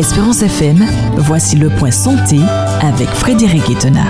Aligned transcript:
Espérance 0.00 0.40
FM, 0.40 0.82
voici 1.18 1.56
le 1.56 1.68
point 1.68 1.90
santé 1.90 2.40
avec 2.80 3.10
Frédéric 3.10 3.68
Etena. 3.68 4.06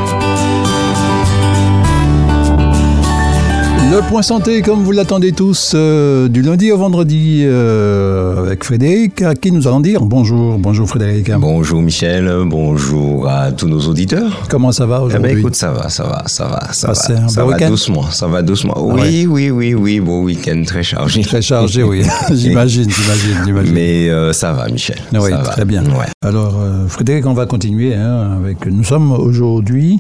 Le 3.90 4.08
point 4.08 4.22
santé, 4.22 4.62
comme 4.62 4.84
vous 4.84 4.92
l'attendez 4.92 5.32
tous, 5.32 5.72
euh, 5.74 6.29
du 6.29 6.42
lundi 6.42 6.71
au 6.71 6.79
vendredi 6.79 7.42
euh, 7.44 8.38
avec 8.44 8.62
Frédéric, 8.62 9.21
à 9.22 9.35
qui 9.35 9.51
nous 9.51 9.66
allons 9.66 9.80
dire 9.80 10.03
bonjour. 10.04 10.58
Bonjour 10.58 10.88
Frédéric. 10.88 11.33
Bonjour 11.33 11.83
Michel, 11.83 12.33
bonjour 12.47 13.29
à 13.29 13.51
tous 13.51 13.66
nos 13.66 13.80
auditeurs. 13.80 14.30
Comment 14.48 14.71
ça 14.71 14.87
va 14.87 14.98
Eh 15.01 15.04
aujourd'hui 15.06 15.33
ben, 15.33 15.38
écoute, 15.38 15.56
ça 15.56 15.72
va, 15.72 15.88
ça 15.88 16.05
va, 16.05 16.23
ça 16.27 16.47
va, 16.47 16.73
ça 16.73 16.87
Passez 16.88 17.15
va. 17.15 17.24
un 17.24 17.29
Ça 17.29 17.42
bon 17.42 17.51
va 17.51 17.69
doucement, 17.69 18.02
ça 18.11 18.29
va 18.29 18.42
doucement. 18.42 18.80
ouais. 18.80 19.01
Oui, 19.02 19.27
oui, 19.29 19.51
oui, 19.51 19.74
oui, 19.74 19.98
bon 20.01 20.23
week-end 20.23 20.62
très 20.65 20.84
chargé. 20.84 21.23
Très 21.23 21.43
chargé, 21.43 21.83
oui. 21.83 22.02
j'imagine, 22.33 22.88
j'imagine, 22.88 23.45
j'imagine. 23.45 23.75
Mais 23.75 24.09
euh, 24.09 24.33
ça 24.33 24.52
va, 24.52 24.69
Michel. 24.69 24.98
Oui, 25.15 25.30
ça 25.30 25.38
va. 25.38 25.43
très 25.48 25.65
bien. 25.65 25.83
Ouais. 25.83 26.07
Alors, 26.23 26.55
Frédéric, 26.87 27.27
on 27.27 27.34
va 27.34 27.47
continuer 27.47 27.97
hein, 27.97 28.38
avec. 28.41 28.66
Nous 28.66 28.84
sommes 28.84 29.11
aujourd'hui 29.11 29.98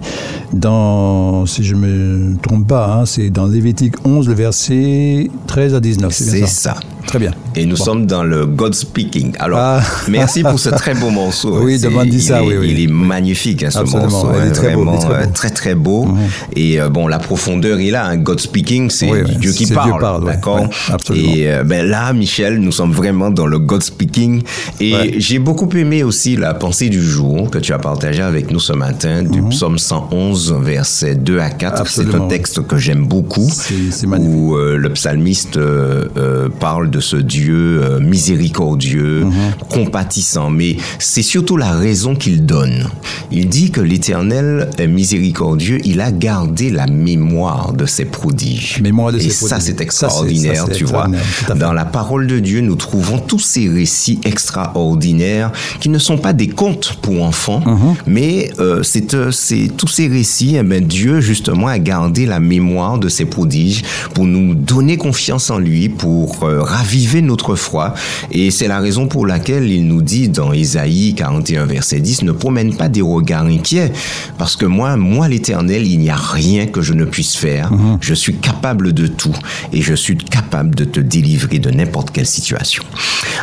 dans, 0.52 1.44
si 1.46 1.64
je 1.64 1.74
me 1.74 2.36
trompe 2.40 2.68
pas, 2.68 2.94
hein, 2.94 3.06
c'est 3.06 3.30
dans 3.30 3.48
Lévitique 3.80 4.06
11, 4.06 4.28
le 4.28 4.34
verset 4.34 5.30
13 5.46 5.74
à 5.74 5.80
19. 5.80 6.12
C'est 6.12 6.46
ça. 6.46 6.76
Très 7.06 7.18
bien. 7.18 7.32
Et 7.56 7.66
nous 7.66 7.76
Bon. 7.76 7.84
sommes 7.84 8.06
dans 8.06 8.22
le 8.22 8.46
God 8.46 8.74
Speaking. 8.74 9.32
Alors, 9.38 9.58
Ah. 9.60 9.80
merci 10.08 10.42
pour 10.42 10.58
ce 10.58 10.68
très 10.82 10.94
beau 10.94 11.10
morceau. 11.10 11.58
Oui, 11.62 11.78
C'est- 11.78 11.88
demande 11.88 12.06
il 12.12 12.22
ça, 12.22 12.42
est- 12.42 12.46
oui, 12.46 12.54
oui. 12.60 12.68
Il 12.76 12.80
est 12.84 12.92
magnifique, 12.92 13.62
hein, 13.64 13.70
ce 13.70 13.78
Absolument, 13.78 14.08
morceau. 14.10 14.28
il 14.34 14.36
est 14.36 14.40
hein, 14.40 14.44
beau, 14.44 14.50
est 14.50 14.52
très 14.52 14.74
beau. 14.74 15.12
euh, 15.12 15.26
très, 15.34 15.50
très 15.50 15.74
beau. 15.74 16.08
Et 16.54 16.80
euh, 16.80 16.88
bon, 16.88 17.08
la 17.08 17.18
profondeur 17.18 17.80
est 17.80 17.90
là. 17.90 18.04
Un 18.06 18.16
God 18.18 18.38
Speaking, 18.40 18.90
c'est 18.90 19.10
Oui, 19.10 19.18
Dieu 19.40 19.52
qui 19.52 19.66
parle. 19.66 19.98
Parle, 20.00 20.24
D'accord 20.24 20.60
ouais, 20.60 20.68
absolument. 20.92 21.32
Et 21.34 21.50
euh, 21.50 21.64
ben 21.64 21.86
là, 21.86 22.12
Michel, 22.12 22.58
nous 22.60 22.72
sommes 22.72 22.92
vraiment 22.92 23.30
dans 23.30 23.46
le 23.46 23.58
God 23.58 23.82
Speaking. 23.82 24.42
Et 24.80 24.92
Ouais. 24.94 25.14
j'ai 25.18 25.38
beaucoup 25.38 25.68
aimé 25.76 26.02
aussi 26.04 26.36
la 26.36 26.54
pensée 26.54 26.88
du 26.88 27.02
jour 27.02 27.50
que 27.50 27.58
tu 27.58 27.72
as 27.72 27.78
partagée 27.78 28.22
avec 28.22 28.50
nous 28.52 28.60
ce 28.60 28.72
matin, 28.72 29.22
du 29.22 29.42
psaume 29.42 29.78
111, 29.78 30.54
versets 30.60 31.14
2 31.16 31.38
à 31.40 31.50
4. 31.50 31.86
C'est 31.88 32.04
Mhm. 32.06 32.22
Un 32.22 32.28
texte 32.28 32.66
que 32.66 32.76
j'aime 32.76 33.06
beaucoup. 33.06 33.48
C'est- 33.50 34.06
magnifique. 34.06 34.34
Où 34.34 34.56
euh, 34.56 34.76
le 34.76 34.90
psalmiste 34.92 35.56
euh, 35.56 36.48
parle 36.90 36.94
de 36.94 37.00
ce 37.00 37.16
Dieu 37.16 37.80
euh, 37.82 38.00
miséricordieux, 38.00 39.24
Mhm. 39.24 39.32
compatissant, 39.68 40.50
mais 40.50 40.76
c'est 40.98 41.22
surtout 41.22 41.56
la 41.56 41.72
raison 41.72 42.14
qu'il 42.14 42.44
donne. 42.44 42.88
Il 43.30 43.48
dit 43.48 43.70
que 43.70 43.80
l'Éternel 43.80 44.68
est 44.78 44.86
miséricordieux, 44.88 45.78
il 45.84 46.00
a 46.00 46.10
gardé 46.10 46.70
la 46.70 46.86
mémoire 46.86 47.72
de 47.72 47.86
ses 47.86 48.04
prodiges. 48.06 48.80
Mémoire 48.82 49.12
de 49.12 49.18
Et 49.18 49.22
ses 49.22 49.30
ça, 49.30 49.46
prodiges. 49.56 49.66
c'est 49.66 49.80
extraordinaire, 49.80 50.66
ça, 50.66 50.74
tu 50.74 50.84
vois. 50.84 51.06
extraordinaire. 51.08 51.56
Dans 51.56 51.72
la 51.72 51.84
parole 51.84 52.26
de 52.26 52.38
Dieu, 52.40 52.60
nous 52.60 52.76
trouvons 52.76 53.18
tous 53.18 53.38
ces 53.38 53.68
récits 53.68 54.18
extraordinaires 54.24 55.52
qui 55.80 55.88
ne 55.88 55.98
sont 55.98 56.18
pas 56.18 56.32
des 56.32 56.48
contes 56.48 56.98
pour 57.02 57.22
enfants, 57.22 57.62
Mhm. 57.64 57.94
mais 58.06 58.50
euh, 58.58 58.82
c'est 58.82 59.14
euh, 59.14 59.30
c'est- 59.30 59.70
tous 59.76 59.88
ces 59.88 60.08
récits, 60.08 60.56
eh 60.58 60.62
ben, 60.62 60.84
Dieu 60.84 61.20
justement 61.20 61.68
a 61.68 61.78
gardé 61.78 62.26
la 62.26 62.40
mémoire 62.40 62.98
de 62.98 63.08
ses 63.08 63.24
prodiges 63.24 63.82
pour 64.14 64.24
nous 64.24 64.54
donner 64.54 64.96
confiance 64.96 65.50
en 65.50 65.58
lui, 65.58 65.88
pour 65.88 66.44
euh, 66.44 66.60
raviver 66.80 67.20
notre 67.20 67.56
foi. 67.56 67.94
Et 68.30 68.50
c'est 68.50 68.68
la 68.68 68.80
raison 68.80 69.06
pour 69.06 69.26
laquelle 69.26 69.70
il 69.70 69.86
nous 69.86 70.00
dit 70.00 70.28
dans 70.28 70.52
Ésaïe 70.52 71.14
41, 71.14 71.66
verset 71.66 72.00
10, 72.00 72.22
ne 72.22 72.32
promène 72.32 72.74
pas 72.74 72.88
des 72.88 73.02
regards 73.02 73.44
inquiets, 73.44 73.92
parce 74.38 74.56
que 74.56 74.64
moi, 74.64 74.96
moi 74.96 75.28
l'Éternel, 75.28 75.86
il 75.86 75.98
n'y 75.98 76.10
a 76.10 76.16
rien 76.16 76.66
que 76.66 76.80
je 76.80 76.94
ne 76.94 77.04
puisse 77.04 77.36
faire. 77.36 77.70
Mhm. 77.72 77.98
Je 78.00 78.14
suis 78.14 78.36
capable 78.36 78.94
de 78.94 79.06
tout 79.06 79.36
et 79.72 79.82
je 79.82 79.94
suis 79.94 80.16
capable 80.16 80.74
de 80.74 80.84
te 80.84 81.00
délivrer 81.00 81.58
de 81.58 81.70
n'importe 81.70 82.10
quelle 82.12 82.26
situation. 82.26 82.82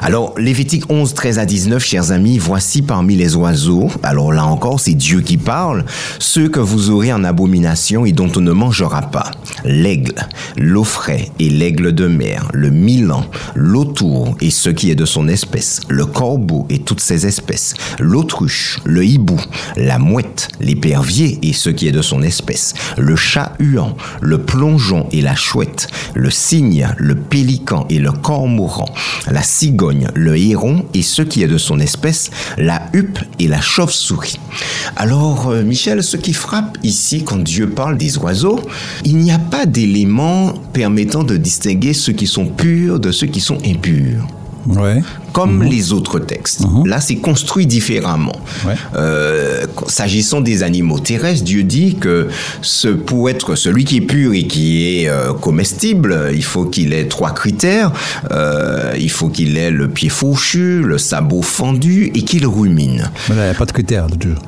Alors, 0.01 0.33
Lévitique 0.37 0.85
11, 0.89 1.13
13 1.13 1.39
à 1.39 1.45
19, 1.45 1.83
chers 1.83 2.11
amis, 2.11 2.37
voici 2.39 2.81
parmi 2.81 3.15
les 3.15 3.35
oiseaux, 3.35 3.89
alors 4.03 4.31
là 4.31 4.45
encore, 4.45 4.79
c'est 4.79 4.93
Dieu 4.93 5.21
qui 5.21 5.37
parle, 5.37 5.85
ceux 6.19 6.49
que 6.49 6.59
vous 6.59 6.89
aurez 6.89 7.13
en 7.13 7.23
abomination 7.23 8.05
et 8.05 8.11
dont 8.11 8.31
on 8.35 8.41
ne 8.41 8.51
mangera 8.51 9.01
pas. 9.01 9.31
L'aigle, 9.63 10.15
l'offret 10.55 11.29
et 11.39 11.49
l'aigle 11.49 11.93
de 11.93 12.07
mer, 12.07 12.47
le 12.53 12.69
milan, 12.69 13.26
l'autour 13.55 14.35
et 14.41 14.49
ce 14.49 14.69
qui 14.69 14.91
est 14.91 14.95
de 14.95 15.05
son 15.05 15.27
espèce, 15.27 15.81
le 15.89 16.05
corbeau 16.05 16.65
et 16.69 16.79
toutes 16.79 17.01
ses 17.01 17.25
espèces, 17.25 17.73
l'autruche, 17.99 18.79
le 18.85 19.05
hibou, 19.05 19.39
la 19.75 19.99
mouette, 19.99 20.49
l'épervier 20.59 21.39
et 21.41 21.53
ce 21.53 21.69
qui 21.69 21.87
est 21.87 21.91
de 21.91 22.01
son 22.01 22.21
espèce, 22.21 22.73
le 22.97 23.15
chat 23.15 23.53
huant, 23.59 23.95
le 24.21 24.39
plongeon 24.39 25.07
et 25.11 25.21
la 25.21 25.35
chouette, 25.35 25.87
le 26.13 26.29
cygne, 26.29 26.89
le 26.97 27.15
pélican 27.15 27.85
et 27.89 27.99
le 27.99 28.11
cormoran, 28.11 28.89
la 29.29 29.43
cigogne, 29.43 30.07
le 30.13 30.37
héron 30.37 30.85
et 30.93 31.01
ce 31.01 31.21
qui 31.21 31.43
est 31.43 31.47
de 31.47 31.57
son 31.57 31.79
espèce, 31.79 32.31
la 32.57 32.81
huppe 32.93 33.19
et 33.39 33.47
la 33.47 33.61
chauve-souris. 33.61 34.39
Alors, 34.95 35.49
euh, 35.49 35.63
Michel, 35.63 36.03
ce 36.03 36.17
qui 36.17 36.33
frappe 36.33 36.77
ici 36.83 37.23
quand 37.23 37.37
Dieu 37.37 37.69
parle 37.69 37.97
des 37.97 38.17
oiseaux, 38.17 38.59
il 39.03 39.17
n'y 39.17 39.31
a 39.31 39.39
pas 39.39 39.65
d'éléments 39.65 40.53
permettant 40.73 41.23
de 41.23 41.37
distinguer 41.37 41.93
ceux 41.93 42.13
qui 42.13 42.27
sont 42.27 42.45
purs 42.45 42.99
de 42.99 43.11
ceux 43.17 43.27
qui 43.27 43.39
sont 43.41 43.57
impurs 43.65 44.25
Ouais. 44.67 45.01
comme 45.31 45.63
les 45.63 45.93
autres 45.93 46.19
textes. 46.19 46.65
Là, 46.85 46.99
c'est 46.99 47.15
construit 47.15 47.65
différemment. 47.65 48.35
Ouais. 48.65 48.73
Euh, 48.97 49.65
S'agissant 49.87 50.41
des 50.41 50.61
animaux 50.61 50.99
terrestres, 50.99 51.45
Dieu 51.45 51.63
dit 51.63 51.95
que 51.95 52.27
ce, 52.61 52.89
pour 52.89 53.29
être 53.29 53.55
celui 53.55 53.85
qui 53.85 53.97
est 53.97 54.01
pur 54.01 54.33
et 54.33 54.45
qui 54.45 54.83
est 55.03 55.07
euh, 55.07 55.31
comestible, 55.31 56.31
il 56.33 56.43
faut 56.43 56.65
qu'il 56.65 56.91
ait 56.91 57.07
trois 57.07 57.31
critères. 57.33 57.93
Euh, 58.31 58.93
il 58.99 59.09
faut 59.09 59.29
qu'il 59.29 59.57
ait 59.57 59.71
le 59.71 59.87
pied 59.87 60.09
fourchu, 60.09 60.81
le 60.83 60.97
sabot 60.97 61.41
fendu 61.43 62.11
et 62.13 62.23
qu'il 62.23 62.45
rumine. 62.45 63.09
Il 63.29 63.35
n'y 63.35 63.41
a 63.41 63.53
pas 63.53 63.65
de 63.65 63.71
critères, 63.71 64.07
toujours. 64.07 64.41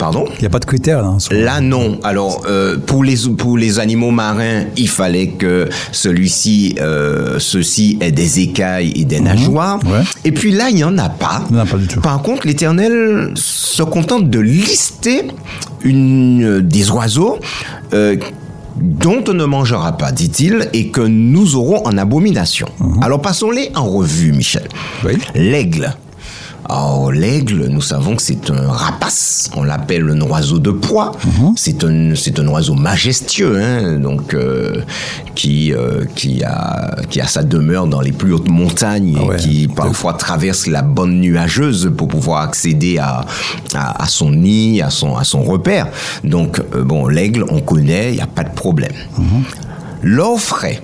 Pardon? 0.00 0.24
Il 0.36 0.40
n'y 0.40 0.46
a 0.46 0.48
pas 0.48 0.58
de 0.60 0.64
critères, 0.64 1.02
là. 1.02 1.10
en 1.10 1.18
soi. 1.18 1.36
Là, 1.36 1.60
non. 1.60 2.00
Alors, 2.02 2.44
euh, 2.48 2.78
pour, 2.78 3.04
les, 3.04 3.16
pour 3.36 3.58
les 3.58 3.78
animaux 3.78 4.10
marins, 4.10 4.64
il 4.78 4.88
fallait 4.88 5.28
que 5.28 5.68
celui-ci, 5.92 6.76
euh, 6.80 7.38
ceux-ci 7.38 7.98
aient 8.00 8.10
des 8.10 8.40
écailles 8.40 8.94
et 8.96 9.04
des 9.04 9.20
nageoires. 9.20 9.78
Ouais. 9.84 10.00
Et 10.24 10.32
puis 10.32 10.52
là, 10.52 10.70
il 10.70 10.76
n'y 10.76 10.84
en 10.84 10.96
a 10.96 11.10
pas. 11.10 11.42
Non, 11.50 11.66
pas 11.66 11.76
du 11.76 11.86
tout. 11.86 12.00
Par 12.00 12.22
contre, 12.22 12.46
l'Éternel 12.46 13.32
se 13.34 13.82
contente 13.82 14.30
de 14.30 14.40
lister 14.40 15.24
une, 15.84 16.44
euh, 16.44 16.62
des 16.62 16.90
oiseaux 16.90 17.38
dont 18.80 19.22
on 19.28 19.34
ne 19.34 19.44
mangera 19.44 19.98
pas, 19.98 20.12
dit-il, 20.12 20.70
et 20.72 20.88
que 20.88 21.02
nous 21.02 21.56
aurons 21.56 21.86
en 21.86 21.98
abomination. 21.98 22.66
Alors, 23.02 23.20
passons-les 23.20 23.70
en 23.74 23.84
revue, 23.84 24.32
Michel. 24.32 24.66
Oui. 25.04 25.18
L'aigle. 25.34 25.94
Alors, 26.72 27.10
l'aigle, 27.10 27.66
nous 27.66 27.80
savons 27.80 28.14
que 28.14 28.22
c'est 28.22 28.48
un 28.48 28.68
rapace. 28.70 29.50
On 29.56 29.64
l'appelle 29.64 30.08
un 30.08 30.20
oiseau 30.20 30.60
de 30.60 30.70
proie. 30.70 31.10
C'est 31.56 31.82
un, 31.82 32.14
c'est 32.14 32.38
un 32.38 32.46
oiseau 32.46 32.74
majestueux, 32.74 33.60
hein, 33.60 33.98
donc 33.98 34.34
euh, 34.34 34.80
qui 35.34 35.72
euh, 35.72 36.04
qui 36.14 36.44
a 36.44 36.94
qui 37.10 37.20
a 37.20 37.26
sa 37.26 37.42
demeure 37.42 37.88
dans 37.88 38.00
les 38.00 38.12
plus 38.12 38.32
hautes 38.32 38.48
montagnes 38.48 39.18
Ah 39.18 39.34
et 39.34 39.36
qui 39.36 39.66
parfois 39.66 40.12
traverse 40.12 40.68
la 40.68 40.82
bande 40.82 41.10
nuageuse 41.10 41.90
pour 41.96 42.06
pouvoir 42.06 42.42
accéder 42.42 42.98
à 42.98 43.24
à, 43.74 44.04
à 44.04 44.06
son 44.06 44.30
nid, 44.30 44.80
à 44.80 44.90
son 44.90 45.16
à 45.16 45.24
son 45.24 45.42
repère. 45.42 45.88
Donc 46.22 46.60
euh, 46.60 46.84
bon, 46.84 47.08
l'aigle, 47.08 47.44
on 47.50 47.60
connaît, 47.60 48.12
il 48.12 48.18
y 48.18 48.20
a 48.20 48.28
pas 48.28 48.44
de 48.44 48.54
problème. 48.54 48.92
L'orfraie. 50.02 50.80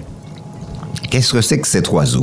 Qu'est-ce 1.10 1.32
que 1.32 1.40
c'est 1.40 1.60
que 1.60 1.68
cet 1.68 1.92
oiseau? 1.92 2.22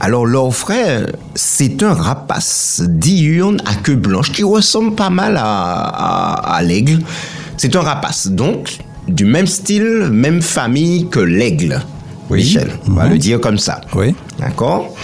Alors 0.00 0.26
l'orfraie, 0.26 1.06
c'est 1.34 1.82
un 1.82 1.94
rapace 1.94 2.82
diurne 2.86 3.60
à 3.66 3.74
queue 3.74 3.94
blanche 3.96 4.30
qui 4.32 4.42
ressemble 4.44 4.94
pas 4.94 5.10
mal 5.10 5.36
à, 5.36 5.42
à- 5.44 6.56
à 6.56 6.62
l'aigle. 6.62 7.00
C'est 7.56 7.74
un 7.76 7.80
rapace, 7.80 8.28
donc 8.28 8.78
du 9.08 9.24
même 9.24 9.46
style, 9.46 10.08
même 10.10 10.42
famille 10.42 11.08
que 11.08 11.20
l'aigle. 11.20 11.80
Oui. 12.28 12.38
Michel, 12.38 12.70
on 12.88 12.92
va 12.92 13.04
Mhm. 13.06 13.12
le 13.12 13.18
dire 13.18 13.40
comme 13.40 13.58
ça. 13.58 13.80
Oui. 13.94 14.14
D'accord 14.38 14.94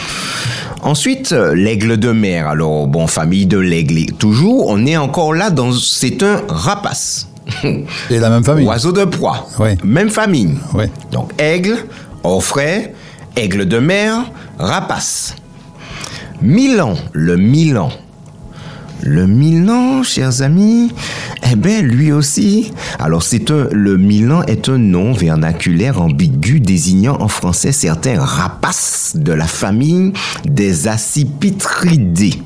Ensuite, 0.83 1.31
euh, 1.33 1.55
l'aigle 1.55 1.97
de 1.97 2.11
mer. 2.11 2.49
Alors, 2.49 2.89
bon, 2.89 3.07
famille 3.07 3.47
de 3.47 3.59
l'aigle. 3.59 4.07
Toujours, 4.19 4.67
on 4.69 4.85
est 4.85 4.97
encore 4.97 5.33
là 5.33 5.51
dans... 5.51 5.71
C'est 5.73 6.23
un 6.25 6.41
rapace. 6.49 7.29
Et 8.11 8.19
la 8.19 8.29
même 8.31 8.43
famille. 8.43 8.67
Oiseau 8.67 8.91
de 8.91 9.05
proie. 9.05 9.47
Ouais. 9.61 9.79
Même 9.85 10.11
famille. 10.11 10.57
Ouais. 10.75 10.91
Donc 11.13 11.31
aigle, 11.39 11.77
orfraie, 12.25 12.93
aigle 13.37 13.67
de 13.67 13.79
mer, 13.79 14.25
rapace. 14.63 15.35
Milan, 16.41 16.95
le 17.13 17.37
Milan. 17.37 17.91
Le 19.05 19.27
Milan, 19.27 20.05
chers 20.05 20.43
amis, 20.43 20.93
eh 21.51 21.57
bien, 21.57 21.83
lui 21.83 22.13
aussi. 22.13 22.73
Alors, 23.01 23.25
c'est 23.25 23.51
un, 23.51 23.67
le 23.73 23.97
Milan 23.97 24.43
est 24.45 24.69
un 24.69 24.79
nom 24.79 25.13
vernaculaire 25.13 26.01
ambigu 26.01 26.61
désignant 26.61 27.17
en 27.21 27.27
français 27.27 27.73
certains 27.73 28.21
rapaces 28.21 29.15
de 29.17 29.33
la 29.33 29.49
famille 29.49 30.13
des 30.45 30.87
accipitridés. 30.87 32.41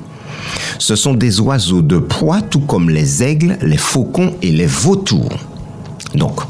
Ce 0.79 0.97
sont 0.97 1.15
des 1.15 1.41
oiseaux 1.41 1.83
de 1.83 1.99
proie, 1.99 2.41
tout 2.41 2.61
comme 2.61 2.89
les 2.89 3.23
aigles, 3.23 3.59
les 3.61 3.77
faucons 3.77 4.35
et 4.41 4.51
les 4.51 4.67
vautours. 4.67 5.39
Donc, 6.17 6.41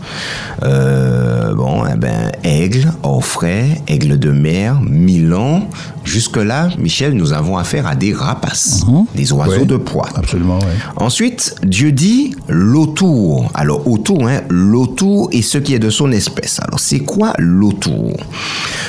euh, 0.63 1.55
bon, 1.55 1.85
eh 1.93 1.97
ben, 1.97 2.33
aigle, 2.45 2.93
orfraie, 3.03 3.83
aigle 3.89 4.19
de 4.19 4.31
mer, 4.31 4.81
milan, 4.81 5.69
jusque-là, 6.05 6.69
Michel, 6.79 7.15
nous 7.15 7.33
avons 7.33 7.59
affaire 7.59 7.87
à 7.87 7.95
des 7.95 8.13
rapaces, 8.13 8.85
des 9.15 9.33
oiseaux 9.33 9.65
de 9.65 9.77
proie. 9.77 10.09
Absolument, 10.15 10.59
oui. 10.61 10.73
Ensuite, 10.97 11.57
Dieu 11.63 11.93
dit 11.93 12.35
l'autour. 12.49 13.51
Alors, 13.55 13.87
autour, 13.89 14.29
hein, 14.29 14.41
l'autour 14.49 15.29
et 15.33 15.43
ce 15.43 15.59
qui 15.59 15.75
est 15.75 15.79
de 15.79 15.91
son 15.91 16.13
espèce. 16.13 16.61
Alors, 16.61 16.81
c'est 16.81 17.01
quoi 17.01 17.33
l'autour? 17.39 18.13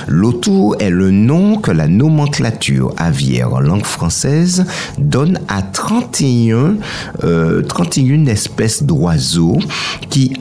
L'autour 0.08 0.76
est 0.80 0.90
le 0.90 1.12
nom 1.12 1.58
que 1.58 1.72
la 1.72 1.88
nomenclature 1.88 2.94
aviaire 2.98 3.54
en 3.54 3.60
langue 3.60 3.86
française 3.86 4.66
donne 4.98 5.40
à 5.48 5.62
31, 5.62 6.76
euh, 7.24 7.62
31 7.64 8.26
espèces 8.28 8.84
d'oiseaux 8.84 9.58
qui 10.10 10.34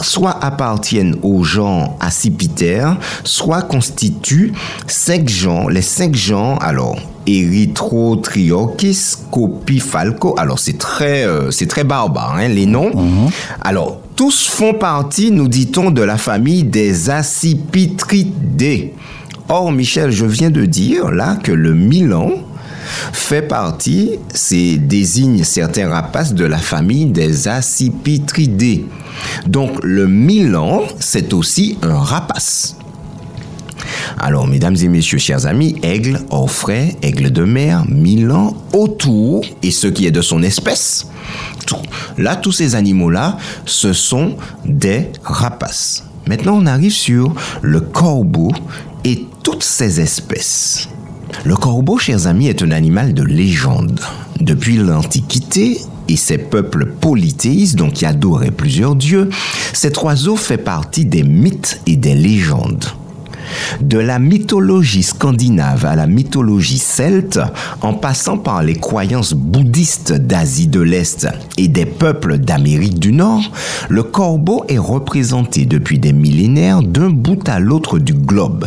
soit 0.00 0.38
appartiennent 0.42 1.16
au 1.22 1.42
genre 1.44 1.96
Accipiter, 2.00 2.84
soit 3.24 3.62
constituent 3.62 4.52
cinq 4.86 5.28
genres. 5.28 5.70
Les 5.70 5.82
cinq 5.82 6.14
genres, 6.14 6.58
alors, 6.62 6.96
Erythrotriorchis, 7.26 9.16
Copifalco. 9.30 10.34
Alors, 10.38 10.58
c'est 10.58 10.78
très, 10.78 11.26
euh, 11.26 11.50
c'est 11.50 11.66
très 11.66 11.84
barbare, 11.84 12.36
hein, 12.38 12.48
les 12.48 12.66
noms. 12.66 12.90
Alors, 13.60 14.00
tous 14.16 14.48
font 14.48 14.74
partie, 14.74 15.30
nous 15.30 15.48
dit-on, 15.48 15.90
de 15.90 16.02
la 16.02 16.16
famille 16.16 16.64
des 16.64 17.10
Accipitridés. 17.10 18.94
Or, 19.48 19.72
Michel, 19.72 20.10
je 20.10 20.26
viens 20.26 20.50
de 20.50 20.64
dire 20.64 21.10
là 21.10 21.36
que 21.42 21.52
le 21.52 21.74
Milan 21.74 22.30
fait 23.12 23.42
partie, 23.42 24.18
c'est 24.34 24.76
désigne 24.76 25.44
certains 25.44 25.88
rapaces 25.88 26.34
de 26.34 26.44
la 26.44 26.58
famille 26.58 27.06
des 27.06 27.48
Accipitridés. 27.48 28.86
Donc 29.46 29.82
le 29.82 30.06
Milan, 30.06 30.82
c'est 30.98 31.32
aussi 31.32 31.78
un 31.82 31.98
rapace. 31.98 32.76
Alors, 34.18 34.46
mesdames 34.46 34.76
et 34.82 34.88
messieurs, 34.88 35.18
chers 35.18 35.46
amis, 35.46 35.76
aigle, 35.82 36.20
orfraie, 36.30 36.96
aigle 37.02 37.30
de 37.30 37.44
mer, 37.44 37.84
milan, 37.88 38.56
autour, 38.72 39.44
et 39.62 39.70
ce 39.70 39.86
qui 39.86 40.06
est 40.06 40.10
de 40.10 40.20
son 40.20 40.42
espèce, 40.42 41.06
là, 42.16 42.36
tous 42.36 42.52
ces 42.52 42.74
animaux-là, 42.74 43.36
ce 43.64 43.92
sont 43.92 44.36
des 44.64 45.08
rapaces. 45.22 46.04
Maintenant, 46.26 46.58
on 46.60 46.66
arrive 46.66 46.92
sur 46.92 47.34
le 47.62 47.80
corbeau 47.80 48.50
et 49.04 49.26
toutes 49.42 49.62
ses 49.62 50.00
espèces. 50.00 50.88
Le 51.44 51.56
corbeau, 51.56 51.98
chers 51.98 52.26
amis, 52.26 52.48
est 52.48 52.62
un 52.62 52.70
animal 52.70 53.14
de 53.14 53.22
légende. 53.22 54.00
Depuis 54.40 54.76
l'Antiquité 54.76 55.80
et 56.08 56.16
ses 56.16 56.38
peuples 56.38 56.86
polythéistes, 56.86 57.76
donc 57.76 57.94
qui 57.94 58.06
adoraient 58.06 58.50
plusieurs 58.50 58.96
dieux, 58.96 59.28
cet 59.72 60.02
oiseau 60.02 60.36
fait 60.36 60.58
partie 60.58 61.04
des 61.04 61.22
mythes 61.22 61.80
et 61.86 61.96
des 61.96 62.14
légendes. 62.14 62.86
De 63.80 63.98
la 63.98 64.18
mythologie 64.18 65.02
scandinave 65.02 65.84
à 65.84 65.96
la 65.96 66.06
mythologie 66.06 66.78
celte, 66.78 67.40
en 67.80 67.94
passant 67.94 68.38
par 68.38 68.62
les 68.62 68.74
croyances 68.74 69.32
bouddhistes 69.32 70.12
d'Asie 70.12 70.68
de 70.68 70.80
l'Est 70.80 71.28
et 71.56 71.68
des 71.68 71.86
peuples 71.86 72.38
d'Amérique 72.38 72.98
du 72.98 73.12
Nord, 73.12 73.50
le 73.88 74.02
corbeau 74.02 74.64
est 74.68 74.78
représenté 74.78 75.64
depuis 75.64 75.98
des 75.98 76.12
millénaires 76.12 76.82
d'un 76.82 77.10
bout 77.10 77.48
à 77.48 77.58
l'autre 77.58 77.98
du 77.98 78.14
globe. 78.14 78.66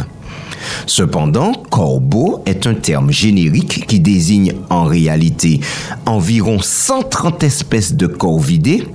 Cependant, 0.86 1.54
corbeau 1.69 2.42
est 2.46 2.68
un 2.68 2.74
terme 2.74 3.12
générique 3.12 3.86
qui 3.88 4.00
désigne 4.00 4.54
en 4.69 4.86
réalité 4.86 5.60
environ 6.06 6.60
130 6.62 7.44
espèces 7.44 7.96
de 7.96 8.08
corvidés, 8.08 8.88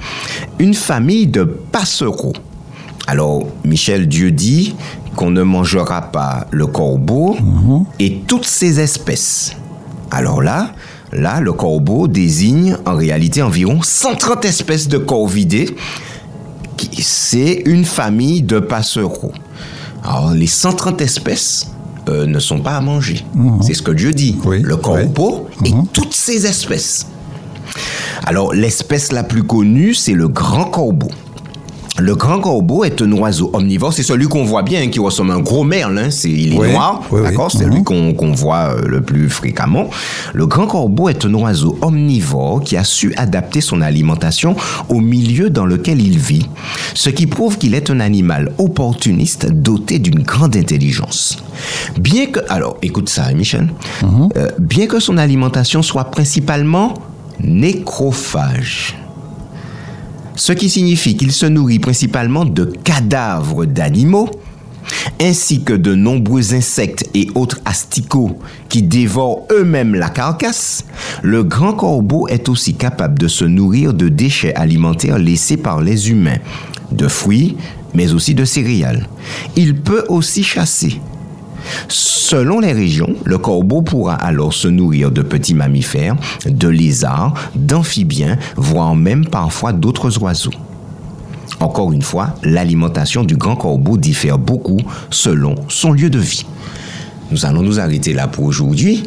une 0.59 0.75
famille 0.75 1.27
de 1.27 1.45
passereaux. 1.45 2.35
Alors, 3.07 3.47
Michel 3.65 4.09
Dieu 4.09 4.33
dit 4.33 4.75
qu'on 5.15 5.31
ne 5.31 5.43
mangera 5.43 6.03
pas 6.03 6.47
le 6.51 6.67
corbeau 6.67 7.37
et 7.99 8.21
toutes 8.27 8.47
ses 8.47 8.81
espèces. 8.81 9.53
Alors 10.11 10.43
là, 10.43 10.73
là, 11.13 11.41
le 11.41 11.53
corbeau 11.53 12.09
désigne 12.09 12.77
en 12.85 12.95
réalité 12.95 13.43
environ 13.43 13.81
130 13.83 14.45
espèces 14.45 14.89
de 14.89 14.99
corvidés. 14.99 15.75
C'est 16.99 17.63
une 17.65 17.85
famille 17.85 18.43
de 18.43 18.59
passereaux. 18.59 19.33
Alors, 20.05 20.33
les 20.33 20.47
130 20.47 21.01
espèces 21.01 21.71
euh, 22.09 22.27
ne 22.27 22.39
sont 22.39 22.61
pas 22.61 22.77
à 22.77 22.81
manger. 22.81 23.25
C'est 23.63 23.75
ce 23.75 23.83
que 23.83 23.91
Dieu 23.91 24.13
dit. 24.13 24.37
Oui, 24.45 24.61
le 24.63 24.77
corbeau 24.77 25.49
et 25.65 25.73
toutes 25.93 26.15
ses 26.15 26.47
espèces. 26.47 27.07
Alors, 28.25 28.53
l'espèce 28.55 29.13
la 29.13 29.23
plus 29.23 29.43
connue, 29.43 29.95
c'est 29.95 30.15
le 30.15 30.29
grand 30.29 30.65
corbeau. 30.65 31.11
Le 31.99 32.15
grand 32.15 32.41
corbeau 32.41 32.85
est 32.85 33.01
un 33.01 33.11
oiseau 33.13 33.49
omnivore. 33.55 33.93
C'est 33.93 34.03
celui 34.03 34.27
qu'on 34.29 34.45
voit 34.45 34.63
bien, 34.63 34.83
hein, 34.83 34.89
qui 34.89 34.99
ressemble 35.01 35.31
à 35.31 35.35
un 35.35 35.41
gros 35.41 35.65
merle. 35.65 35.97
hein. 35.99 36.11
C'est, 36.11 36.31
il 36.31 36.53
est 36.55 36.59
Oui, 36.59 36.71
noir, 36.73 37.01
oui, 37.11 37.21
oui. 37.21 37.27
d'accord? 37.27 37.51
C'est 37.51 37.65
Mhm. 37.67 37.75
lui 37.75 37.83
qu'on, 37.85 38.13
qu'on 38.13 38.33
voit 38.33 38.75
euh, 38.77 38.83
le 38.87 39.01
plus 39.01 39.31
fréquemment. 39.31 39.89
Le 40.35 40.47
grand 40.47 40.67
corbeau 40.67 41.09
est 41.09 41.25
un 41.25 41.33
oiseau 41.33 41.79
omnivore 41.81 42.61
qui 42.63 42.77
a 42.77 42.85
su 42.85 43.15
adapter 43.17 43.63
son 43.63 43.81
alimentation 43.81 44.57
au 44.91 45.01
milieu 45.01 45.49
dans 45.49 45.65
lequel 45.65 46.03
il 46.03 46.19
vit, 46.19 46.47
ce 46.93 47.09
qui 47.09 47.27
prouve 47.27 47.57
qu'il 47.57 47.75
est 47.75 47.89
un 47.91 48.01
animal 48.01 48.53
opportuniste 48.59 49.51
doté 49.51 49.99
d'une 49.99 50.23
grande 50.23 50.55
intelligence. 50.55 51.39
Bien 51.99 52.27
que, 52.27 52.41
alors, 52.51 52.77
écoute 52.83 53.09
ça, 53.09 53.33
Michel. 53.33 53.69
Euh, 54.37 54.49
bien 54.59 54.87
que 54.87 55.01
son 55.01 55.17
alimentation 55.17 55.81
soit 55.83 56.05
principalement 56.05 56.93
nécrophage 57.43 58.97
ce 60.37 60.53
qui 60.53 60.69
signifie 60.69 61.17
qu'il 61.17 61.33
se 61.33 61.47
nourrit 61.47 61.79
principalement 61.79 62.45
de 62.45 62.65
cadavres 62.85 63.65
d'animaux, 63.65 64.31
ainsi 65.21 65.63
que 65.63 65.73
de 65.73 65.95
nombreux 65.95 66.55
insectes 66.55 67.09
et 67.15 67.29
autres 67.35 67.61
asticots 67.65 68.39
qui 68.69 68.83
dévorent 68.83 69.47
eux-mêmes 69.51 69.95
la 69.95 70.11
carcasse, 70.11 70.85
le 71.23 71.43
grand 71.43 71.73
corbeau 71.73 72.29
est 72.29 72.49
aussi 72.49 72.75
capable 72.75 73.19
de 73.19 73.29
se 73.29 73.45
nourrir 73.45 73.95
de 73.95 74.09
déchets 74.09 74.55
alimentaires 74.55 75.19
laissés 75.19 75.57
par 75.57 75.81
les 75.81 76.11
humains, 76.11 76.39
de 76.93 77.09
fruits, 77.09 77.57
mais 77.95 78.13
aussi 78.13 78.35
de 78.35 78.45
céréales. 78.45 79.09
Il 79.57 79.75
peut 79.81 80.05
aussi 80.09 80.45
chasser. 80.45 81.01
Selon 81.89 82.61
les 82.61 82.73
régions, 82.73 83.15
le 83.25 83.39
corbeau 83.39 83.83
pourra 83.83 84.15
alors 84.15 84.53
se 84.53 84.69
nourrir 84.69 85.11
de 85.11 85.23
petits 85.23 85.55
mammifères, 85.55 86.17
de 86.45 86.69
lézards, 86.69 87.35
d'amphibiens, 87.55 88.37
voire 88.57 88.95
même 88.95 89.27
parfois 89.27 89.73
d'autres 89.73 90.19
oiseaux. 90.23 90.51
Encore 91.61 91.93
une 91.93 92.03
fois, 92.03 92.35
l'alimentation 92.43 93.25
du 93.25 93.37
grand 93.37 93.57
corbeau 93.57 93.97
diffère 93.97 94.39
beaucoup 94.39 94.79
selon 95.11 95.55
son 95.69 95.93
lieu 95.93 96.11
de 96.11 96.19
vie. 96.19 96.45
Nous 97.31 97.47
allons 97.47 97.63
nous 97.63 97.81
arrêter 97.81 98.13
là 98.13 98.29
pour 98.29 98.45
aujourd'hui. 98.45 99.05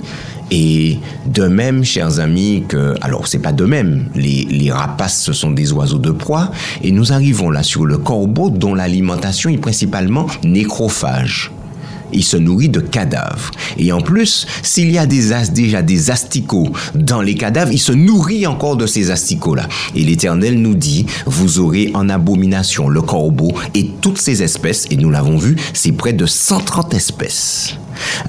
Et 0.51 0.97
de 1.27 1.43
même, 1.43 1.83
chers 1.83 2.19
amis, 2.19 2.63
que, 2.67 2.95
alors 3.01 3.27
c'est 3.27 3.39
pas 3.39 3.51
de 3.51 3.65
même, 3.65 4.07
les, 4.15 4.45
les 4.45 4.71
rapaces 4.71 5.21
ce 5.21 5.31
sont 5.31 5.51
des 5.51 5.71
oiseaux 5.71 5.99
de 5.99 6.09
proie, 6.09 6.49
et 6.81 6.91
nous 6.91 7.13
arrivons 7.13 7.51
là 7.51 7.61
sur 7.61 7.85
le 7.85 7.99
corbeau 7.99 8.49
dont 8.49 8.73
l'alimentation 8.73 9.51
est 9.51 9.59
principalement 9.59 10.25
nécrophage. 10.43 11.51
Il 12.13 12.23
se 12.23 12.37
nourrit 12.37 12.69
de 12.69 12.79
cadavres. 12.79 13.51
Et 13.77 13.91
en 13.91 14.01
plus, 14.01 14.45
s'il 14.63 14.91
y 14.91 14.97
a 14.97 15.05
des 15.05 15.33
as- 15.33 15.51
déjà 15.51 15.81
des 15.81 16.11
asticots 16.11 16.67
dans 16.95 17.21
les 17.21 17.35
cadavres, 17.35 17.71
il 17.71 17.79
se 17.79 17.91
nourrit 17.91 18.45
encore 18.47 18.75
de 18.77 18.85
ces 18.87 19.11
asticots-là. 19.11 19.67
Et 19.95 20.03
l'Éternel 20.03 20.59
nous 20.61 20.75
dit, 20.75 21.05
vous 21.25 21.59
aurez 21.59 21.91
en 21.93 22.09
abomination 22.09 22.89
le 22.89 23.01
corbeau 23.01 23.51
et 23.75 23.89
toutes 24.01 24.19
ces 24.19 24.43
espèces, 24.43 24.85
et 24.91 24.97
nous 24.97 25.09
l'avons 25.09 25.37
vu, 25.37 25.55
c'est 25.73 25.91
près 25.91 26.13
de 26.13 26.25
130 26.25 26.93
espèces. 26.93 27.75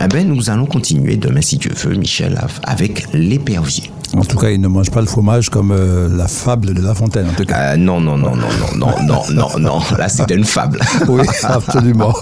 Eh 0.01 0.09
ben, 0.09 0.27
nous 0.27 0.51
allons 0.51 0.67
continuer 0.67 1.17
demain, 1.17 1.41
si 1.43 1.57
Dieu 1.57 1.71
veut, 1.77 1.95
Michel, 1.95 2.41
avec 2.65 3.07
l'épervier. 3.13 3.91
En 4.17 4.25
tout 4.25 4.37
cas, 4.37 4.51
il 4.51 4.61
ne 4.61 4.67
mange 4.67 4.91
pas 4.91 5.01
le 5.01 5.07
fromage 5.07 5.51
comme 5.51 5.71
euh, 5.71 6.09
la 6.09 6.27
fable 6.27 6.75
de 6.75 6.83
La 6.83 6.95
Fontaine, 6.97 7.29
en 7.29 7.33
tout 7.33 7.45
cas. 7.45 7.75
Euh, 7.75 7.77
non, 7.77 8.01
non, 8.01 8.17
non, 8.19 8.35
non, 8.35 8.49
non, 8.77 8.89
non, 9.07 9.07
non, 9.07 9.23
non, 9.33 9.59
non, 9.61 9.79
là 9.97 10.09
c'était 10.09 10.35
une 10.35 10.45
fable. 10.45 10.81
Oui, 11.09 11.23
absolument. 11.45 12.13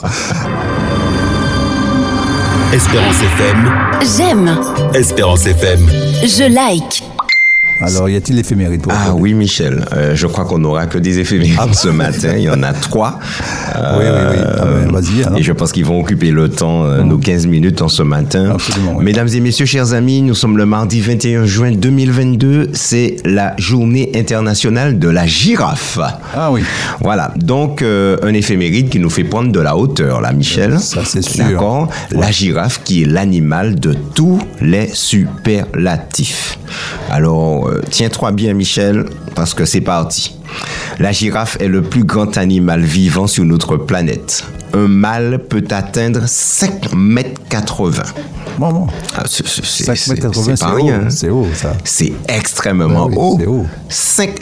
Espérance 2.73 3.17
FM, 3.23 3.73
J'aime, 4.17 4.61
Espérance 4.95 5.47
FM. 5.47 5.89
je 6.23 6.45
like. 6.53 7.03
Alors, 7.81 8.09
y 8.09 8.17
a-t-il 8.17 8.37
l'éphéméride 8.37 8.83
pour 8.83 8.93
Ah 8.93 9.15
oui, 9.15 9.35
Michel, 9.35 9.85
euh, 9.93 10.17
je 10.17 10.27
crois 10.27 10.45
qu'on 10.45 10.59
n'aura 10.59 10.87
que 10.87 10.99
des 10.99 11.21
éphémérides 11.21 11.75
ce 11.75 11.89
matin. 11.89 12.35
Il 12.37 12.43
y 12.43 12.51
en 12.51 12.63
a 12.63 12.73
trois. 12.73 13.19
Oui, 13.79 14.05
oui, 14.05 14.21
oui. 14.31 14.37
Ah 14.59 14.65
ben, 14.65 14.91
vas-y, 14.91 15.23
alors. 15.23 15.39
Et 15.39 15.43
je 15.43 15.53
pense 15.53 15.71
qu'ils 15.73 15.85
vont 15.85 16.01
occuper 16.01 16.31
le 16.31 16.49
temps, 16.49 16.85
euh, 16.85 17.03
nos 17.03 17.19
15 17.19 17.47
minutes 17.47 17.81
en 17.81 17.89
ce 17.89 18.03
matin. 18.03 18.51
Absolument, 18.55 18.95
oui. 18.97 19.05
Mesdames 19.05 19.29
et 19.29 19.41
messieurs, 19.41 19.67
chers 19.67 19.93
amis, 19.93 20.21
nous 20.21 20.35
sommes 20.35 20.57
le 20.59 20.67
mardi 20.67 21.01
21 21.01 21.45
juin 21.45 21.71
2022. 21.73 22.71
C'est 22.73 23.17
la 23.25 23.55
journée 23.59 24.11
internationale 24.17 24.99
de 24.99 25.09
la 25.09 25.27
girafe. 25.27 25.99
Ah 26.35 26.51
oui. 26.51 26.63
Voilà, 27.01 27.33
donc 27.37 27.83
euh, 27.83 28.17
un 28.23 28.35
éphéméride 28.35 28.89
qui 28.89 28.99
nous 28.99 29.11
fait 29.11 29.23
prendre 29.25 29.53
de 29.53 29.61
la 29.61 29.77
hauteur, 29.77 30.21
là, 30.21 30.33
Michel. 30.33 30.81
Ça, 30.81 31.03
c'est 31.05 31.23
sûr. 31.23 31.45
D'accord 31.45 31.89
La 32.11 32.31
girafe 32.33 32.83
qui 32.83 33.03
est 33.03 33.07
l'animal 33.07 33.79
de 33.79 33.95
tous 34.15 34.41
les 34.61 34.89
superlatifs. 34.93 36.59
Alors, 37.11 37.68
euh, 37.69 37.81
tiens-toi 37.91 38.33
bien, 38.33 38.55
Michel, 38.55 39.05
parce 39.35 39.55
que 39.55 39.65
c'est 39.65 39.81
parti. 39.81 40.37
La 40.99 41.13
girafe 41.13 41.57
est 41.61 41.69
le 41.69 41.83
plus 41.83 42.05
grand 42.05 42.37
animal 42.39 42.83
vivant 42.83 43.27
sur 43.27 43.45
notre 43.45 43.77
planète. 43.77 44.45
Un 44.75 44.89
mâle 44.89 45.39
peut 45.49 45.65
atteindre 45.71 46.23
5 46.27 46.93
mètres 46.95 47.41
80. 47.49 48.03
Bon, 48.59 48.73
bon. 48.73 48.87
Ah, 49.17 49.23
c'est- 49.29 49.47
c'est- 49.47 49.65
c'est- 49.65 49.85
5 49.85 49.97
c'est- 49.97 50.11
mètres 50.11 50.23
80, 50.23 50.45
c'est 50.45 50.57
c'est 50.57 50.65
pas 50.65 50.73
haut. 50.73 50.85
rien. 50.85 51.01
hein. 51.07 51.11
C'est 51.11 51.31
haut, 51.31 51.47
ça. 51.55 51.75
C'est 51.85 52.13
extrêmement 52.29 53.07
oui, 53.07 53.15
haut. 53.17 53.37
c'est 53.39 53.47
haut. 53.47 53.67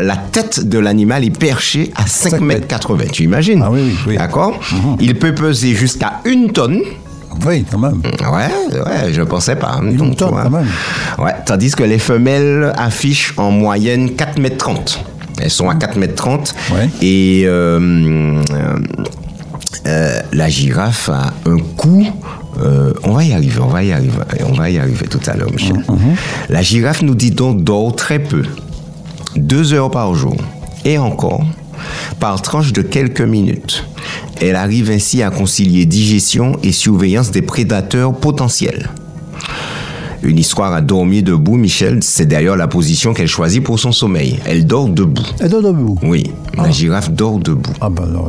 La 0.00 0.16
tête 0.16 0.66
de 0.66 0.78
l'animal 0.78 1.24
est 1.24 1.36
perchée 1.38 1.92
à 1.96 2.06
5 2.06 2.30
Cinq 2.30 2.40
mètres 2.40 2.60
mètres. 2.60 2.66
80. 2.68 3.04
Tu 3.12 3.24
imagines? 3.24 3.62
Ah 3.64 3.70
oui, 3.70 3.80
oui, 3.84 3.96
oui. 4.08 4.16
D'accord? 4.16 4.58
Il 5.00 5.14
peut 5.18 5.34
peser 5.34 5.74
jusqu'à 5.74 6.20
une 6.24 6.50
tonne. 6.52 6.80
Oui, 7.44 7.64
quand 7.70 7.78
même. 7.78 8.00
Ouais, 8.04 8.80
ouais, 8.80 9.12
je 9.12 9.22
pensais 9.22 9.56
pas. 9.56 9.80
donc, 9.82 10.18
quand 10.18 10.50
même. 10.50 10.66
Ouais, 11.18 11.34
tandis 11.44 11.72
que 11.72 11.82
les 11.82 11.98
femelles 11.98 12.72
affichent 12.76 13.34
en 13.36 13.50
moyenne 13.50 14.14
4 14.14 14.38
mètres 14.38 14.58
30. 14.58 15.04
Elles 15.40 15.50
sont 15.50 15.68
à 15.68 15.74
4 15.74 15.96
mètres 15.96 16.14
30. 16.14 16.54
Ouais. 16.72 16.88
Et 17.02 17.42
euh, 17.46 17.78
euh, 18.50 18.76
euh, 19.86 20.20
la 20.32 20.48
girafe 20.48 21.10
a 21.10 21.32
un 21.44 21.58
cou. 21.76 22.06
on 23.04 23.12
va 23.12 23.24
y 23.24 23.32
arriver, 23.32 23.60
on 23.60 23.68
va 23.68 23.84
y 23.84 23.92
arriver, 23.92 24.12
on 24.48 24.54
va 24.54 24.70
y 24.70 24.78
arriver 24.78 25.06
tout 25.08 25.20
à 25.26 25.34
l'heure, 25.34 25.52
Michel. 25.52 25.84
La 26.48 26.62
girafe 26.62 27.02
nous 27.02 27.14
dit 27.14 27.30
donc 27.30 27.62
dort 27.62 27.94
très 27.94 28.18
peu, 28.18 28.42
deux 29.36 29.74
heures 29.74 29.90
par 29.90 30.14
jour, 30.14 30.36
et 30.84 30.98
encore 30.98 31.44
par 32.18 32.40
tranche 32.40 32.72
de 32.72 32.82
quelques 32.82 33.20
minutes. 33.20 33.84
Elle 34.40 34.56
arrive 34.56 34.90
ainsi 34.90 35.22
à 35.22 35.30
concilier 35.30 35.86
digestion 35.86 36.58
et 36.62 36.72
surveillance 36.72 37.30
des 37.30 37.42
prédateurs 37.42 38.14
potentiels. 38.14 38.90
Une 40.22 40.38
histoire 40.38 40.72
à 40.72 40.80
dormir 40.80 41.22
debout, 41.22 41.56
Michel, 41.56 41.98
c'est 42.02 42.26
d'ailleurs 42.26 42.56
la 42.56 42.66
position 42.66 43.14
qu'elle 43.14 43.28
choisit 43.28 43.62
pour 43.62 43.78
son 43.78 43.92
sommeil. 43.92 44.40
Elle 44.44 44.66
dort 44.66 44.88
debout. 44.88 45.22
Et 45.40 45.48
dort 45.48 45.62
debout? 45.62 45.98
Oui, 46.02 46.32
la 46.56 46.70
girafe 46.70 47.10
dort 47.12 47.38
debout. 47.38 47.70
Ah 47.80 47.88
ben 47.88 48.06
non, 48.06 48.28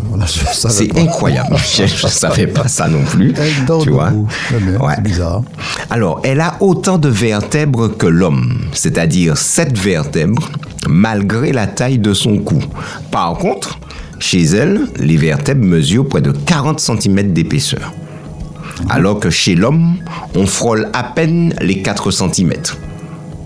C'est 0.54 0.96
incroyable, 0.98 1.54
Michel. 1.54 1.88
Je 1.88 2.06
ne 2.06 2.12
savais 2.12 2.48
pas 2.48 2.68
ça 2.68 2.88
non 2.88 3.04
plus. 3.04 3.34
Elle 3.36 3.66
dort 3.66 3.82
tu 3.82 3.90
debout. 3.90 4.28
Ouais. 4.80 4.94
C'est 4.96 5.02
bizarre. 5.04 5.42
Alors, 5.90 6.22
elle 6.24 6.42
a 6.42 6.58
autant 6.60 6.98
de 7.00 7.10
vertèbres 7.10 7.88
que 7.98 8.06
l'homme, 8.06 8.60
c'est-à-dire 8.74 9.36
sept 9.36 9.76
vertèbres, 9.76 10.52
malgré 10.88 11.52
la 11.52 11.68
taille 11.68 12.00
de 12.00 12.14
son 12.14 12.38
cou. 12.38 12.60
Par 13.10 13.34
contre, 13.38 13.80
chez 14.20 14.44
elle, 14.44 14.82
les 15.00 15.18
vertèbres 15.18 15.66
mesurent 15.66 16.08
près 16.08 16.22
de 16.22 16.32
40 16.32 16.80
cm 16.80 17.34
d'épaisseur. 17.34 17.94
Alors 18.90 19.20
que 19.20 19.30
chez 19.30 19.56
l'homme, 19.56 19.96
on 20.36 20.46
frôle 20.46 20.90
à 20.94 21.04
peine 21.04 21.54
les 21.62 21.82
4 21.82 22.12
cm. 22.12 22.54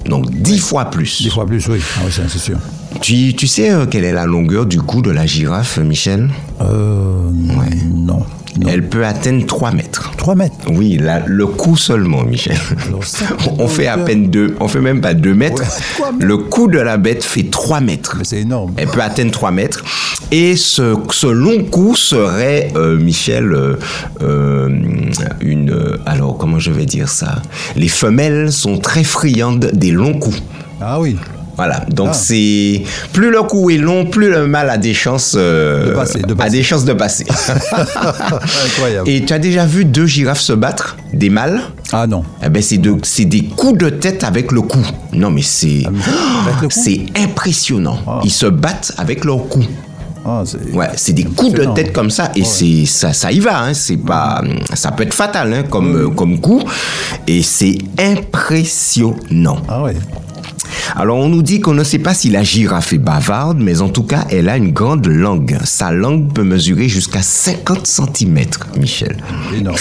Donc 0.05 0.29
10 0.29 0.59
fois 0.59 0.85
plus. 0.85 1.23
Des 1.23 1.29
fois 1.29 1.45
plus, 1.45 1.67
oui. 1.67 1.79
Ah 1.97 2.01
oui, 2.05 2.11
c'est 2.11 2.39
sûr. 2.39 2.57
Tu, 3.01 3.33
tu 3.33 3.47
sais 3.47 3.71
euh, 3.71 3.85
quelle 3.85 4.03
est 4.03 4.11
la 4.11 4.25
longueur 4.25 4.65
du 4.65 4.81
cou 4.81 5.01
de 5.01 5.11
la 5.11 5.25
girafe, 5.25 5.77
Michel? 5.77 6.29
Euh, 6.59 7.29
non. 7.93 8.25
Non. 8.60 8.67
Elle 8.70 8.88
peut 8.88 9.05
atteindre 9.05 9.46
3 9.46 9.72
mètres. 9.72 10.12
3 10.17 10.36
mètres. 10.36 10.55
Oui, 10.70 11.00
le 11.25 11.48
cou 11.48 11.77
seulement, 11.77 12.24
Michel. 12.24 12.58
Alors 12.88 13.01
on 13.60 13.67
fait 13.67 13.88
à 13.88 13.98
peine 13.98 14.29
deux, 14.29 14.55
on 14.60 14.67
fait 14.67 14.81
même 14.81 15.01
pas 15.01 15.13
deux 15.13 15.34
mètres. 15.34 15.62
Ouais. 15.62 16.08
Le 16.20 16.38
cou 16.38 16.67
de 16.67 16.79
la 16.79 16.98
bête 16.98 17.24
fait 17.24 17.43
3 17.50 17.79
mètres. 17.81 18.17
C'est 18.24 18.41
énorme. 18.41 18.74
Elle 18.77 18.88
peut 18.88 19.01
atteindre 19.01 19.31
3 19.31 19.51
mètres. 19.51 19.84
Et 20.31 20.55
ce, 20.55 20.96
ce 21.12 21.27
long 21.27 21.63
cou 21.63 21.96
serait, 21.96 22.72
euh, 22.75 22.98
Michel, 22.98 23.53
euh, 23.53 23.75
euh, 24.22 24.70
une... 25.41 25.70
euh, 25.72 25.98
Alors, 26.05 26.38
comment 26.38 26.60
je 26.60 26.72
vais 26.72 26.86
dire 26.86 27.10
ça? 27.10 27.41
Les 27.75 27.88
femelles 27.88 28.51
sont 28.51 28.77
très 28.77 29.03
friandes 29.03 29.72
des 29.74 29.91
longs 29.91 30.13
coups. 30.20 30.41
Ah 30.79 31.00
oui. 31.00 31.17
Voilà, 31.62 31.82
donc 31.91 32.08
Ah. 32.10 32.13
c'est 32.13 32.82
plus 33.13 33.30
le 33.30 33.44
cou 33.44 33.70
est 33.70 33.77
long, 33.77 34.06
plus 34.08 34.32
le 34.32 34.48
mâle 34.48 34.72
a 34.72 34.80
des 34.80 34.96
chances 34.96 35.36
euh, 35.38 35.89
De 35.89 35.91
passer, 35.94 36.20
de 36.24 36.36
a 36.41 36.50
des 36.50 36.63
chances 36.63 36.86
de 36.86 36.94
passer. 36.94 37.25
Incroyable. 38.65 39.08
Et 39.08 39.24
tu 39.25 39.32
as 39.32 39.38
déjà 39.38 39.65
vu 39.68 39.86
deux 39.86 40.08
girafes 40.08 40.39
se 40.41 40.53
battre, 40.53 40.98
des 41.13 41.30
mâles? 41.30 41.62
Ah 41.94 42.08
non. 42.08 42.24
eh 42.44 42.50
ben, 42.50 42.63
c'est 42.63 42.77
de- 42.80 42.98
c'est 43.03 43.25
des 43.25 43.44
coups 43.44 43.77
de 43.77 43.89
tête 43.89 44.24
avec 44.24 44.51
le 44.51 44.62
cou. 44.63 44.80
Non, 45.13 45.30
mais 45.30 45.44
c'est. 45.44 45.84
Cou 46.60 46.68
C'est 46.72 47.01
impressionnant. 47.15 48.00
Ah. 48.08 48.22
Ils 48.24 48.32
se 48.32 48.48
battent 48.48 48.94
avec 48.98 49.24
leur 49.24 49.48
cou. 49.48 49.63
Ah, 50.25 50.44
c'est... 50.46 50.72
Ouais, 50.75 50.89
c'est 50.96 51.13
des 51.13 51.24
coups 51.25 51.53
de 51.53 51.65
tête 51.74 51.94
comme 51.94 52.10
ça 52.12 52.32
et 52.36 52.44
c'est 52.44 52.86
ça, 52.86 53.12
ça 53.13 53.32
y 53.32 53.39
va. 53.39 53.63
Hein, 53.63 53.74
c'est 53.74 53.98
pas, 53.98 54.41
ça 54.74 54.91
peut 54.91 55.03
être 55.03 55.13
fatal 55.15 55.51
hein, 55.53 55.63
comme 55.70 55.96
euh, 55.96 56.10
comme 56.10 56.39
coup 56.39 56.62
et 57.27 57.41
c'est 57.41 57.77
impressionnant. 58.00 59.58
Ah 59.68 59.82
ouais. 59.84 59.96
Alors 60.95 61.17
on 61.17 61.29
nous 61.29 61.41
dit 61.41 61.59
qu'on 61.59 61.73
ne 61.73 61.83
sait 61.83 62.00
pas 62.00 62.13
si 62.13 62.29
la 62.29 62.43
girafe 62.43 62.93
est 62.93 62.97
bavarde, 62.97 63.59
mais 63.59 63.81
en 63.81 63.89
tout 63.89 64.03
cas 64.03 64.25
elle 64.29 64.50
a 64.50 64.57
une 64.57 64.71
grande 64.71 65.07
langue. 65.07 65.57
Sa 65.63 65.91
langue 65.91 66.33
peut 66.33 66.43
mesurer 66.43 66.89
jusqu'à 66.89 67.21
50 67.21 67.88
cm, 67.88 68.39
Michel. 68.77 69.17
Énorme. 69.55 69.77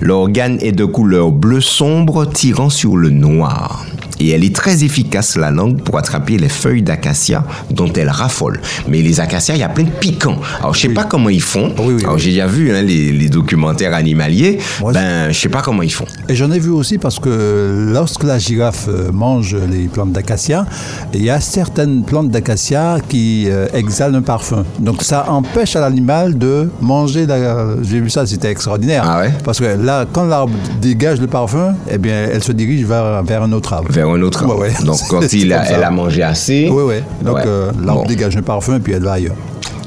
L'organe 0.00 0.58
est 0.62 0.72
de 0.72 0.84
couleur 0.84 1.30
bleu 1.30 1.60
sombre 1.60 2.24
tirant 2.24 2.70
sur 2.70 2.96
le 2.96 3.10
noir. 3.10 3.84
Et 4.20 4.30
elle 4.30 4.44
est 4.44 4.54
très 4.54 4.84
efficace, 4.84 5.36
la 5.36 5.50
langue, 5.50 5.82
pour 5.82 5.98
attraper 5.98 6.36
les 6.36 6.48
feuilles 6.48 6.82
d'acacia 6.82 7.44
dont 7.70 7.90
elle 7.92 8.10
raffole. 8.10 8.60
Mais 8.88 9.02
les 9.02 9.18
acacias, 9.20 9.54
il 9.54 9.60
y 9.60 9.64
a 9.64 9.68
plein 9.68 9.84
de 9.84 9.90
piquants. 9.90 10.38
Alors, 10.60 10.74
je 10.74 10.80
sais 10.80 10.88
pas 10.90 11.04
comment 11.04 11.30
ils 11.30 11.42
font. 11.42 11.72
Oui, 11.78 11.94
oui, 11.94 12.02
Alors, 12.02 12.14
oui. 12.16 12.20
j'ai 12.20 12.30
déjà 12.30 12.46
vu 12.46 12.70
hein, 12.74 12.82
les, 12.82 13.12
les 13.12 13.28
documentaires 13.28 13.94
animaliers. 13.94 14.58
Moi, 14.80 14.92
ben, 14.92 15.32
je 15.32 15.38
sais 15.38 15.48
pas 15.48 15.62
comment 15.62 15.82
ils 15.82 15.92
font. 15.92 16.04
Et 16.28 16.34
j'en 16.34 16.50
ai 16.50 16.58
vu 16.58 16.70
aussi 16.70 16.98
parce 16.98 17.18
que 17.18 17.88
lorsque 17.92 18.24
la 18.24 18.38
girafe 18.38 18.88
euh, 18.88 19.10
mange 19.10 19.56
les 19.56 19.88
plantes 19.88 20.12
d'acacia, 20.12 20.66
il 21.14 21.24
y 21.24 21.30
a 21.30 21.40
certaines 21.40 22.04
plantes 22.04 22.30
d'acacia 22.30 22.98
qui 23.08 23.46
euh, 23.48 23.68
exhalent 23.72 24.18
un 24.18 24.22
parfum. 24.22 24.64
Donc 24.78 25.02
ça 25.02 25.30
empêche 25.30 25.76
à 25.76 25.80
l'animal 25.80 26.36
de 26.36 26.68
manger. 26.80 27.26
La... 27.26 27.74
J'ai 27.82 28.00
vu 28.00 28.10
ça, 28.10 28.26
c'était 28.26 28.50
extraordinaire. 28.50 29.04
Ah 29.06 29.20
ouais? 29.20 29.32
Parce 29.44 29.58
que 29.60 29.64
là, 29.64 30.04
quand 30.12 30.24
l'arbre 30.24 30.52
dégage 30.80 31.20
le 31.20 31.26
parfum, 31.26 31.74
eh 31.90 31.98
bien, 31.98 32.28
elle 32.32 32.42
se 32.42 32.52
dirige 32.52 32.84
vers, 32.84 33.22
vers 33.22 33.42
un 33.42 33.52
autre 33.52 33.72
arbre. 33.72 33.90
Vers 33.90 34.09
un 34.14 34.22
autre. 34.22 34.46
Ouais, 34.46 34.68
ouais. 34.68 34.84
Donc, 34.84 34.98
quand 35.08 35.32
il 35.32 35.52
a, 35.52 35.64
elle 35.70 35.84
a 35.84 35.90
mangé 35.90 36.22
assez. 36.22 36.68
Oui, 36.70 36.82
oui. 36.86 36.94
Donc 37.24 37.38
euh, 37.38 37.72
l'arbre 37.84 38.02
Bon, 38.02 38.08
dégage 38.08 38.36
un 38.36 38.42
parfum 38.42 38.76
et 38.76 38.80
puis 38.80 38.92
elle 38.92 39.02
va 39.02 39.12
ailleurs. 39.12 39.36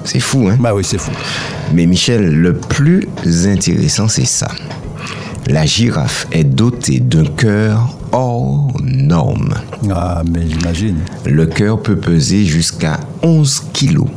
C'est 0.06 0.20
fou, 0.20 0.48
hein? 0.50 0.58
Bah 0.60 0.74
oui, 0.74 0.84
c'est 0.84 0.98
fou. 0.98 1.12
Mais 1.74 1.86
Michel, 1.86 2.34
le 2.34 2.54
plus 2.54 3.08
intéressant, 3.48 4.08
c'est 4.08 4.26
ça. 4.26 4.50
La 5.48 5.66
girafe 5.66 6.28
est 6.32 6.44
dotée 6.44 7.00
d'un 7.00 7.26
cœur 7.26 7.98
hors 8.12 8.72
norme. 8.82 9.54
Ah, 9.92 10.22
mais 10.30 10.48
j'imagine. 10.48 11.00
Le 11.26 11.46
cœur 11.46 11.82
peut 11.82 11.98
peser 11.98 12.46
jusqu'à 12.46 13.00
11 13.24 13.64
kilos. 13.74 14.08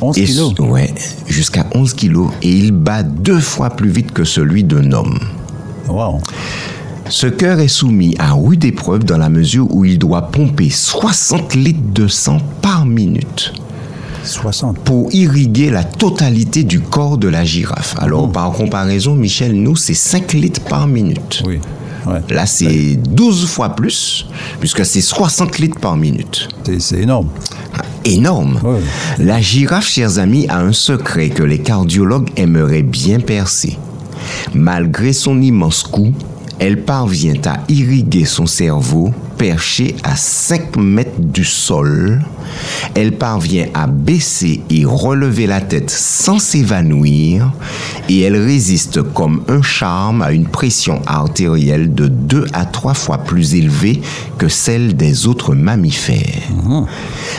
11 0.00 0.18
Et 0.18 0.24
kilos? 0.24 0.54
Ouais, 0.58 0.94
jusqu'à 1.26 1.66
11 1.74 1.94
kilos. 1.94 2.30
Et 2.42 2.50
il 2.50 2.72
bat 2.72 3.02
deux 3.02 3.40
fois 3.40 3.70
plus 3.70 3.88
vite 3.88 4.12
que 4.12 4.24
celui 4.24 4.62
d'un 4.62 4.92
homme. 4.92 5.18
Wow. 5.88 6.20
Ce 7.08 7.26
cœur 7.26 7.60
est 7.60 7.68
soumis 7.68 8.14
à 8.18 8.32
rude 8.32 8.64
épreuve 8.64 9.04
dans 9.04 9.18
la 9.18 9.28
mesure 9.28 9.72
où 9.74 9.84
il 9.84 9.98
doit 9.98 10.22
pomper 10.30 10.70
60 10.70 11.54
litres 11.54 11.92
de 11.92 12.08
sang 12.08 12.38
par 12.62 12.84
minute 12.84 13.52
60. 14.24 14.78
pour 14.80 15.12
irriguer 15.14 15.70
la 15.70 15.84
totalité 15.84 16.64
du 16.64 16.80
corps 16.80 17.16
de 17.16 17.28
la 17.28 17.44
girafe. 17.44 17.94
Mmh. 17.94 18.04
Alors, 18.04 18.32
par 18.32 18.50
comparaison, 18.52 19.14
Michel, 19.14 19.52
nous, 19.54 19.76
c'est 19.76 19.94
5 19.94 20.32
litres 20.32 20.60
par 20.62 20.88
minute. 20.88 21.42
Oui. 21.46 21.60
Ouais. 22.06 22.20
Là, 22.30 22.44
c'est 22.46 22.96
12 22.96 23.46
fois 23.46 23.70
plus, 23.76 24.26
puisque 24.58 24.84
c'est 24.84 25.00
60 25.00 25.58
litres 25.58 25.78
par 25.78 25.96
minute. 25.96 26.48
C'est- 26.80 26.98
énorme. 27.00 27.28
Énorme. 28.04 28.58
Ouais. 28.64 28.80
La 29.18 29.40
girafe, 29.40 29.88
chers 29.88 30.18
amis, 30.18 30.46
a 30.48 30.58
un 30.60 30.72
secret 30.72 31.28
que 31.28 31.42
les 31.44 31.58
cardiologues 31.58 32.30
aimeraient 32.36 32.82
bien 32.82 33.20
percer. 33.20 33.78
Malgré 34.54 35.12
son 35.12 35.40
immense 35.40 35.84
cou, 35.84 36.12
elle 36.58 36.82
parvient 36.82 37.40
à 37.44 37.58
irriguer 37.68 38.24
son 38.24 38.46
cerveau 38.46 39.12
perché 39.36 39.94
à 40.02 40.16
5 40.16 40.76
mètres 40.76 41.20
du 41.20 41.44
sol. 41.44 42.22
Elle 42.94 43.12
parvient 43.12 43.66
à 43.74 43.86
baisser 43.86 44.62
et 44.70 44.84
relever 44.84 45.46
la 45.46 45.60
tête 45.60 45.90
sans 45.90 46.38
s'évanouir 46.38 47.52
et 48.08 48.20
elle 48.20 48.36
résiste 48.36 49.02
comme 49.02 49.42
un 49.48 49.62
charme 49.62 50.22
à 50.22 50.32
une 50.32 50.46
pression 50.46 51.02
artérielle 51.06 51.94
de 51.94 52.06
2 52.08 52.46
à 52.52 52.64
3 52.64 52.94
fois 52.94 53.18
plus 53.18 53.54
élevée 53.54 54.00
que 54.38 54.48
celle 54.48 54.96
des 54.96 55.26
autres 55.26 55.54
mammifères. 55.54 56.48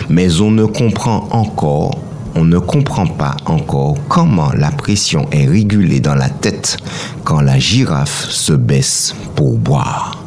Mais 0.09 0.39
on 0.41 0.51
ne 0.51 0.65
comprend 0.65 1.27
encore 1.31 1.97
on 2.36 2.46
ne 2.46 2.60
comprend 2.60 3.07
pas 3.07 3.36
encore 3.46 3.96
comment 4.07 4.51
la 4.53 4.72
pression 4.72 5.27
est 5.31 5.46
régulée 5.46 6.00
dans 6.00 6.15
la 6.15 6.29
tête 6.29 6.77
quand 7.24 7.41
la 7.41 7.60
girafe 7.60 8.29
se 8.29 8.53
baisse 8.53 9.15
pour 9.36 9.57
boire. 9.57 10.24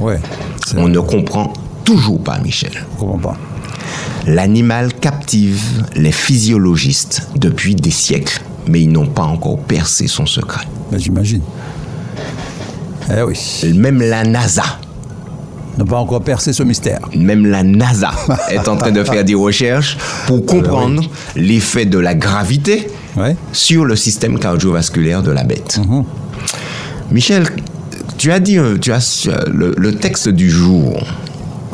Ouais. 0.00 0.20
On 0.76 0.88
ne 0.88 1.00
comprend 1.00 1.52
toujours 1.84 2.22
pas, 2.22 2.38
Michel. 2.38 2.84
Comprends 2.98 3.18
pas. 3.18 3.36
L'animal 4.26 4.92
captive 4.94 5.84
les 5.94 6.12
physiologistes 6.12 7.28
depuis 7.36 7.74
des 7.74 7.90
siècles, 7.90 8.40
mais 8.68 8.82
ils 8.82 8.90
n'ont 8.90 9.06
pas 9.06 9.24
encore 9.24 9.58
percé 9.58 10.06
son 10.06 10.26
secret. 10.26 10.66
J'imagine. 10.92 11.42
Eh 13.10 13.22
oui. 13.22 13.38
Même 13.74 14.00
la 14.00 14.24
NASA, 14.24 14.64
n'a 15.78 15.84
pas 15.84 15.96
encore 15.96 16.22
percé 16.22 16.52
ce 16.52 16.62
mystère. 16.62 17.00
même 17.16 17.46
la 17.46 17.62
NASA 17.62 18.10
est 18.50 18.68
en 18.68 18.76
train 18.76 18.92
de 18.92 19.02
faire 19.04 19.24
des 19.24 19.34
recherches 19.34 19.96
pour 20.26 20.44
comprendre 20.46 21.02
l'effet 21.36 21.84
de 21.86 21.98
la 21.98 22.14
gravité 22.14 22.88
sur 23.52 23.84
le 23.84 23.96
système 23.96 24.38
cardiovasculaire 24.38 25.22
de 25.22 25.30
la 25.30 25.44
bête. 25.44 25.80
Michel, 27.10 27.46
tu 28.18 28.32
as 28.32 28.40
dit, 28.40 28.58
euh, 28.58 28.78
tu 28.78 28.92
as 28.92 29.26
euh, 29.28 29.44
le, 29.52 29.74
le 29.76 29.94
texte 29.94 30.28
du 30.28 30.50
jour. 30.50 31.00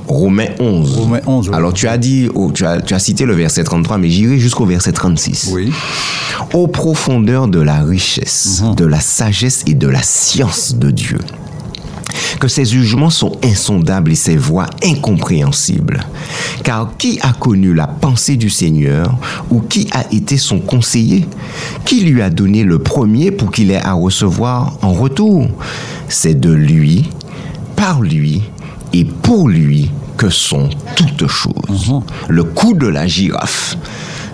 Romains 0.09 0.49
11. 0.59 0.97
Romains 0.99 1.21
11, 1.25 1.49
oui. 1.51 1.55
Alors 1.55 1.73
tu 1.73 1.87
as 1.87 1.97
dit, 1.97 2.29
oh, 2.35 2.51
tu, 2.53 2.67
as, 2.67 2.81
tu 2.81 2.95
as 2.95 2.99
cité 2.99 3.25
le 3.27 3.35
verset 3.35 3.63
33, 3.63 3.97
mais 3.99 4.11
j'irai 4.11 4.39
jusqu'au 4.39 4.67
verset 4.67 4.91
36. 4.93 5.51
Oui. 5.53 5.73
Aux 6.53 6.67
profondeurs 6.67 7.47
de 7.47 7.61
la 7.61 7.83
richesse, 7.83 8.63
Mhm. 8.65 8.75
de 8.75 8.87
la 8.87 8.99
sagesse 9.01 9.63
et 9.69 9.75
de 9.75 9.87
la 9.87 10.03
science 10.03 10.75
de 10.75 10.91
Dieu. 10.91 11.19
Que 12.41 12.49
ses 12.49 12.65
jugements 12.65 13.11
sont 13.11 13.33
insondables 13.45 14.13
et 14.13 14.15
ses 14.15 14.39
voies 14.39 14.65
incompréhensibles. 14.83 16.01
Car 16.65 16.97
qui 16.97 17.19
a 17.21 17.35
connu 17.35 17.75
la 17.75 17.87
pensée 17.87 18.39
du 18.39 18.49
Seigneur 18.49 19.15
ou 19.51 19.61
qui 19.61 19.89
a 19.93 20.11
été 20.11 20.39
son 20.39 20.59
conseiller? 20.59 21.27
Qui 21.85 22.01
lui 22.01 22.23
a 22.23 22.31
donné 22.31 22.65
le 22.65 22.79
premier 22.79 23.31
pour 23.31 23.53
qu'il 23.53 23.71
ait 23.71 23.77
à 23.85 23.93
recevoir 23.93 24.79
en 24.81 24.95
retour? 24.95 25.49
C'est 26.09 26.41
de 26.41 26.51
lui, 26.51 27.11
par 27.77 28.01
lui 28.01 28.43
et 28.95 29.05
pour 29.05 29.51
lui 29.51 29.91
que 30.17 30.31
sont 30.31 30.71
toutes 30.97 31.27
choses. 31.27 32.01
Le 32.29 32.45
coup 32.45 32.73
de 32.73 32.87
la 32.87 33.07
girafe. 33.07 33.77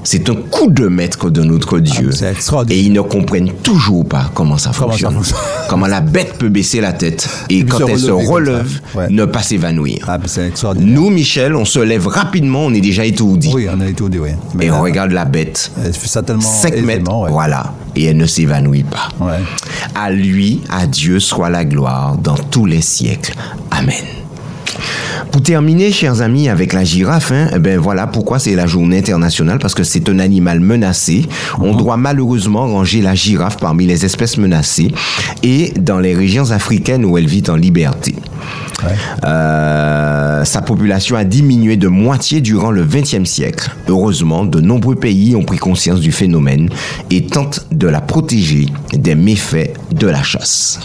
C'est 0.06 0.30
un 0.30 0.36
coup 0.36 0.70
de 0.70 0.86
maître 0.86 1.30
de 1.30 1.42
notre 1.42 1.80
Dieu. 1.80 2.12
c'est 2.12 2.30
extraordinaire. 2.30 2.78
et 2.78 2.86
ils 2.86 2.92
ne 2.92 3.00
comprennent 3.00 3.50
toujours 3.64 4.06
pas 4.06 4.30
comment 4.32 4.56
ça 4.56 4.70
Comment 4.72 4.92
fonctionne. 4.92 5.20
Comment 5.68 5.88
la 5.88 6.00
bête 6.00 6.34
peut 6.38 6.48
baisser 6.48 6.80
la 6.80 6.92
tête 6.92 7.28
et, 7.50 7.64
quand 7.64 7.78
se 7.78 7.90
elle 7.90 7.98
se 7.98 8.10
relève. 8.12 8.80
Ouais. 8.94 9.08
ne 9.10 9.24
pas 9.24 9.42
s'évanouir. 9.42 10.06
Ah, 10.06 10.18
c'est 10.26 10.46
extraordinaire. 10.46 10.94
Nous, 10.94 11.10
Michel, 11.10 11.56
on 11.56 11.64
se 11.64 11.80
lève 11.80 12.06
rapidement, 12.06 12.66
on 12.66 12.72
est 12.72 12.80
déjà 12.80 13.04
étourdi. 13.04 13.50
Oui, 13.52 13.66
on 13.68 13.80
a 13.80 13.88
étourdi, 13.88 14.20
oui. 14.20 14.30
Mais 14.54 14.66
Et 14.66 14.68
là, 14.68 14.76
on 14.76 14.82
regarde 14.82 15.10
la 15.10 15.24
bête. 15.24 15.72
Elle 15.84 15.92
fait 15.92 16.06
ça 16.06 16.22
tellement 16.22 16.40
5 16.40 16.82
mètres, 16.82 17.12
ouais. 17.12 17.30
voilà. 17.32 17.74
Et 17.96 18.04
elle 18.04 18.16
ne 18.16 18.26
s'évanouit 18.26 18.84
pas. 18.84 19.08
Ouais. 19.20 19.40
À 19.96 20.12
lui, 20.12 20.60
à 20.70 20.86
Dieu 20.86 21.18
soit 21.18 21.50
la 21.50 21.64
gloire 21.64 22.16
dans 22.16 22.36
tous 22.36 22.66
les 22.66 22.80
siècles. 22.80 23.34
Amen. 23.72 24.04
Pour 25.36 25.42
terminer, 25.42 25.92
chers 25.92 26.22
amis, 26.22 26.48
avec 26.48 26.72
la 26.72 26.82
girafe, 26.82 27.30
hein, 27.30 27.50
eh 27.54 27.58
ben 27.58 27.78
voilà 27.78 28.06
pourquoi 28.06 28.38
c'est 28.38 28.54
la 28.54 28.66
journée 28.66 28.96
internationale, 28.96 29.58
parce 29.58 29.74
que 29.74 29.84
c'est 29.84 30.08
un 30.08 30.18
animal 30.18 30.60
menacé. 30.60 31.26
On 31.60 31.72
Mhm. 31.72 31.76
doit 31.76 31.98
malheureusement 31.98 32.66
ranger 32.66 33.02
la 33.02 33.14
girafe 33.14 33.58
parmi 33.58 33.84
les 33.84 34.06
espèces 34.06 34.38
menacées 34.38 34.92
et 35.42 35.74
dans 35.78 35.98
les 35.98 36.14
régions 36.14 36.52
africaines 36.52 37.04
où 37.04 37.18
elle 37.18 37.26
vit 37.26 37.42
en 37.50 37.56
liberté. 37.56 38.14
Ouais. 38.82 38.92
Euh, 39.26 40.42
sa 40.46 40.62
population 40.62 41.16
a 41.16 41.24
diminué 41.24 41.76
de 41.76 41.88
moitié 41.88 42.40
durant 42.40 42.70
le 42.70 42.84
XXe 42.84 43.28
siècle. 43.28 43.70
Heureusement, 43.88 44.46
de 44.46 44.62
nombreux 44.62 44.94
pays 44.96 45.36
ont 45.36 45.44
pris 45.44 45.58
conscience 45.58 46.00
du 46.00 46.12
phénomène 46.12 46.70
et 47.10 47.26
tentent 47.26 47.66
de 47.72 47.88
la 47.88 48.00
protéger 48.00 48.70
des 48.94 49.14
méfaits 49.14 49.74
de 49.92 50.06
la 50.06 50.22
chasse. 50.22 50.80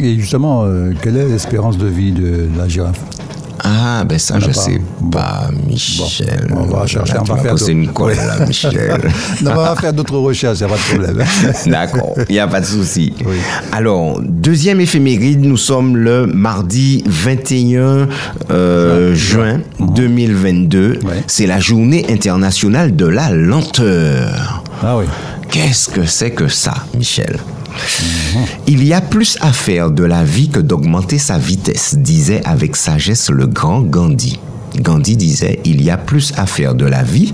Et 0.00 0.18
justement, 0.20 0.64
euh, 0.66 0.92
quelle 1.00 1.16
est 1.16 1.28
l'espérance 1.30 1.78
de 1.78 1.86
vie 1.86 2.12
de 2.12 2.46
la 2.58 2.68
girafe? 2.68 3.00
Ah, 3.68 4.04
ben 4.04 4.16
ça, 4.18 4.38
je 4.38 4.46
pas. 4.46 4.52
sais 4.52 4.80
pas, 5.10 5.48
Michel. 5.66 6.46
Bon, 6.50 6.68
on 6.70 6.76
va 6.76 6.86
chercher, 6.86 7.14
Là, 7.14 7.22
on 7.28 7.34
va 7.34 7.36
faire 7.36 7.68
une 7.68 7.88
colle, 7.88 8.10
Ouais. 8.12 8.16
là, 8.16 8.38
Michel. 8.46 9.00
Non, 9.42 9.50
on 9.52 9.56
va 9.56 9.74
faire 9.76 9.92
d'autres 9.92 10.16
recherches, 10.18 10.60
il 10.60 10.66
n'y 10.66 10.72
a 10.72 10.76
pas 10.76 10.80
de 10.80 11.02
problème. 11.02 11.26
D'accord, 11.66 12.14
il 12.28 12.32
n'y 12.32 12.38
a 12.38 12.46
pas 12.46 12.60
de 12.60 12.66
souci. 12.66 13.12
Oui. 13.26 13.36
Alors, 13.72 14.20
deuxième 14.22 14.80
éphéméride, 14.80 15.40
nous 15.44 15.56
sommes 15.56 15.96
le 15.96 16.26
mardi 16.26 17.02
21 17.06 18.06
euh, 18.52 19.14
juin 19.14 19.60
2022. 19.80 21.00
Ouais. 21.04 21.24
C'est 21.26 21.46
la 21.46 21.58
journée 21.58 22.06
internationale 22.08 22.94
de 22.94 23.06
la 23.06 23.30
lenteur. 23.30 24.62
Ah 24.82 24.96
oui. 24.98 25.06
Qu'est-ce 25.50 25.88
que 25.88 26.04
c'est 26.06 26.30
que 26.30 26.48
ça, 26.48 26.74
Michel? 26.96 27.38
Il 28.66 28.84
y 28.84 28.92
a 28.92 29.00
plus 29.00 29.38
à 29.40 29.52
faire 29.52 29.90
de 29.90 30.04
la 30.04 30.24
vie 30.24 30.48
que 30.48 30.60
d'augmenter 30.60 31.18
sa 31.18 31.38
vitesse, 31.38 31.96
disait 31.96 32.42
avec 32.44 32.76
sagesse 32.76 33.30
le 33.30 33.46
grand 33.46 33.82
Gandhi. 33.82 34.38
Gandhi 34.76 35.16
disait, 35.16 35.60
il 35.64 35.82
y 35.82 35.90
a 35.90 35.96
plus 35.96 36.32
à 36.36 36.46
faire 36.46 36.74
de 36.74 36.84
la 36.86 37.02
vie 37.02 37.32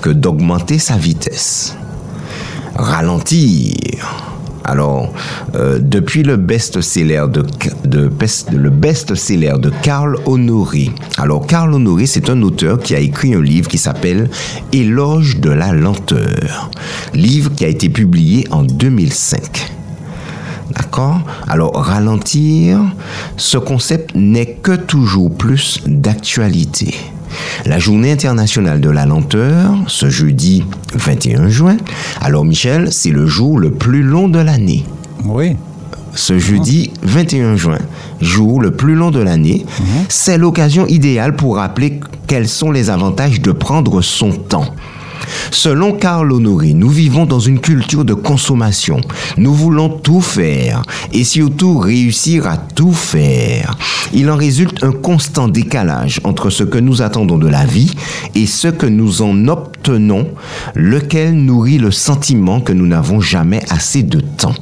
que 0.00 0.10
d'augmenter 0.10 0.78
sa 0.78 0.96
vitesse. 0.96 1.74
Ralentir. 2.76 4.29
Alors, 4.70 5.12
euh, 5.56 5.80
depuis 5.82 6.22
le 6.22 6.36
best-seller 6.36 7.24
de, 7.28 7.44
le 8.52 9.70
Karl 9.82 10.16
Honoré. 10.26 10.92
Alors, 11.18 11.44
Karl 11.44 11.74
Honoré, 11.74 12.06
c'est 12.06 12.30
un 12.30 12.40
auteur 12.42 12.78
qui 12.78 12.94
a 12.94 13.00
écrit 13.00 13.34
un 13.34 13.42
livre 13.42 13.66
qui 13.66 13.78
s'appelle 13.78 14.30
Éloge 14.72 15.40
de 15.40 15.50
la 15.50 15.72
lenteur. 15.72 16.70
Livre 17.14 17.50
qui 17.56 17.64
a 17.64 17.68
été 17.68 17.88
publié 17.88 18.46
en 18.52 18.62
2005. 18.62 19.72
D'accord? 20.70 21.20
Alors, 21.48 21.74
ralentir, 21.74 22.78
ce 23.36 23.58
concept 23.58 24.14
n'est 24.14 24.54
que 24.62 24.76
toujours 24.76 25.32
plus 25.32 25.80
d'actualité. 25.84 26.94
La 27.66 27.78
journée 27.78 28.12
internationale 28.12 28.80
de 28.80 28.90
la 28.90 29.06
lenteur, 29.06 29.74
ce 29.86 30.10
jeudi 30.10 30.64
21 30.94 31.48
juin. 31.48 31.76
Alors, 32.20 32.44
Michel, 32.44 32.92
c'est 32.92 33.10
le 33.10 33.26
jour 33.26 33.58
le 33.58 33.70
plus 33.70 34.02
long 34.02 34.28
de 34.28 34.38
l'année. 34.38 34.84
Oui. 35.24 35.56
Ce 36.14 36.38
jeudi 36.38 36.90
21 37.02 37.56
juin, 37.56 37.78
jour 38.20 38.60
le 38.60 38.72
plus 38.72 38.94
long 38.96 39.10
de 39.10 39.20
l'année, 39.20 39.64
c'est 40.08 40.38
l'occasion 40.38 40.86
idéale 40.88 41.36
pour 41.36 41.56
rappeler 41.56 42.00
quels 42.26 42.48
sont 42.48 42.72
les 42.72 42.90
avantages 42.90 43.40
de 43.40 43.52
prendre 43.52 44.02
son 44.02 44.32
temps. 44.32 44.74
Selon 45.50 45.92
Karl 45.92 46.32
Honoré, 46.32 46.72
nous 46.72 46.88
vivons 46.88 47.26
dans 47.26 47.40
une 47.40 47.60
culture 47.60 48.04
de 48.04 48.14
consommation. 48.14 49.00
Nous 49.36 49.54
voulons 49.54 49.88
tout 49.88 50.20
faire 50.20 50.82
et 51.12 51.24
surtout 51.24 51.78
réussir 51.78 52.46
à 52.46 52.56
tout 52.56 52.92
faire. 52.92 53.76
Il 54.12 54.30
en 54.30 54.36
résulte 54.36 54.82
un 54.82 54.92
constant 54.92 55.48
décalage 55.48 56.20
entre 56.24 56.50
ce 56.50 56.64
que 56.64 56.78
nous 56.78 57.02
attendons 57.02 57.38
de 57.38 57.48
la 57.48 57.64
vie 57.64 57.92
et 58.34 58.46
ce 58.46 58.68
que 58.68 58.86
nous 58.86 59.22
en 59.22 59.48
obtenons, 59.48 60.28
lequel 60.74 61.34
nourrit 61.34 61.78
le 61.78 61.90
sentiment 61.90 62.60
que 62.60 62.72
nous 62.72 62.86
n'avons 62.86 63.20
jamais 63.20 63.62
assez 63.70 64.02
de 64.02 64.20
temps. 64.20 64.54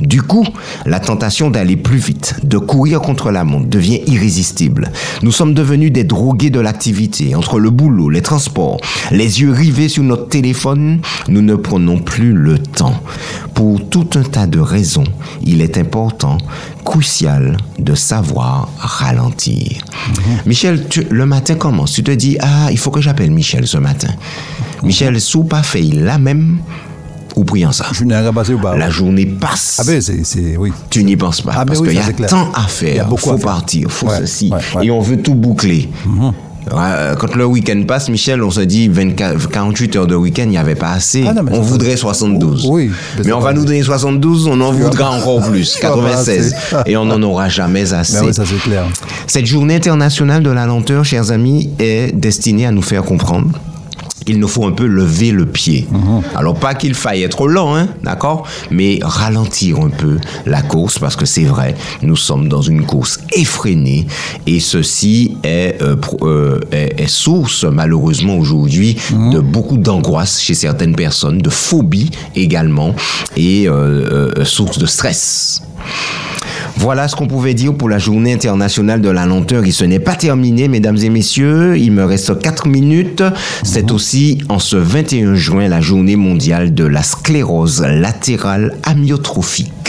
Du 0.00 0.22
coup, 0.22 0.44
la 0.86 0.98
tentation 1.00 1.50
d'aller 1.50 1.76
plus 1.76 1.98
vite, 1.98 2.36
de 2.44 2.58
courir 2.58 3.00
contre 3.00 3.30
la 3.30 3.44
montre 3.44 3.68
devient 3.68 4.00
irrésistible. 4.06 4.90
Nous 5.22 5.30
sommes 5.32 5.54
devenus 5.54 5.92
des 5.92 6.02
drogués 6.04 6.50
de 6.50 6.58
l'activité. 6.60 7.34
Entre 7.34 7.60
le 7.60 7.70
boulot, 7.70 8.10
les 8.10 8.22
transports, 8.22 8.78
les 9.10 9.40
yeux 9.42 9.52
rivés 9.52 9.88
sur 9.88 10.02
notre 10.02 10.28
téléphone, 10.28 11.00
nous 11.28 11.42
ne 11.42 11.54
prenons 11.54 11.98
plus 11.98 12.32
le 12.32 12.58
temps. 12.58 13.00
Pour 13.54 13.88
tout 13.88 14.08
un 14.16 14.22
tas 14.22 14.46
de 14.46 14.58
raisons, 14.58 15.04
il 15.44 15.60
est 15.60 15.76
important, 15.78 16.38
crucial, 16.84 17.56
de 17.78 17.94
savoir 17.94 18.68
ralentir. 18.78 19.82
Michel, 20.46 20.88
tu- 20.88 21.06
le 21.10 21.26
matin 21.26 21.54
commence. 21.54 21.92
Tu 21.92 22.02
te 22.02 22.10
dis, 22.10 22.38
ah, 22.40 22.68
il 22.70 22.78
faut 22.78 22.90
que 22.90 23.00
j'appelle 23.00 23.30
Michel 23.30 23.66
ce 23.66 23.76
matin. 23.78 24.08
Michel, 24.82 25.20
sous 25.20 25.44
pas 25.44 25.62
fait 25.62 25.82
la 25.82 26.18
même 26.18 26.58
ou 27.36 27.44
priant 27.44 27.72
ça. 27.72 27.86
La 28.76 28.90
journée 28.90 29.26
passe. 29.26 29.78
Ah 29.80 29.84
ben, 29.86 30.00
c'est, 30.00 30.24
c'est- 30.24 30.56
oui. 30.56 30.72
tu 30.90 31.04
n'y 31.04 31.16
penses 31.16 31.40
pas. 31.40 31.52
Ah, 31.56 31.64
parce 31.66 31.80
oui, 31.80 31.88
qu'il 31.88 31.96
y 31.96 32.00
a 32.00 32.26
tant 32.28 32.50
à 32.52 32.66
Il 32.80 32.86
y 32.86 32.90
a 32.90 32.94
faire. 32.94 33.08
beaucoup 33.08 33.22
faut 33.22 33.30
à 33.32 33.38
faire. 33.38 33.46
partir, 33.46 33.90
faut 33.90 34.06
Ouais, 34.08 34.18
ceci. 34.20 34.50
ouais, 34.50 34.58
ouais. 34.76 34.86
Et 34.86 34.90
on 34.90 35.00
veut 35.00 35.16
tout 35.20 35.34
boucler. 35.34 35.88
Ouais, 36.70 36.78
euh, 36.78 37.16
Quand 37.16 37.34
le 37.34 37.44
week-end 37.44 37.82
passe, 37.88 38.08
Michel, 38.08 38.40
on 38.42 38.50
se 38.52 38.60
dit 38.60 38.86
24, 38.88 39.48
48 39.48 39.96
heures 39.96 40.06
de 40.06 40.14
week-end, 40.14 40.44
il 40.44 40.50
n'y 40.50 40.58
avait 40.58 40.76
pas 40.76 40.92
assez. 40.92 41.24
Ah 41.28 41.32
non, 41.34 41.42
on 41.50 41.60
voudrait 41.60 41.92
ça- 41.92 42.02
72. 42.02 42.66
Oui, 42.70 42.92
mais 43.24 43.32
on 43.32 43.40
va 43.40 43.52
nous 43.52 43.64
donner 43.64 43.82
72, 43.82 44.46
on 44.46 44.60
en 44.60 44.70
voudra 44.70 45.10
encore 45.18 45.40
plus. 45.50 45.76
Il 45.80 45.84
y 45.84 45.86
aura 45.88 45.96
pas 45.96 46.02
96. 46.10 46.54
assez. 46.72 46.90
Et 46.90 46.96
on 46.96 47.04
n'en 47.04 47.20
aura 47.22 47.48
jamais 47.48 47.92
assez. 47.92 48.14
Ben 48.20 48.26
oui, 48.26 48.34
ça 48.34 48.44
c'est 48.46 48.60
clair. 48.62 48.84
Cette 49.26 49.46
journée 49.46 49.74
internationale 49.74 50.44
de 50.44 50.50
la 50.50 50.66
lenteur, 50.66 51.04
chers 51.04 51.32
amis, 51.32 51.70
est 51.80 52.14
destinée 52.14 52.66
à 52.66 52.70
nous 52.70 52.82
faire 52.82 53.02
comprendre 53.02 53.48
il 54.26 54.38
nous 54.38 54.48
faut 54.48 54.66
un 54.66 54.72
peu 54.72 54.86
lever 54.86 55.30
le 55.30 55.46
pied. 55.46 55.86
Alors 56.34 56.54
pas 56.54 56.74
qu'il 56.74 56.94
faille 56.94 57.22
être 57.22 57.46
lent, 57.46 57.76
hein, 57.76 57.88
d'accord, 58.02 58.46
mais 58.70 58.98
ralentir 59.02 59.78
un 59.80 59.90
peu 59.90 60.18
la 60.46 60.62
course 60.62 60.98
parce 60.98 61.16
que 61.16 61.26
c'est 61.26 61.44
vrai, 61.44 61.74
nous 62.02 62.16
sommes 62.16 62.48
dans 62.48 62.62
une 62.62 62.84
course 62.84 63.20
effrénée 63.32 64.06
et 64.46 64.60
ceci 64.60 65.36
est, 65.42 65.80
euh, 65.82 65.96
euh, 66.22 66.60
est, 66.70 67.00
est 67.00 67.08
source 67.08 67.64
malheureusement 67.64 68.36
aujourd'hui 68.36 68.96
de 69.32 69.40
beaucoup 69.40 69.78
d'angoisse 69.78 70.40
chez 70.40 70.54
certaines 70.54 70.94
personnes, 70.94 71.38
de 71.38 71.50
phobie 71.50 72.10
également 72.34 72.94
et 73.36 73.68
euh, 73.68 74.44
source 74.44 74.78
de 74.78 74.86
stress. 74.86 75.62
Voilà 76.76 77.08
ce 77.08 77.16
qu'on 77.16 77.26
pouvait 77.26 77.54
dire 77.54 77.74
pour 77.74 77.88
la 77.88 77.98
journée 77.98 78.32
internationale 78.32 79.00
de 79.00 79.10
la 79.10 79.26
lenteur. 79.26 79.64
Et 79.64 79.70
ce 79.70 79.84
n'est 79.84 79.98
pas 79.98 80.14
terminé, 80.14 80.68
mesdames 80.68 80.98
et 80.98 81.10
messieurs. 81.10 81.76
Il 81.76 81.92
me 81.92 82.04
reste 82.04 82.38
4 82.38 82.66
minutes. 82.66 83.22
C'est 83.62 83.90
aussi 83.90 84.38
en 84.48 84.58
ce 84.58 84.76
21 84.76 85.34
juin 85.34 85.68
la 85.68 85.80
journée 85.80 86.16
mondiale 86.16 86.74
de 86.74 86.84
la 86.84 87.02
sclérose 87.02 87.82
latérale 87.82 88.76
amyotrophique. 88.84 89.81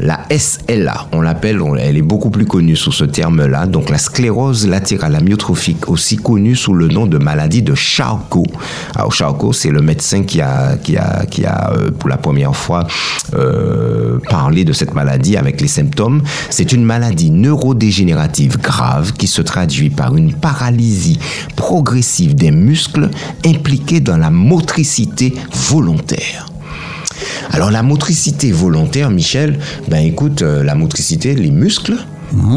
La 0.00 0.20
SLA, 0.30 1.06
on 1.12 1.20
l'appelle, 1.20 1.60
elle 1.78 1.96
est 1.96 2.02
beaucoup 2.02 2.30
plus 2.30 2.46
connue 2.46 2.76
sous 2.76 2.92
ce 2.92 3.04
terme-là, 3.04 3.66
donc 3.66 3.90
la 3.90 3.98
sclérose 3.98 4.66
latérale 4.66 5.14
amyotrophique, 5.14 5.88
aussi 5.88 6.16
connue 6.16 6.56
sous 6.56 6.74
le 6.74 6.88
nom 6.88 7.06
de 7.06 7.18
maladie 7.18 7.62
de 7.62 7.74
Charcot. 7.74 8.46
Alors 8.94 9.12
Charcot, 9.12 9.52
c'est 9.52 9.70
le 9.70 9.82
médecin 9.82 10.22
qui 10.24 10.40
a, 10.40 10.76
qui 10.76 10.96
a, 10.96 11.26
qui 11.26 11.44
a 11.44 11.72
euh, 11.72 11.90
pour 11.90 12.08
la 12.08 12.16
première 12.16 12.56
fois 12.56 12.86
euh, 13.34 14.18
parlé 14.28 14.64
de 14.64 14.72
cette 14.72 14.94
maladie 14.94 15.36
avec 15.36 15.60
les 15.60 15.68
symptômes. 15.68 16.22
C'est 16.50 16.72
une 16.72 16.84
maladie 16.84 17.30
neurodégénérative 17.30 18.58
grave 18.58 19.12
qui 19.12 19.26
se 19.26 19.42
traduit 19.42 19.90
par 19.90 20.16
une 20.16 20.34
paralysie 20.34 21.18
progressive 21.56 22.34
des 22.34 22.50
muscles 22.50 23.08
impliqués 23.44 24.00
dans 24.00 24.16
la 24.16 24.30
motricité 24.30 25.34
volontaire. 25.52 26.51
Alors 27.52 27.70
la 27.70 27.82
motricité 27.82 28.50
volontaire, 28.50 29.10
Michel, 29.10 29.58
ben 29.88 29.98
écoute, 29.98 30.42
euh, 30.42 30.64
la 30.64 30.74
motricité, 30.74 31.34
les 31.34 31.50
muscles, 31.50 31.96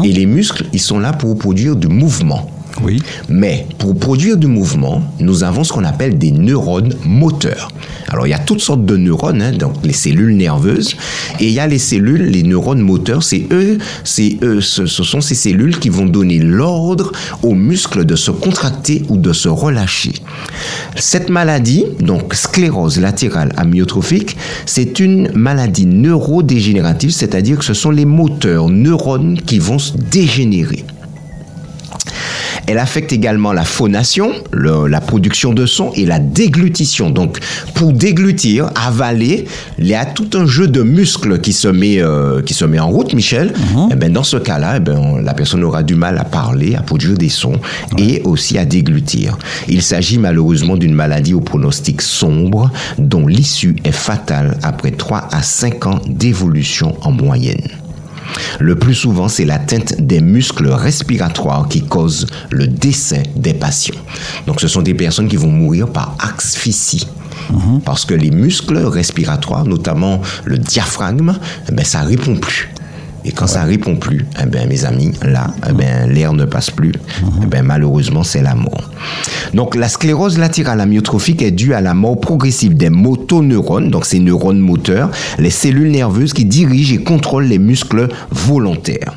et 0.04 0.12
les 0.12 0.24
muscles, 0.24 0.64
ils 0.72 0.80
sont 0.80 0.98
là 0.98 1.12
pour 1.12 1.36
produire 1.36 1.76
du 1.76 1.88
mouvement. 1.88 2.50
Oui. 2.82 3.02
Mais 3.28 3.66
pour 3.78 3.96
produire 3.96 4.36
du 4.36 4.46
mouvement, 4.46 5.02
nous 5.20 5.44
avons 5.44 5.64
ce 5.64 5.72
qu'on 5.72 5.84
appelle 5.84 6.18
des 6.18 6.30
neurones 6.30 6.94
moteurs. 7.04 7.70
Alors 8.08 8.26
il 8.26 8.30
y 8.30 8.34
a 8.34 8.38
toutes 8.38 8.60
sortes 8.60 8.84
de 8.84 8.96
neurones, 8.96 9.42
hein, 9.42 9.52
donc 9.52 9.74
les 9.82 9.92
cellules 9.92 10.36
nerveuses, 10.36 10.96
et 11.40 11.46
il 11.46 11.52
y 11.52 11.60
a 11.60 11.66
les 11.66 11.78
cellules, 11.78 12.22
les 12.22 12.42
neurones 12.42 12.80
moteurs. 12.80 13.22
C'est 13.22 13.46
eux, 13.50 13.78
c'est 14.04 14.38
eux, 14.42 14.60
ce, 14.60 14.86
ce 14.86 15.02
sont 15.02 15.20
ces 15.20 15.34
cellules 15.34 15.78
qui 15.78 15.88
vont 15.88 16.06
donner 16.06 16.38
l'ordre 16.38 17.12
aux 17.42 17.54
muscles 17.54 18.04
de 18.04 18.16
se 18.16 18.30
contracter 18.30 19.02
ou 19.08 19.16
de 19.16 19.32
se 19.32 19.48
relâcher. 19.48 20.12
Cette 20.96 21.30
maladie, 21.30 21.84
donc 22.00 22.34
sclérose 22.34 23.00
latérale 23.00 23.52
amyotrophique, 23.56 24.36
c'est 24.66 25.00
une 25.00 25.30
maladie 25.32 25.86
neurodégénérative, 25.86 27.10
c'est-à-dire 27.10 27.58
que 27.58 27.64
ce 27.64 27.74
sont 27.74 27.90
les 27.90 28.04
moteurs, 28.04 28.68
neurones 28.68 29.38
qui 29.40 29.58
vont 29.58 29.78
se 29.78 29.92
dégénérer. 29.96 30.84
Elle 32.68 32.78
affecte 32.78 33.12
également 33.12 33.52
la 33.52 33.64
phonation, 33.64 34.32
le- 34.52 34.88
la 34.88 35.00
production 35.00 35.52
de 35.52 35.66
son 35.66 35.92
et 35.94 36.04
la 36.04 36.18
déglutition. 36.18 37.10
Donc, 37.10 37.38
pour 37.74 37.92
déglutir, 37.92 38.70
avaler, 38.74 39.44
il 39.78 39.86
y 39.86 39.94
a 39.94 40.04
tout 40.04 40.30
un 40.34 40.46
jeu 40.46 40.66
de 40.66 40.82
muscles 40.82 41.40
qui 41.40 41.52
se 41.52 41.68
met, 41.68 42.00
euh, 42.00 42.42
qui 42.42 42.54
se 42.54 42.64
met 42.64 42.78
en 42.80 42.88
route, 42.88 43.12
Michel. 43.14 43.52
Eh 43.92 43.94
ben, 43.94 44.12
dans 44.12 44.24
ce 44.24 44.36
cas-là, 44.36 44.74
eh 44.78 44.80
ben, 44.80 45.20
la 45.22 45.34
personne 45.34 45.62
aura 45.62 45.82
du 45.82 45.94
mal 45.94 46.18
à 46.18 46.24
parler, 46.24 46.74
à 46.74 46.82
produire 46.82 47.16
des 47.16 47.28
sons 47.28 47.60
et 47.98 48.20
aussi 48.24 48.58
à 48.58 48.64
déglutir. 48.64 49.38
Il 49.68 49.82
s'agit 49.82 50.18
malheureusement 50.18 50.76
d'une 50.76 50.94
maladie 50.94 51.34
au 51.34 51.40
pronostic 51.40 52.02
sombre 52.02 52.70
dont 52.98 53.26
l'issue 53.26 53.76
est 53.84 53.92
fatale 53.92 54.58
après 54.62 54.90
3 54.90 55.28
à 55.30 55.42
5 55.42 55.86
ans 55.86 56.00
d'évolution 56.08 56.96
en 57.02 57.12
moyenne. 57.12 57.68
Le 58.58 58.76
plus 58.76 58.94
souvent, 58.94 59.28
c'est 59.28 59.44
l'atteinte 59.44 60.00
des 60.00 60.20
muscles 60.20 60.68
respiratoires 60.68 61.68
qui 61.68 61.84
cause 61.84 62.26
le 62.50 62.66
décès 62.66 63.22
des 63.36 63.54
patients. 63.54 64.00
Donc, 64.46 64.60
ce 64.60 64.68
sont 64.68 64.82
des 64.82 64.94
personnes 64.94 65.28
qui 65.28 65.36
vont 65.36 65.50
mourir 65.50 65.88
par 65.88 66.16
asphyxie. 66.18 67.06
Parce 67.84 68.04
que 68.04 68.14
les 68.14 68.30
muscles 68.30 68.78
respiratoires, 68.78 69.64
notamment 69.64 70.20
le 70.44 70.58
diaphragme, 70.58 71.38
eh 71.68 71.72
ben, 71.72 71.84
ça 71.84 72.00
répond 72.00 72.36
plus. 72.36 72.70
Et 73.26 73.32
quand 73.32 73.48
ça 73.48 73.64
répond 73.64 73.96
plus, 73.96 74.24
eh 74.40 74.46
ben, 74.46 74.68
mes 74.68 74.84
amis, 74.84 75.12
là, 75.22 75.48
eh 75.68 75.72
ben, 75.72 76.08
l'air 76.08 76.32
ne 76.32 76.44
passe 76.44 76.70
plus. 76.70 76.92
Eh 77.42 77.46
ben, 77.46 77.64
malheureusement, 77.64 78.22
c'est 78.22 78.40
la 78.40 78.54
mort. 78.54 78.90
Donc, 79.52 79.74
la 79.74 79.88
sclérose 79.88 80.38
latérale 80.38 80.80
amyotrophique 80.80 81.42
est 81.42 81.50
due 81.50 81.74
à 81.74 81.80
la 81.80 81.92
mort 81.92 82.20
progressive 82.20 82.76
des 82.76 82.88
motoneurones, 82.90 83.90
donc 83.90 84.06
ces 84.06 84.20
neurones 84.20 84.60
moteurs, 84.60 85.10
les 85.38 85.50
cellules 85.50 85.90
nerveuses 85.90 86.32
qui 86.32 86.44
dirigent 86.44 86.94
et 86.94 87.02
contrôlent 87.02 87.46
les 87.46 87.58
muscles 87.58 88.08
volontaires. 88.30 89.16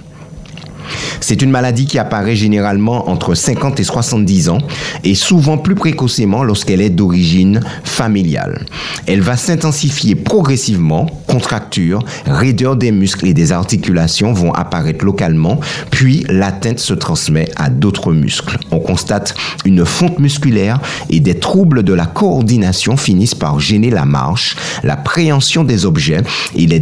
C'est 1.21 1.41
une 1.41 1.51
maladie 1.51 1.85
qui 1.85 1.99
apparaît 1.99 2.35
généralement 2.35 3.09
entre 3.09 3.35
50 3.35 3.79
et 3.79 3.83
70 3.83 4.49
ans 4.49 4.59
et 5.03 5.15
souvent 5.15 5.57
plus 5.57 5.75
précocement 5.75 6.43
lorsqu'elle 6.43 6.81
est 6.81 6.89
d'origine 6.89 7.61
familiale. 7.83 8.65
Elle 9.05 9.21
va 9.21 9.37
s'intensifier 9.37 10.15
progressivement, 10.15 11.07
contractures, 11.27 12.03
raideur 12.25 12.75
des 12.75 12.91
muscles 12.91 13.27
et 13.27 13.33
des 13.33 13.51
articulations 13.51 14.33
vont 14.33 14.53
apparaître 14.53 15.05
localement, 15.05 15.59
puis 15.91 16.25
l'atteinte 16.29 16.79
se 16.79 16.93
transmet 16.93 17.49
à 17.55 17.69
d'autres 17.69 18.13
muscles. 18.13 18.57
On 18.71 18.79
constate 18.79 19.35
une 19.65 19.85
fonte 19.85 20.19
musculaire 20.19 20.79
et 21.09 21.19
des 21.19 21.35
troubles 21.35 21.83
de 21.83 21.93
la 21.93 22.05
coordination 22.05 22.97
finissent 22.97 23.35
par 23.35 23.59
gêner 23.59 23.89
la 23.89 24.05
marche, 24.05 24.55
la 24.83 24.97
préhension 24.97 25.63
des 25.63 25.85
objets 25.85 26.21
et 26.55 26.65
les, 26.65 26.81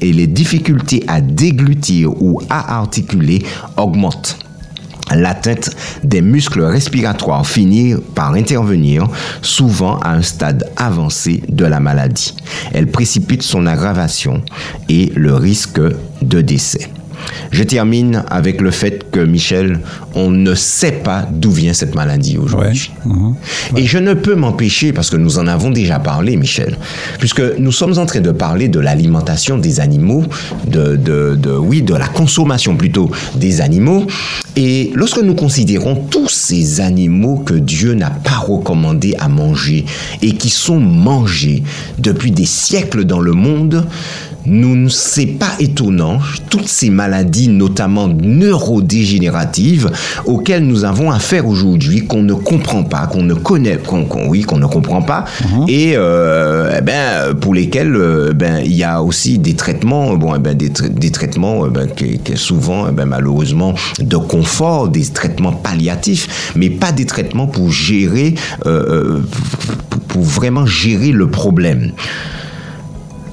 et 0.00 0.12
les 0.12 0.26
difficultés 0.26 1.04
à 1.06 1.20
déglutir 1.20 2.10
ou 2.22 2.40
à 2.50 2.78
articuler 2.78 3.43
augmentent. 3.76 4.38
L'atteinte 5.14 5.70
des 6.02 6.22
muscles 6.22 6.62
respiratoires 6.62 7.46
finit 7.46 7.94
par 8.14 8.32
intervenir, 8.32 9.06
souvent 9.42 9.98
à 9.98 10.12
un 10.12 10.22
stade 10.22 10.70
avancé 10.76 11.42
de 11.48 11.64
la 11.64 11.78
maladie. 11.78 12.34
Elle 12.72 12.90
précipite 12.90 13.42
son 13.42 13.66
aggravation 13.66 14.42
et 14.88 15.12
le 15.14 15.34
risque 15.34 15.80
de 16.22 16.40
décès. 16.40 16.90
Je 17.50 17.62
termine 17.62 18.24
avec 18.30 18.60
le 18.60 18.70
fait 18.70 19.10
que, 19.10 19.20
Michel, 19.20 19.80
on 20.14 20.30
ne 20.30 20.54
sait 20.54 20.92
pas 20.92 21.26
d'où 21.30 21.50
vient 21.50 21.72
cette 21.72 21.94
maladie 21.94 22.36
aujourd'hui. 22.38 22.92
Et 23.76 23.86
je 23.86 23.98
ne 23.98 24.14
peux 24.14 24.34
m'empêcher, 24.34 24.92
parce 24.92 25.10
que 25.10 25.16
nous 25.16 25.38
en 25.38 25.46
avons 25.46 25.70
déjà 25.70 25.98
parlé, 25.98 26.36
Michel, 26.36 26.76
puisque 27.18 27.42
nous 27.58 27.72
sommes 27.72 27.98
en 27.98 28.06
train 28.06 28.20
de 28.20 28.30
parler 28.32 28.68
de 28.68 28.80
l'alimentation 28.80 29.58
des 29.58 29.80
animaux, 29.80 30.24
de, 30.66 30.96
de, 30.96 31.36
de- 31.40 31.56
oui, 31.56 31.82
de 31.82 31.94
la 31.94 32.08
consommation 32.08 32.76
plutôt 32.76 33.10
des 33.36 33.60
animaux. 33.60 34.06
Et 34.56 34.92
lorsque 34.94 35.18
nous 35.20 35.34
considérons 35.34 35.96
tous 35.96 36.28
ces 36.28 36.80
animaux 36.80 37.38
que 37.38 37.54
Dieu 37.54 37.94
n'a 37.94 38.10
pas 38.10 38.36
recommandé 38.38 39.14
à 39.18 39.28
manger 39.28 39.84
et 40.22 40.32
qui 40.32 40.48
sont 40.48 40.78
mangés 40.80 41.62
depuis 41.98 42.30
des 42.30 42.46
siècles 42.46 43.04
dans 43.04 43.20
le 43.20 43.32
monde, 43.32 43.86
nous, 44.46 44.88
c'est 44.90 45.26
pas 45.26 45.52
étonnant, 45.58 46.18
toutes 46.50 46.68
ces 46.68 46.90
maladies, 46.90 47.48
notamment 47.48 48.08
neurodégénératives, 48.08 49.90
auxquelles 50.26 50.64
nous 50.66 50.84
avons 50.84 51.10
affaire 51.10 51.46
aujourd'hui, 51.46 52.06
qu'on 52.06 52.22
ne 52.22 52.34
comprend 52.34 52.82
pas, 52.84 53.06
qu'on 53.06 53.22
ne 53.22 53.34
connaît, 53.34 53.76
qu'on, 53.78 54.06
oui, 54.28 54.42
qu'on 54.42 54.58
ne 54.58 54.66
comprend 54.66 55.02
pas, 55.02 55.24
et 55.68 55.94
euh, 55.96 56.70
eh 56.78 56.80
ben, 56.82 57.34
pour 57.40 57.54
lesquels 57.54 57.94
euh, 57.96 58.32
ben, 58.34 58.60
il 58.64 58.74
y 58.74 58.84
a 58.84 59.02
aussi 59.02 59.38
des 59.38 59.54
traitements, 59.54 60.14
bon, 60.16 60.34
eh 60.34 60.38
ben, 60.38 60.54
des, 60.56 60.70
tra- 60.70 60.88
des 60.92 61.10
traitements 61.10 61.66
eh 61.66 61.70
ben, 61.70 61.86
qui, 61.88 62.18
qui 62.18 62.36
souvent, 62.36 62.88
eh 62.88 62.92
ben, 62.92 63.06
malheureusement, 63.06 63.74
de 63.98 64.16
confort, 64.16 64.88
des 64.88 65.04
traitements 65.06 65.52
palliatifs, 65.52 66.52
mais 66.56 66.70
pas 66.70 66.92
des 66.92 67.06
traitements 67.06 67.46
pour 67.46 67.70
gérer, 67.70 68.34
euh, 68.66 68.84
euh, 68.88 69.20
pour- 69.90 70.00
pour 70.00 70.22
vraiment 70.22 70.66
gérer 70.66 71.10
le 71.12 71.26
problème. 71.28 71.92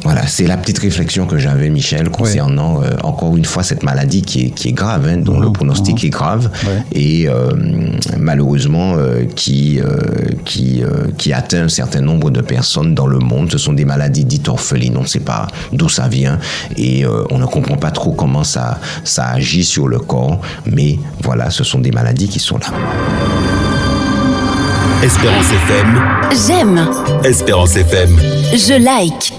Voilà, 0.03 0.25
c'est 0.25 0.47
la 0.47 0.57
petite 0.57 0.79
réflexion 0.79 1.27
que 1.27 1.37
j'avais, 1.37 1.69
Michel, 1.69 2.09
concernant 2.09 2.81
euh, 2.81 2.89
encore 3.03 3.37
une 3.37 3.45
fois 3.45 3.61
cette 3.61 3.83
maladie 3.83 4.23
qui 4.23 4.45
est, 4.45 4.49
qui 4.49 4.69
est 4.69 4.73
grave, 4.73 5.07
hein, 5.07 5.17
dont 5.17 5.39
le 5.39 5.51
pronostic 5.51 6.03
est 6.03 6.09
grave 6.09 6.49
Ouais. 6.65 6.83
et 6.91 7.27
euh, 7.29 7.51
malheureusement 8.17 8.95
euh, 8.97 9.25
qui, 9.35 9.79
euh, 9.79 9.99
qui, 10.43 10.83
euh, 10.83 11.07
qui 11.17 11.33
atteint 11.33 11.65
un 11.65 11.69
certain 11.69 12.01
nombre 12.01 12.31
de 12.31 12.41
personnes 12.41 12.95
dans 12.95 13.05
le 13.07 13.19
monde. 13.19 13.51
Ce 13.51 13.57
sont 13.59 13.73
des 13.73 13.85
maladies 13.85 14.25
dites 14.25 14.47
orphelines, 14.49 14.97
on 14.97 15.01
ne 15.01 15.07
sait 15.07 15.19
pas 15.19 15.47
d'où 15.71 15.87
ça 15.89 16.07
vient 16.07 16.39
et 16.77 17.05
euh, 17.05 17.23
on 17.29 17.37
ne 17.37 17.45
comprend 17.45 17.77
pas 17.77 17.91
trop 17.91 18.11
comment 18.13 18.43
ça, 18.43 18.79
ça 19.03 19.27
agit 19.27 19.63
sur 19.63 19.87
le 19.87 19.99
corps, 19.99 20.41
mais 20.65 20.97
voilà, 21.23 21.51
ce 21.51 21.63
sont 21.63 21.79
des 21.79 21.91
maladies 21.91 22.27
qui 22.27 22.39
sont 22.39 22.57
là. 22.57 22.67
Espérance 25.03 25.45
FM, 25.51 26.01
J'aime. 26.47 26.87
Espérance 27.23 27.75
FM. 27.75 28.09
Je 28.53 28.83
like. 28.83 29.33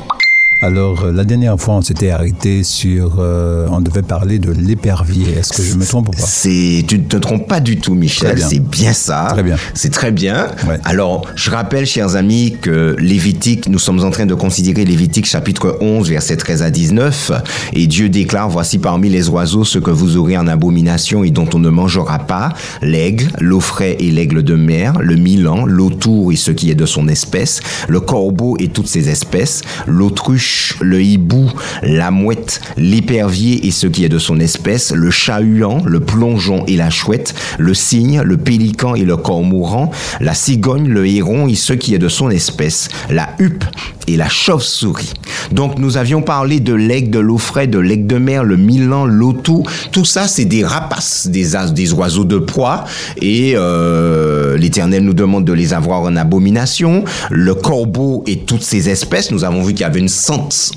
Alors, 0.64 1.02
euh, 1.06 1.12
la 1.12 1.24
dernière 1.24 1.58
fois, 1.58 1.74
on 1.74 1.82
s'était 1.82 2.10
arrêté 2.10 2.62
sur. 2.62 3.16
euh, 3.18 3.66
on 3.72 3.80
devait 3.80 4.02
parler 4.02 4.38
de 4.38 4.52
l'épervier. 4.52 5.32
Est-ce 5.38 5.52
que 5.52 5.60
je 5.60 5.74
me 5.74 5.84
trompe 5.84 6.10
ou 6.10 6.12
pas? 6.12 6.22
C'est, 6.24 6.84
tu 6.86 6.98
ne 6.98 7.04
te 7.04 7.16
trompes 7.16 7.48
pas 7.48 7.58
du 7.58 7.78
tout, 7.78 7.94
Michel. 7.94 8.40
C'est 8.40 8.60
bien 8.60 8.92
ça. 8.92 9.26
Très 9.30 9.42
bien. 9.42 9.56
C'est 9.74 9.90
très 9.90 10.12
bien. 10.12 10.46
Ouais. 10.68 10.78
Alors, 10.84 11.26
je 11.34 11.50
rappelle, 11.50 11.84
chers 11.84 12.14
amis, 12.14 12.56
que 12.60 12.94
Lévitique, 13.00 13.68
nous 13.68 13.80
sommes 13.80 14.04
en 14.04 14.10
train 14.10 14.24
de 14.26 14.34
considérer 14.34 14.84
Lévitique 14.84 15.26
chapitre 15.26 15.78
11, 15.80 16.08
versets 16.08 16.36
13 16.36 16.62
à 16.62 16.70
19. 16.70 17.32
Et 17.72 17.88
Dieu 17.88 18.08
déclare, 18.08 18.48
voici 18.48 18.78
parmi 18.78 19.08
les 19.08 19.28
oiseaux 19.28 19.64
ce 19.64 19.80
que 19.80 19.90
vous 19.90 20.16
aurez 20.16 20.38
en 20.38 20.46
abomination 20.46 21.24
et 21.24 21.32
dont 21.32 21.48
on 21.54 21.58
ne 21.58 21.70
mangera 21.70 22.20
pas, 22.20 22.50
l'aigle, 22.82 23.32
l'eau-frais 23.40 23.96
et 23.98 24.12
l'aigle 24.12 24.44
de 24.44 24.54
mer, 24.54 24.92
le 25.00 25.16
milan, 25.16 25.66
l'autour 25.66 26.30
et 26.30 26.36
ce 26.36 26.52
qui 26.52 26.70
est 26.70 26.76
de 26.76 26.86
son 26.86 27.08
espèce, 27.08 27.58
le 27.88 27.98
corbeau 27.98 28.56
et 28.60 28.68
toutes 28.68 28.86
ses 28.86 29.08
espèces, 29.08 29.62
l'autruche 29.88 30.51
le 30.80 31.02
hibou, 31.02 31.50
la 31.82 32.10
mouette, 32.10 32.60
l'épervier 32.76 33.66
et 33.66 33.70
ce 33.70 33.86
qui 33.86 34.04
est 34.04 34.08
de 34.08 34.18
son 34.18 34.40
espèce, 34.40 34.92
le 34.92 35.10
chat-huant, 35.10 35.82
le 35.84 36.00
plongeon 36.00 36.64
et 36.66 36.76
la 36.76 36.90
chouette, 36.90 37.34
le 37.58 37.74
cygne, 37.74 38.22
le 38.22 38.36
pélican 38.36 38.94
et 38.94 39.04
le 39.04 39.16
cormoran, 39.16 39.90
la 40.20 40.34
cigogne, 40.34 40.88
le 40.88 41.06
héron 41.06 41.48
et 41.48 41.54
ce 41.54 41.72
qui 41.72 41.94
est 41.94 41.98
de 41.98 42.08
son 42.08 42.30
espèce, 42.30 42.88
la 43.10 43.30
huppe 43.38 43.64
et 44.08 44.16
la 44.16 44.28
chauve-souris. 44.28 45.12
Donc 45.52 45.78
nous 45.78 45.96
avions 45.96 46.22
parlé 46.22 46.60
de 46.60 46.74
l'aigle, 46.74 47.10
de 47.10 47.18
l'eau-frais, 47.18 47.66
de 47.66 47.78
l'aigle 47.78 48.06
de 48.06 48.18
mer, 48.18 48.44
le 48.44 48.56
milan, 48.56 49.06
l'autou. 49.06 49.64
Tout 49.92 50.04
ça, 50.04 50.26
c'est 50.26 50.44
des 50.44 50.64
rapaces, 50.64 51.28
des, 51.28 51.92
oiseaux 51.92 52.24
de 52.24 52.38
proie. 52.38 52.84
Et 53.20 53.54
euh, 53.56 54.56
l'Éternel 54.56 55.04
nous 55.04 55.14
demande 55.14 55.44
de 55.44 55.52
les 55.52 55.72
avoir 55.72 56.02
en 56.02 56.16
abomination. 56.16 57.04
Le 57.30 57.54
corbeau 57.54 58.24
et 58.26 58.38
toutes 58.38 58.62
ces 58.62 58.88
espèces. 58.88 59.30
Nous 59.30 59.44
avons 59.44 59.62
vu 59.62 59.72
qu'il 59.72 59.82
y 59.82 59.84
avait 59.84 60.00
une 60.00 60.08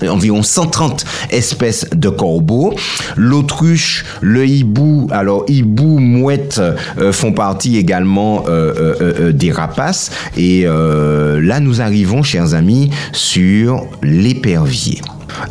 environ 0.07 0.43
130 0.43 1.05
espèces 1.31 1.87
de 1.91 2.09
corbeaux. 2.09 2.73
L'autruche, 3.15 4.05
le 4.21 4.47
hibou. 4.47 5.07
Alors 5.11 5.45
hibou, 5.47 5.99
mouette 5.99 6.61
euh, 6.97 7.11
font 7.11 7.33
partie 7.33 7.77
également 7.77 8.45
euh, 8.47 8.95
euh, 9.01 9.31
des 9.31 9.51
rapaces. 9.51 10.11
Et 10.37 10.65
là, 10.65 11.59
nous 11.59 11.81
arrivons, 11.81 12.23
chers 12.23 12.53
amis, 12.53 12.89
sur 13.11 13.85
l'épervier. 14.01 15.01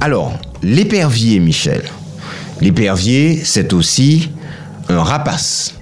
Alors, 0.00 0.32
l'épervier, 0.62 1.40
Michel. 1.40 1.82
L'épervier, 2.60 3.40
c'est 3.44 3.72
aussi 3.72 4.30
un 4.88 5.02
rapace. 5.02 5.74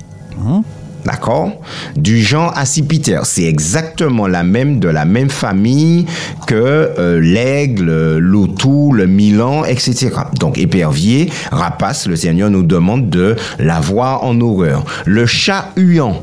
D'accord? 1.05 1.61
Du 1.97 2.21
genre 2.23 2.53
Accipiter. 2.57 3.21
C'est 3.25 3.45
exactement 3.45 4.27
la 4.27 4.43
même, 4.45 4.79
de 4.79 4.88
la 4.88 5.05
même 5.05 5.31
famille 5.31 6.07
que 6.47 6.55
euh, 6.55 7.21
l'aigle, 7.21 8.19
l'autou, 8.19 8.93
le 8.93 9.07
milan, 9.07 9.65
etc. 9.65 10.11
Donc, 10.38 10.59
épervier, 10.59 11.31
rapace, 11.51 12.07
le 12.07 12.17
Seigneur 12.17 12.51
nous 12.51 12.62
demande 12.62 13.11
de 13.11 13.37
l'avoir 13.59 14.25
en 14.25 14.41
horreur. 14.41 14.85
Le 15.07 15.27
chat 15.27 15.71
huant. 15.77 16.23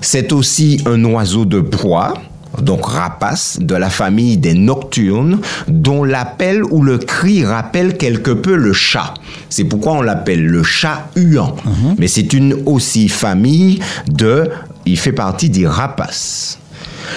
C'est 0.00 0.32
aussi 0.32 0.82
un 0.86 1.02
oiseau 1.04 1.44
de 1.44 1.60
proie, 1.60 2.14
donc 2.62 2.86
rapace, 2.86 3.58
de 3.60 3.74
la 3.74 3.90
famille 3.90 4.36
des 4.36 4.54
nocturnes, 4.54 5.40
dont 5.68 6.04
l'appel 6.04 6.62
ou 6.64 6.82
le 6.82 6.98
cri 6.98 7.44
rappelle 7.44 7.96
quelque 7.96 8.30
peu 8.30 8.56
le 8.56 8.72
chat. 8.72 9.14
C'est 9.48 9.64
pourquoi 9.64 9.92
on 9.94 10.02
l'appelle 10.02 10.44
le 10.44 10.62
chat 10.62 11.08
huant. 11.16 11.56
Mais 11.98 12.08
c'est 12.08 12.32
une 12.32 12.62
aussi 12.66 13.08
famille 13.08 13.80
de... 14.08 14.50
Il 14.88 14.98
fait 14.98 15.12
partie 15.12 15.50
des 15.50 15.66
rapaces. 15.66 16.58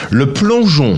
Le 0.10 0.34
plongeon. 0.34 0.98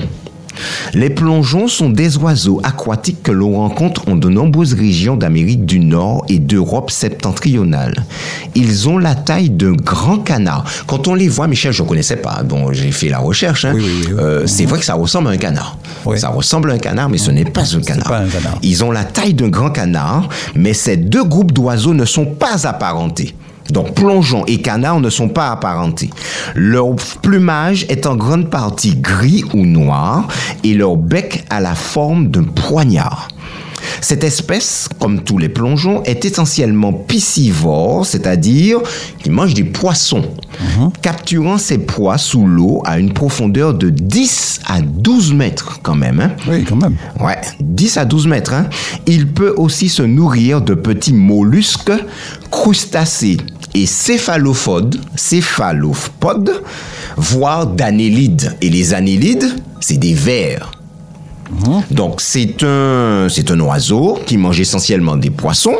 Les 0.94 1.10
plongeons 1.10 1.68
sont 1.68 1.90
des 1.90 2.18
oiseaux 2.18 2.60
aquatiques 2.64 3.24
que 3.24 3.32
l'on 3.32 3.58
rencontre 3.58 4.08
en 4.10 4.16
de 4.16 4.30
nombreuses 4.30 4.74
régions 4.74 5.16
d'Amérique 5.16 5.66
du 5.66 5.80
Nord 5.80 6.26
et 6.30 6.40
d'Europe 6.40 6.92
septentrionale. 6.92 8.06
Ils 8.56 8.90
ont 8.90 8.98
la 8.98 9.16
taille 9.16 9.50
d'un 9.50 9.74
grand 9.74 10.18
canard. 10.20 10.66
Quand 10.88 11.08
on 11.08 11.16
les 11.16 11.28
voit, 11.30 11.48
Michel, 11.48 11.72
je 11.74 11.84
ne 11.84 11.88
connaissais 11.88 12.18
pas. 12.18 12.44
Bon, 12.44 12.72
j'ai 12.74 12.92
fait 12.92 13.10
la 13.10 13.20
recherche. 13.20 13.66
hein. 13.66 13.74
Oui, 13.76 13.82
oui, 13.84 14.04
oui. 14.10 14.14
Euh, 14.20 14.48
c'est 14.48 14.66
vrai 14.66 14.80
que 14.80 14.86
ça 14.86 14.94
ressemble 14.96 15.30
à 15.30 15.32
un 15.32 15.38
canard. 15.38 15.78
Oui. 16.06 16.20
Ça 16.20 16.30
ressemble 16.30 16.72
à 16.72 16.74
un 16.76 16.78
canard, 16.80 17.10
mais 17.10 17.18
ce 17.18 17.32
n'est 17.32 17.46
pas 17.46 17.76
un 17.76 17.82
canard. 17.82 18.08
pas 18.08 18.20
un 18.20 18.28
canard. 18.28 18.58
Ils 18.62 18.84
ont 18.84 18.92
la 18.92 19.04
taille 19.04 19.34
d'un 19.34 19.50
grand 19.50 19.70
canard, 19.72 20.28
mais 20.56 20.74
ces 20.74 20.98
deux 20.98 21.24
groupes 21.24 21.52
d'oiseaux 21.52 21.94
ne 21.94 22.06
sont 22.06 22.26
pas 22.26 22.68
apparentés. 22.68 23.36
Donc, 23.72 23.96
plongeons 23.96 24.44
et 24.48 24.62
canards 24.62 25.00
ne 25.00 25.10
sont 25.10 25.30
pas 25.30 25.52
apparentés. 25.52 26.10
Leur 26.56 26.96
plumage 27.22 27.86
est 27.90 28.06
en 28.06 28.16
grande 28.16 28.50
partie 28.50 28.96
gris 28.96 29.44
ou 29.54 29.66
noir 29.66 30.28
et 30.64 30.74
leur 30.74 30.98
bec 30.98 31.46
a 31.50 31.60
la 31.60 31.76
forme 31.76 32.28
d'un 32.28 32.44
poignard. 32.44 33.28
Cette 34.00 34.24
espèce, 34.24 34.88
comme 35.00 35.22
tous 35.24 35.38
les 35.38 35.50
plongeons, 35.50 36.02
est 36.04 36.24
essentiellement 36.26 36.94
piscivore, 36.94 38.06
c'est-à-dire 38.06 38.80
qu'il 39.22 39.32
mange 39.32 39.54
des 39.54 39.64
poissons, 39.64 40.24
capturant 41.02 41.58
ses 41.58 41.80
proies 41.80 42.18
sous 42.18 42.46
l'eau 42.48 42.82
à 42.86 43.00
une 43.00 43.14
profondeur 43.14 43.74
de 43.74 43.90
10 43.90 44.62
à 44.68 44.82
12 44.82 45.34
mètres 45.34 45.80
quand 45.84 45.96
même. 45.96 46.20
hein. 46.20 46.32
Oui, 46.48 46.64
quand 46.64 46.76
même. 46.76 46.96
Ouais, 47.20 47.40
10 47.60 47.98
à 47.98 48.06
12 48.06 48.28
mètres. 48.28 48.54
Hein. 48.54 48.70
Il 49.08 49.28
peut 49.28 49.54
aussi 49.58 49.90
se 49.90 50.04
nourrir 50.04 50.62
de 50.62 50.74
petits 50.74 51.14
mollusques, 51.14 51.92
crustacés 52.52 53.38
et 53.74 53.86
céphalopodes, 53.86 55.00
céphalopodes, 55.16 56.62
voire 57.18 57.68
d'annélides. 57.68 58.56
Et 58.62 58.70
les 58.70 58.94
annélides, 58.94 59.56
c'est 59.80 59.98
des 59.98 60.14
vers. 60.14 60.72
Donc 61.90 62.22
c'est 62.22 62.64
un, 62.64 63.28
c'est 63.30 63.52
un 63.52 63.60
oiseau 63.60 64.20
qui 64.26 64.38
mange 64.38 64.60
essentiellement 64.60 65.18
des 65.18 65.30
poissons, 65.30 65.78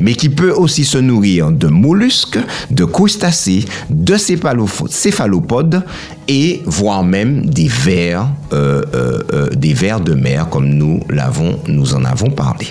mais 0.00 0.14
qui 0.14 0.28
peut 0.28 0.52
aussi 0.52 0.84
se 0.84 0.98
nourrir 0.98 1.50
de 1.50 1.66
mollusques, 1.66 2.38
de 2.70 2.84
crustacés, 2.84 3.64
de 3.90 4.16
céphalopodes 4.16 5.82
et 6.28 6.62
voire 6.66 7.02
même 7.04 7.46
des 7.46 7.68
vers, 7.68 8.28
euh, 8.52 8.82
euh, 8.94 9.18
euh, 9.32 9.48
des 9.50 9.74
vers 9.74 10.00
de 10.00 10.14
mer 10.14 10.48
comme 10.48 10.68
nous 10.68 11.00
l'avons, 11.08 11.58
nous 11.66 11.94
en 11.94 12.04
avons 12.04 12.30
parlé. 12.30 12.68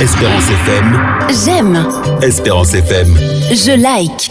Espérance 0.00 0.50
FM, 0.50 1.00
J'aime. 1.44 1.86
Espérance 2.20 2.74
FM. 2.74 3.08
Je 3.50 3.80
like. 3.80 4.30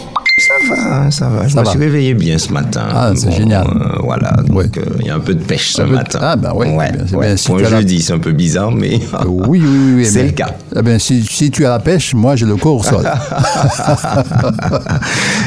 Ça 0.68 0.76
va, 0.76 1.12
ça 1.12 1.30
va. 1.30 1.48
Je 1.48 1.54
Ça 1.54 1.60
me 1.62 1.66
va. 1.66 1.72
suis 1.72 1.80
réveillé 1.80 2.14
bien 2.14 2.38
ce 2.38 2.52
matin. 2.52 2.82
Ah, 2.94 3.12
c'est 3.16 3.32
génial. 3.32 3.66
euh, 3.68 3.98
voilà, 4.04 4.32
donc 4.48 4.58
Ouais. 4.58 4.70
euh, 4.78 4.82
il 5.00 5.08
y 5.08 5.10
a 5.10 5.16
un 5.16 5.20
peu 5.20 5.34
de 5.34 5.44
pêche 5.44 5.72
ce 5.74 5.82
de- 5.82 5.88
matin. 5.88 6.20
Ah, 6.22 6.36
bah 6.36 6.54
ouais, 6.54 6.68
c'est 6.68 6.74
bien, 6.76 7.06
c'est 7.08 7.18
bien. 7.20 7.38
Si 7.38 7.52
un 7.52 7.56
as 7.58 7.62
la- 7.62 7.70
jeudi, 7.80 8.02
c'est 8.02 8.14
un 8.14 8.20
peu 8.20 8.32
bizarre, 8.32 8.72
mais 8.72 8.96
Euh, 9.14 9.24
oui, 9.26 9.62
oui, 9.62 9.68
oui. 9.68 9.94
oui, 9.98 10.06
c'est 10.12 10.24
le 10.24 10.32
cas. 10.32 10.52
Eh 10.76 10.82
bien, 10.82 10.98
si, 11.00 11.24
si 11.24 11.52
tu 11.52 11.66
as 11.66 11.70
la 11.70 11.80
pêche, 11.80 12.14
moi, 12.14 12.36
j'ai 12.36 12.46
le 12.46 12.56
corps 12.56 12.78
au 12.80 12.84
sol. 12.84 13.04
Très 14.34 14.52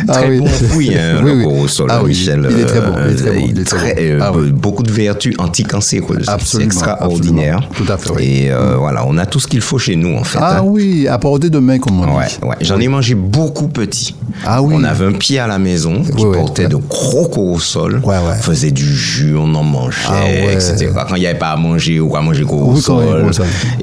Ah 0.09 0.21
oui. 0.29 0.39
bon 0.41 0.47
fruit, 0.47 0.91
hein, 0.97 1.21
Oui, 1.23 1.31
le 1.31 1.37
oui. 1.39 1.45
corosol, 1.45 1.89
Ah 1.91 2.01
oui, 2.03 2.09
Michel. 2.11 2.47
il 2.51 2.61
est 2.61 2.65
très 2.67 2.81
bon, 2.81 2.93
il 3.07 3.13
est 3.13 3.17
très 3.17 3.29
Euh, 3.29 3.35
bon, 3.35 3.47
il 3.51 3.61
est 3.61 3.65
très 3.65 3.95
bon. 3.95 4.01
euh, 4.01 4.19
Ah 4.23 4.33
oui. 4.35 4.53
Beaucoup 4.53 4.83
de 4.83 4.91
vertus 4.93 5.35
anticancéreuses. 5.39 6.23
C'est 6.25 6.31
Absolument, 6.31 6.67
extraordinaire. 6.71 7.61
Tout 7.75 7.91
à 7.93 7.97
fait, 7.97 8.11
oui. 8.11 8.23
Et 8.47 8.53
euh, 8.53 8.77
voilà, 8.79 9.05
on 9.07 9.17
a 9.19 9.27
tout 9.27 9.41
ce 9.41 9.47
qu'il 9.47 9.61
faut 9.61 9.79
chez 9.79 9.97
nous, 9.97 10.17
en 10.17 10.25
fait. 10.25 10.39
Ah 10.41 10.59
hein. 10.59 10.63
oui, 10.65 11.09
à 11.09 11.19
portée 11.19 11.51
de 11.51 11.59
main, 11.59 11.79
comme 11.79 12.01
on 12.01 12.17
Ouais, 12.19 12.27
dit. 12.27 12.39
ouais. 12.47 12.57
J'en 12.61 12.79
ai 12.79 12.89
mangé 12.89 13.15
beaucoup 13.15 13.69
petit. 13.69 14.15
Ah 14.45 14.63
oui. 14.63 14.75
On 14.77 14.85
avait 14.85 15.06
un 15.07 15.13
pied 15.13 15.39
à 15.39 15.47
la 15.47 15.59
maison 15.59 16.03
qui 16.03 16.25
Ouais, 16.25 16.37
portait 16.39 16.63
ouais. 16.65 16.69
de 16.69 16.77
gros 16.77 17.27
corosol. 17.29 18.01
Ouais, 18.05 18.17
ouais. 18.17 18.37
Faisait 18.41 18.71
du 18.71 18.85
jus, 18.97 19.37
on 19.37 19.55
en 19.55 19.63
mangeait, 19.63 19.99
Ah 20.09 20.53
etc. 20.53 20.91
Quand 21.09 21.15
il 21.17 21.21
n'y 21.21 21.27
avait 21.27 21.39
pas 21.39 21.51
à 21.51 21.57
manger 21.57 22.01
ou 22.01 22.15
à 22.17 22.21
manger 22.23 22.45
avait 22.45 22.45
corosol. 22.45 23.05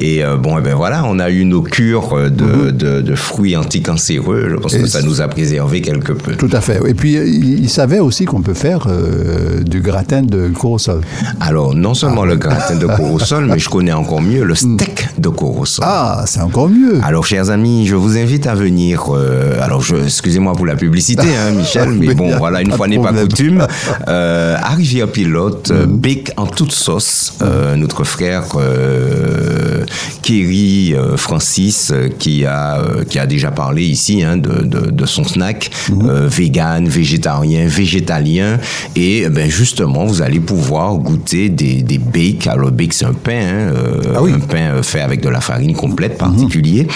Et 0.01 0.23
euh, 0.23 0.37
bon, 0.37 0.57
et 0.57 0.61
ben 0.61 0.75
voilà, 0.75 1.03
on 1.05 1.19
a 1.19 1.29
eu 1.29 1.45
nos 1.45 1.61
cures 1.61 2.13
euh, 2.17 2.29
de, 2.29 2.71
de, 2.71 3.01
de 3.01 3.15
fruits 3.15 3.55
anticancéreux. 3.55 4.47
Je 4.49 4.55
pense 4.55 4.73
Mhm. 4.73 4.79
Et 4.79 4.83
que 4.83 4.89
ça 4.89 5.01
nous 5.01 5.21
a 5.21 5.27
préservé 5.27 5.81
quelque 5.81 6.13
peu. 6.13 6.33
Tout 6.35 6.49
à 6.51 6.61
fait. 6.61 6.79
Et 6.87 6.93
puis, 6.93 7.17
euh, 7.17 7.25
il, 7.25 7.59
il 7.63 7.69
savait 7.69 7.99
aussi 7.99 8.25
qu'on 8.25 8.41
peut 8.41 8.53
faire 8.55 8.87
euh, 8.87 9.61
du 9.63 9.81
gratin 9.81 10.21
de 10.23 10.47
corosol. 10.49 11.01
Alors, 11.39 11.75
non 11.75 11.93
seulement 11.93 12.25
le 12.25 12.35
gratin 12.37 12.75
de 12.75 12.87
corosol, 12.87 13.45
mais 13.51 13.59
je 13.59 13.69
connais 13.69 13.93
encore 13.93 14.21
mieux 14.21 14.43
le 14.43 14.55
steak 14.55 15.09
de 15.19 15.29
corosol. 15.29 15.85
Ah, 15.87 16.23
c'est 16.25 16.41
encore 16.41 16.69
mieux. 16.69 16.99
Alors, 17.03 17.25
chers 17.25 17.49
amis, 17.51 17.85
je 17.85 17.95
vous 17.95 18.17
invite 18.17 18.47
à 18.47 18.55
venir. 18.55 19.13
euh, 19.15 19.57
alors, 19.61 19.83
excusez-moi 20.05 20.53
pour 20.53 20.65
la 20.65 20.75
publicité, 20.75 21.12
hein, 21.21 21.51
Michel, 21.51 21.89
mais 21.89 22.13
bon, 22.15 22.37
voilà, 22.37 22.61
une 22.61 22.71
fois 22.71 22.87
n'est 22.87 22.99
pas 22.99 23.13
coutume. 23.13 23.65
Euh, 24.07 24.55
à 24.57 25.07
Pilote, 25.07 25.71
euh, 25.71 25.85
Bec 25.87 26.31
en 26.37 26.45
toute 26.45 26.71
sauce. 26.71 27.33
Euh, 27.41 27.75
notre 27.75 28.03
frère 28.03 28.43
euh, 28.55 29.85
Kerry 30.21 30.95
Francis, 31.17 31.91
qui 32.19 32.45
a 32.45 32.79
qui 33.09 33.19
a 33.19 33.25
déjà 33.25 33.51
parlé 33.51 33.83
ici 33.83 34.23
hein, 34.23 34.37
de, 34.37 34.63
de, 34.63 34.91
de 34.91 35.05
son 35.05 35.23
snack 35.23 35.69
euh, 36.03 36.27
vegan, 36.29 36.87
végétarien, 36.87 37.67
végétalien, 37.67 38.59
et 38.95 39.25
euh, 39.25 39.29
ben 39.29 39.49
justement, 39.49 40.05
vous 40.05 40.21
allez 40.21 40.39
pouvoir 40.39 40.95
goûter 40.95 41.49
des 41.49 41.81
des 41.81 41.97
bakes. 41.97 42.47
Alors, 42.47 42.65
le 42.65 42.71
bake 42.71 42.93
c'est 42.93 43.05
un 43.05 43.13
pain, 43.13 43.41
hein, 43.41 43.73
Ah 44.15 44.21
oui. 44.21 44.31
un 44.33 44.39
pain 44.39 44.81
fait 44.83 45.01
avec 45.01 45.21
de 45.21 45.29
la 45.29 45.41
farine 45.41 45.73
complète 45.75 46.17
particulier. 46.17 46.87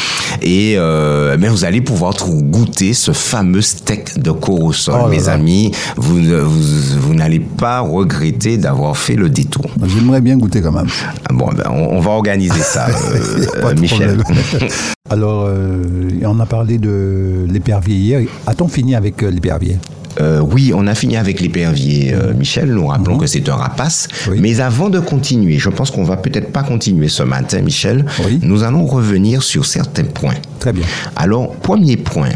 Et 0.41 0.75
euh, 0.77 1.36
mais 1.39 1.47
vous 1.49 1.65
allez 1.65 1.82
pouvoir 1.82 2.13
goûter 2.17 2.93
ce 2.93 3.12
fameux 3.12 3.62
steak 3.62 4.07
de 4.17 4.32
corosol, 4.32 4.96
Oh 4.98 5.04
là 5.06 5.10
mes 5.10 5.24
là. 5.26 5.34
amis. 5.34 5.72
Vous, 5.96 6.15
vous, 6.22 7.00
vous 7.02 7.13
n'allez 7.13 7.39
pas 7.39 7.80
regretter 7.82 8.58
d'avoir 8.58 8.96
fait 8.98 9.15
le 9.15 9.30
détour. 9.30 9.65
J'aimerais 9.86 10.22
bien 10.22 10.38
goûter 10.38 10.62
quand 10.62 10.72
même. 10.72 10.88
Ah 11.30 11.34
Bon, 11.34 11.48
ben, 11.56 11.65
on, 11.70 11.98
on 11.98 12.00
va 12.00 12.12
organiser 12.12 12.62
ça, 12.62 12.88
euh, 13.63 13.74
de 13.74 13.80
Michel. 13.80 14.17
Alors, 15.10 15.46
euh, 15.48 15.84
on 16.24 16.39
a 16.39 16.46
parlé 16.46 16.78
de 16.78 17.46
l'épervier 17.50 17.96
hier. 17.96 18.22
A-t-on 18.46 18.67
fini 18.67 18.96
avec 18.96 19.24
euh, 19.24 19.30
l'épervier? 19.32 19.78
Euh, 20.20 20.41
oui, 20.41 20.72
on 20.76 20.88
a 20.88 20.96
fini 20.96 21.15
avec 21.15 21.39
l'épervier, 21.41 22.12
euh, 22.13 22.34
Michel. 22.34 22.74
Nous 22.74 22.88
rappelons 22.88 23.17
que 23.17 23.28
c'est 23.28 23.48
un 23.50 23.56
rapace. 23.56 24.08
Mhm. 24.26 24.34
Oui. 24.34 24.39
Mais 24.41 24.60
avant 24.62 24.89
de 24.89 25.00
continuer, 25.00 25.60
je 25.60 25.70
pense 25.70 25.91
qu'on 25.91 26.04
va 26.04 26.17
peut-être 26.17 26.52
pas 26.52 26.63
continuer 26.63 27.08
ce 27.08 27.22
matin, 27.24 27.62
Michel. 27.62 28.04
Oui. 28.26 28.39
Nous 28.41 28.63
allons 28.63 28.86
revenir 28.88 29.43
sur 29.43 29.65
certains 29.65 30.06
points. 30.06 30.34
Très 30.60 30.74
bien. 30.74 30.86
Alors, 31.15 31.52
premier 31.58 31.98
point. 31.98 32.30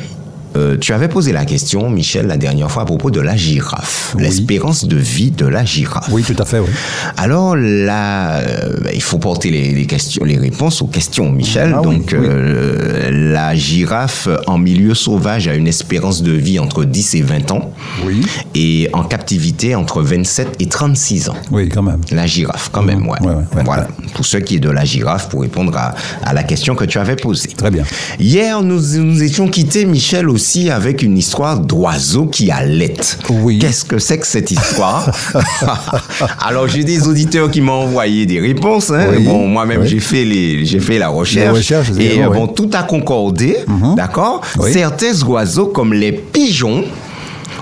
Euh, 0.56 0.78
tu 0.80 0.94
avais 0.94 1.08
posé 1.08 1.32
la 1.32 1.46
question, 1.46 1.90
Michel, 1.90 2.28
la 2.28 2.38
dernière 2.38 2.70
fois 2.70 2.84
à 2.84 2.86
propos 2.86 3.10
de 3.12 3.20
la 3.22 3.36
girafe, 3.36 4.14
Oui. 4.16 4.24
l'espérance 4.24 4.86
de 4.86 4.98
vie 4.98 5.32
de 5.32 5.46
la 5.46 5.64
girafe. 5.66 6.10
Oui, 6.12 6.24
tout 6.24 6.36
à 6.42 6.46
fait, 6.46 6.60
oui. 6.60 6.70
Alors 7.18 7.56
là, 7.56 8.38
euh, 8.40 8.76
il 8.94 9.02
faut 9.02 9.18
porter 9.18 9.50
les, 9.50 9.74
les 9.74 9.86
questions, 9.86 10.24
les 10.26 10.38
réponses 10.38 10.82
aux 10.82 10.88
questions, 10.88 11.32
Michel. 11.32 11.74
Ah 11.78 11.82
Donc, 11.82 12.10
oui. 12.14 12.28
euh, 12.28 13.32
la 13.34 13.56
girafe 13.56 14.28
en 14.48 14.58
milieu 14.58 14.94
sauvage 14.94 15.48
a 15.48 15.56
une 15.56 15.68
espérance 15.68 16.22
de 16.24 16.32
vie 16.34 16.60
entre 16.60 16.84
10 16.84 17.16
et 17.16 17.22
20 17.22 17.52
ans. 17.52 17.74
Oui. 18.06 18.22
Et 18.56 18.90
en 18.94 19.04
captivité 19.04 19.76
entre 19.76 20.02
27 20.02 20.58
et 20.60 20.66
36 20.68 21.30
ans. 21.30 21.36
Oui, 21.52 21.70
quand 21.70 21.84
même. 21.84 22.02
La 22.12 22.26
girafe, 22.28 22.70
quand 22.72 22.84
même, 22.84 23.08
ouais. 23.08 23.20
Ouais, 23.22 23.28
ouais, 23.28 23.36
ouais, 23.56 23.64
voilà. 23.64 23.88
Pour 24.16 24.26
ce 24.26 24.38
qui 24.38 24.56
est 24.56 24.60
de 24.60 24.70
la 24.70 24.84
girafe, 24.86 25.30
pour 25.30 25.42
répondre 25.42 25.76
à, 25.78 25.94
à 26.24 26.34
la 26.34 26.44
question 26.44 26.76
que 26.76 26.84
tu 26.86 26.98
avais 26.98 27.16
posée. 27.16 27.50
Très 27.56 27.72
bien. 27.72 27.84
Hier, 28.20 28.62
nous 28.62 28.82
nous 28.98 29.24
étions 29.24 29.48
quittés, 29.48 29.86
Michel, 29.86 30.28
aussi 30.30 30.41
avec 30.70 31.02
une 31.04 31.18
histoire 31.18 31.60
d'oiseau 31.60 32.26
qui 32.26 32.52
allait. 32.52 32.96
Oui. 33.30 33.60
Qu'est-ce 33.60 33.86
que 33.86 34.00
c'est 34.00 34.18
que 34.20 34.28
cette 34.28 34.52
histoire 34.52 35.10
Alors, 36.40 36.68
j'ai 36.68 36.84
des 36.84 37.08
auditeurs 37.08 37.50
qui 37.52 37.62
m'ont 37.62 37.84
envoyé 37.84 38.26
des 38.26 38.40
réponses. 38.40 38.90
hein. 38.92 39.08
Oui. 39.12 39.24
Bon, 39.24 39.48
moi-même, 39.48 39.82
Oui. 39.82 39.88
j'ai 39.88 40.00
fait 40.00 40.24
les, 40.26 40.66
j'ai 40.66 40.80
fait 40.80 40.98
la 40.98 41.10
recherche. 41.10 41.46
La 41.46 41.52
recherche, 41.54 41.92
c'est 41.94 42.04
et 42.04 42.24
bon, 42.24 42.48
tout 42.48 42.70
a 42.74 42.84
concordé, 42.84 43.58
d'accord? 43.96 44.42
Oui. 44.60 44.72
Certains 44.74 45.22
oiseaux, 45.24 45.68
comme 45.68 45.94
les 45.94 46.12
pigeons 46.12 46.84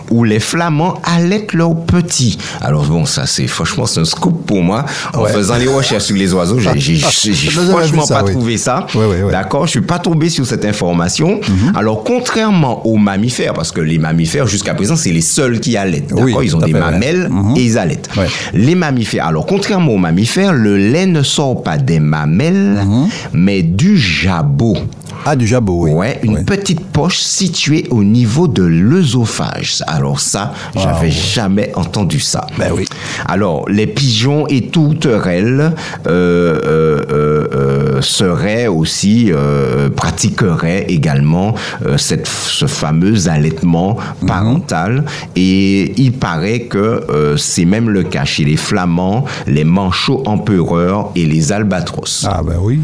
où 0.10 0.24
les 0.24 0.40
flamands 0.40 0.96
allaitent 1.04 1.54
leurs 1.54 1.76
petits. 1.76 2.38
Alors 2.62 2.86
bon, 2.86 3.06
ça 3.06 3.26
c'est 3.26 3.48
franchement 3.48 3.86
c'est 3.86 4.00
un 4.02 4.06
scoop 4.06 4.46
pour 4.46 4.62
moi. 4.62 4.86
En 5.14 5.24
Ouais. 5.24 5.32
faisant 5.34 5.58
les 5.58 5.68
recherches 5.68 6.06
sur 6.06 6.16
les 6.16 6.34
oiseaux, 6.34 6.60
j'ai 6.60 6.98
franchement 7.00 8.06
ça, 8.06 8.20
pas 8.20 8.24
oui. 8.26 8.32
trouvé 8.32 8.58
ça. 8.58 8.86
D'accord, 9.32 9.66
je 9.66 9.72
suis 9.72 9.82
pas 9.82 10.00
tombé 10.00 10.30
sur 10.30 10.46
cette 10.46 10.66
information. 10.66 11.40
Mhm. 11.48 11.74
Alors 11.76 12.04
contrairement 12.04 12.86
aux 12.86 12.98
mammifères, 12.98 13.54
parce 13.54 13.72
que 13.72 13.82
les 13.82 13.98
mammifères 14.00 14.48
jusqu'à 14.48 14.74
présent 14.74 14.96
c'est 14.96 15.12
les 15.12 15.22
seuls 15.22 15.60
qui 15.60 15.78
allaitent. 15.78 16.14
D'accord, 16.14 16.44
ils 16.44 16.56
ont 16.56 16.60
des 16.60 16.74
mamelles 16.74 17.28
Mhm. 17.30 17.56
et 17.58 17.64
ils 17.64 17.78
allaitent. 17.78 18.10
Ouais. 18.18 18.28
Les 18.54 18.76
mammifères. 18.76 19.28
Alors 19.28 19.46
contrairement 19.46 19.94
aux 19.94 19.98
mammifères, 19.98 20.54
le 20.54 20.78
lait 20.78 21.06
ne 21.06 21.22
sort 21.24 21.64
pas 21.64 21.78
des 21.78 22.00
mamelles, 22.00 22.84
Mhm. 22.86 23.08
mais 23.34 23.62
du 23.64 23.98
jabot. 23.98 24.78
Ah, 25.26 25.36
du 25.36 25.46
jabot, 25.48 25.84
oui. 25.84 25.92
Ouais, 25.92 26.20
une 26.24 26.44
petite 26.46 26.80
poche 26.86 27.20
située 27.20 27.86
au 27.90 28.04
niveau 28.04 28.48
de 28.48 28.64
l'œsophage. 28.64 29.84
Alors 29.88 30.20
ça, 30.20 30.54
j'avais 30.76 31.08
ouais. 31.08 31.12
jamais 31.12 31.72
entendu 31.76 32.20
ça. 32.20 32.46
Ben 32.58 32.72
oui. 32.76 32.86
Alors, 33.28 33.68
les 33.70 33.88
pigeons 33.88 34.48
et 34.48 34.68
tourterelles 34.68 35.74
euh, 36.08 36.60
euh, 36.66 37.02
euh, 37.12 37.48
euh, 37.54 38.02
seraient 38.02 38.68
aussi, 38.68 39.32
euh, 39.32 39.90
pratiqueraient 39.90 40.86
également 40.90 41.54
euh, 41.86 41.98
cette, 41.98 42.28
ce 42.28 42.66
fameux 42.66 43.28
allaitement 43.28 43.98
Mhm. 44.22 44.28
parental. 44.28 45.04
Et 45.36 45.94
il 46.02 46.14
paraît 46.14 46.62
que 46.62 47.36
c'est 47.38 47.66
même 47.66 47.90
le 47.90 48.04
cas 48.04 48.26
chez 48.26 48.44
les 48.46 48.58
flamands, 48.58 49.26
les 49.48 49.64
manchots 49.64 50.24
empereurs 50.26 51.12
et 51.16 51.26
les 51.26 51.52
albatros. 51.52 52.26
Ah, 52.30 52.42
ben 52.46 52.58
oui. 52.62 52.80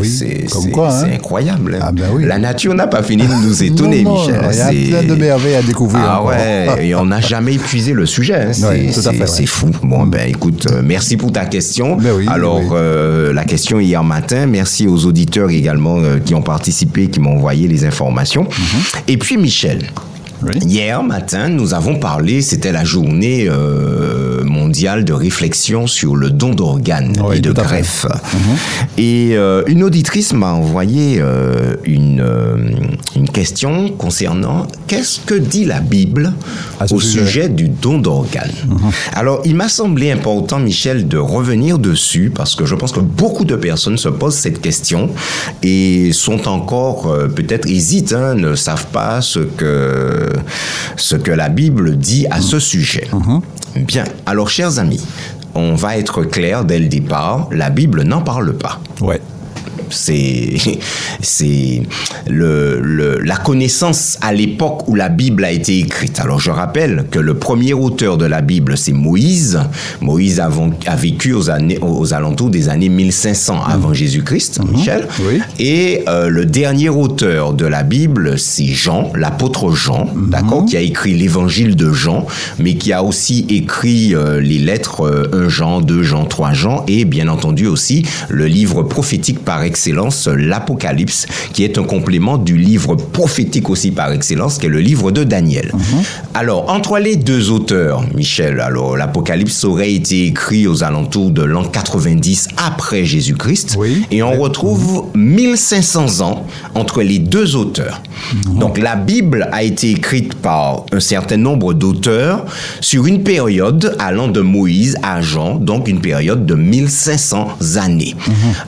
Oui. 0.00 0.08
c'est 0.08 0.46
hein. 0.54 1.08
incroyable. 1.14 1.74
hein. 1.76 1.84
Ah 1.88 1.92
ben 1.92 2.04
oui. 2.12 2.24
La 2.24 2.38
nature 2.38 2.74
n'a 2.74 2.86
pas 2.86 3.02
fini 3.02 3.22
de 3.26 3.32
nous 3.46 3.62
étonner, 3.62 4.02
Non, 4.02 4.14
non, 4.14 4.26
Michel. 4.26 4.72
Il 4.72 4.90
y 4.90 4.94
a 4.94 4.98
plein 5.00 5.08
de 5.14 5.20
merveilles 5.20 5.54
à 5.56 5.62
découvrir. 5.62 6.02
Ah 6.04 6.20
encore. 6.20 6.28
ouais, 6.30 6.86
et 6.86 6.94
on 6.94 7.06
n'a 7.06 7.20
jamais 7.20 7.54
épuisé 7.54 7.92
le 7.92 8.06
sujet. 8.06 8.34
hein. 8.48 8.52
C'est 8.52 9.08
Ouais, 9.08 9.46
fou. 9.46 9.70
Bon, 9.82 10.04
ben 10.06 10.28
écoute, 10.28 10.66
euh, 10.70 10.82
merci 10.84 11.16
pour 11.16 11.32
ta 11.32 11.44
question. 11.46 11.96
Ben 11.96 12.12
oui, 12.16 12.26
Alors, 12.28 12.60
euh, 12.72 13.32
la 13.32 13.44
question 13.44 13.80
hier 13.80 14.02
matin, 14.04 14.46
merci 14.46 14.86
aux 14.86 15.04
auditeurs 15.06 15.50
également 15.50 15.98
euh, 15.98 16.18
qui 16.18 16.34
ont 16.34 16.42
participé, 16.42 17.08
qui 17.08 17.20
m'ont 17.20 17.36
envoyé 17.36 17.68
les 17.68 17.84
informations. 17.84 18.42
Mhm. 18.44 18.82
Et 19.08 19.16
puis, 19.16 19.36
Michel. 19.36 19.86
Oui. 20.42 20.52
Hier 20.66 21.02
matin, 21.02 21.48
nous 21.48 21.74
avons 21.74 21.96
parlé, 21.98 22.42
c'était 22.42 22.70
la 22.70 22.84
journée 22.84 23.46
euh, 23.48 24.44
mondiale 24.44 25.04
de 25.04 25.12
réflexion 25.12 25.86
sur 25.86 26.14
le 26.14 26.30
don 26.30 26.54
d'organes 26.54 27.16
Oui, 27.24 27.36
et 27.38 27.40
de 27.40 27.52
fait. 27.52 27.58
Mhm. 27.58 27.66
greffe. 27.66 28.06
Et 28.98 29.30
euh, 29.32 29.62
une 29.66 29.82
auditrice 29.82 30.32
m'a 30.32 30.52
envoyé 30.52 31.18
euh, 31.18 31.74
une, 31.84 32.24
une 33.16 33.28
question 33.28 33.88
concernant 33.90 34.66
qu'est-ce 34.86 35.20
que 35.20 35.34
dit 35.34 35.64
la 35.64 35.80
Bible 35.80 36.32
au 36.90 37.00
sujet. 37.00 37.48
Mhm. 37.48 37.54
du 37.54 37.68
don 37.68 37.98
d'organes. 37.98 38.52
Alors, 39.14 39.42
il 39.44 39.54
m'a 39.54 39.68
semblé 39.68 40.10
important, 40.10 40.58
Michel, 40.58 41.08
de 41.08 41.18
revenir 41.18 41.78
dessus 41.78 42.30
parce 42.34 42.54
que 42.54 42.64
je 42.66 42.74
pense 42.74 42.92
que 42.92 43.00
beaucoup 43.00 43.44
de 43.44 43.56
personnes 43.56 43.96
se 43.98 44.08
posent 44.08 44.36
cette 44.36 44.60
question 44.60 45.10
et 45.62 46.10
sont 46.12 46.46
encore 46.48 47.12
peut-être 47.34 47.68
hésitent, 47.68 48.12
hein, 48.12 48.34
ne 48.34 48.54
savent 48.54 48.86
pas 48.88 49.20
ce 49.20 49.40
que 49.40 50.27
ce 50.96 51.16
que 51.16 51.30
la 51.30 51.48
Bible 51.48 51.96
dit 51.96 52.26
à 52.30 52.40
ce 52.40 52.58
sujet. 52.58 53.08
Bien. 53.76 54.04
Alors, 54.26 54.48
chers 54.48 54.78
amis. 54.78 55.00
On 55.54 55.74
va 55.74 55.96
être 55.96 56.22
clair 56.24 56.64
dès 56.64 56.78
le 56.78 56.86
départ, 56.86 57.48
la 57.50 57.70
Bible 57.70 58.02
n'en 58.02 58.20
parle 58.20 58.52
pas 58.54 58.80
Ouais. 59.00 59.20
C'est 59.90 60.54
c'est 61.20 61.82
le, 62.28 62.80
le- 62.80 63.18
la 63.22 63.36
connaissance 63.36 64.18
à 64.20 64.32
l'époque 64.32 64.88
où 64.88 64.94
la 64.94 65.08
Bible 65.08 65.44
a 65.44 65.50
été 65.50 65.78
écrite. 65.78 66.20
Alors 66.20 66.40
je 66.40 66.50
rappelle 66.50 67.06
que 67.10 67.18
le 67.18 67.34
premier 67.34 67.72
auteur 67.74 68.16
de 68.18 68.24
la 68.26 68.40
Bible 68.40 68.76
c'est 68.76 68.92
Moïse. 68.92 69.60
Moïse 70.00 70.40
a, 70.40 70.48
vécu 70.96 71.32
aux 71.32 71.50
années 71.50 71.78
aux 71.80 72.14
alentours 72.14 72.50
des 72.50 72.68
années 72.68 72.88
1500 72.88 73.62
avant 73.64 73.92
Jésus-Christ, 73.92 74.60
Michel. 74.70 75.06
Oui. 75.20 75.40
Et 75.58 76.02
euh, 76.08 76.28
le 76.28 76.44
dernier 76.44 76.88
auteur 76.88 77.52
de 77.54 77.66
la 77.66 77.82
Bible 77.82 78.38
c'est 78.38 78.66
Jean, 78.66 79.12
l'apôtre 79.14 79.72
Jean, 79.72 80.08
d'accord, 80.28 80.64
qui 80.64 80.76
a 80.76 80.80
écrit 80.80 81.14
l'évangile 81.14 81.76
de 81.76 81.92
Jean, 81.92 82.26
mais 82.58 82.74
qui 82.74 82.92
a 82.92 83.02
aussi 83.02 83.46
écrit 83.48 84.14
euh, 84.14 84.40
les 84.40 84.58
lettres 84.58 85.02
euh, 85.06 85.44
1 85.46 85.48
Jean, 85.48 85.80
2 85.80 86.02
Jean, 86.02 86.24
3 86.24 86.52
Jean 86.52 86.84
et 86.88 87.04
bien 87.04 87.28
entendu 87.28 87.66
aussi 87.66 88.04
le 88.28 88.46
livre 88.46 88.82
prophétique 88.82 89.44
par 89.44 89.62
excellence, 89.62 89.77
l'Apocalypse, 90.26 91.26
qui 91.52 91.64
est 91.64 91.78
un 91.78 91.84
complément 91.84 92.38
du 92.38 92.56
livre 92.56 92.94
prophétique 92.96 93.70
aussi 93.70 93.90
par 93.90 94.12
excellence, 94.12 94.58
qui 94.58 94.66
est 94.66 94.70
le 94.70 94.80
livre 94.80 95.10
de 95.10 95.24
Daniel. 95.24 95.72
Alors, 96.34 96.68
entre 96.70 96.98
les 96.98 97.16
deux 97.16 97.50
auteurs, 97.50 98.02
Michel, 98.14 98.60
alors 98.60 98.96
l'Apocalypse 98.96 99.64
aurait 99.64 99.92
été 99.92 100.26
écrit 100.26 100.66
aux 100.66 100.82
alentours 100.82 101.30
de 101.30 101.42
l'an 101.42 101.64
90 101.64 102.48
après 102.56 103.04
Jésus-Christ, 103.04 103.76
Oui. 103.78 104.04
et 104.10 104.22
on 104.22 104.32
retrouve 104.38 105.06
1500 105.14 106.20
ans 106.20 106.46
entre 106.74 107.02
les 107.02 107.18
deux 107.18 107.56
auteurs. 107.56 108.02
Donc 108.56 108.78
la 108.78 108.96
Bible 108.96 109.48
a 109.52 109.62
été 109.62 109.90
écrite 109.90 110.34
par 110.34 110.84
un 110.92 111.00
certain 111.00 111.36
nombre 111.36 111.72
d'auteurs 111.74 112.44
sur 112.80 113.06
une 113.06 113.22
période 113.22 113.94
allant 113.98 114.28
de 114.28 114.40
Moïse 114.40 114.96
à 115.02 115.20
Jean, 115.20 115.54
donc 115.56 115.88
une 115.88 116.00
période 116.00 116.46
de 116.46 116.54
1500 116.54 117.48
années. 117.76 118.14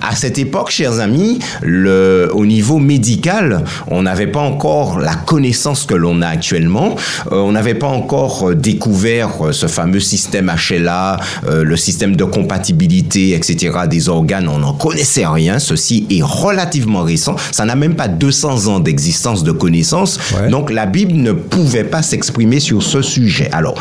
À 0.00 0.14
cette 0.14 0.38
époque, 0.38 0.70
chers 0.70 0.99
amis, 1.00 1.38
le, 1.62 2.30
au 2.32 2.46
niveau 2.46 2.78
médical, 2.78 3.64
on 3.88 4.02
n'avait 4.02 4.26
pas 4.26 4.40
encore 4.40 4.98
la 4.98 5.14
connaissance 5.14 5.84
que 5.84 5.94
l'on 5.94 6.22
a 6.22 6.28
actuellement. 6.28 6.96
Euh, 7.32 7.36
on 7.36 7.52
n'avait 7.52 7.74
pas 7.74 7.88
encore 7.88 8.50
euh, 8.50 8.54
découvert 8.54 9.46
euh, 9.46 9.52
ce 9.52 9.66
fameux 9.66 10.00
système 10.00 10.52
HLA, 10.70 11.18
euh, 11.46 11.64
le 11.64 11.76
système 11.76 12.16
de 12.16 12.24
compatibilité, 12.24 13.34
etc. 13.34 13.80
des 13.88 14.08
organes. 14.08 14.48
On 14.48 14.58
n'en 14.58 14.74
connaissait 14.74 15.26
rien. 15.26 15.58
Ceci 15.58 16.06
est 16.10 16.22
relativement 16.22 17.02
récent. 17.02 17.36
Ça 17.52 17.64
n'a 17.64 17.76
même 17.76 17.94
pas 17.94 18.08
200 18.08 18.66
ans 18.68 18.80
d'existence 18.80 19.44
de 19.44 19.52
connaissances. 19.52 20.18
Ouais. 20.34 20.48
Donc 20.48 20.70
la 20.70 20.86
Bible 20.86 21.14
ne 21.14 21.32
pouvait 21.32 21.84
pas 21.84 22.02
s'exprimer 22.02 22.60
sur 22.60 22.82
ce 22.82 23.02
sujet. 23.02 23.48
Alors, 23.52 23.74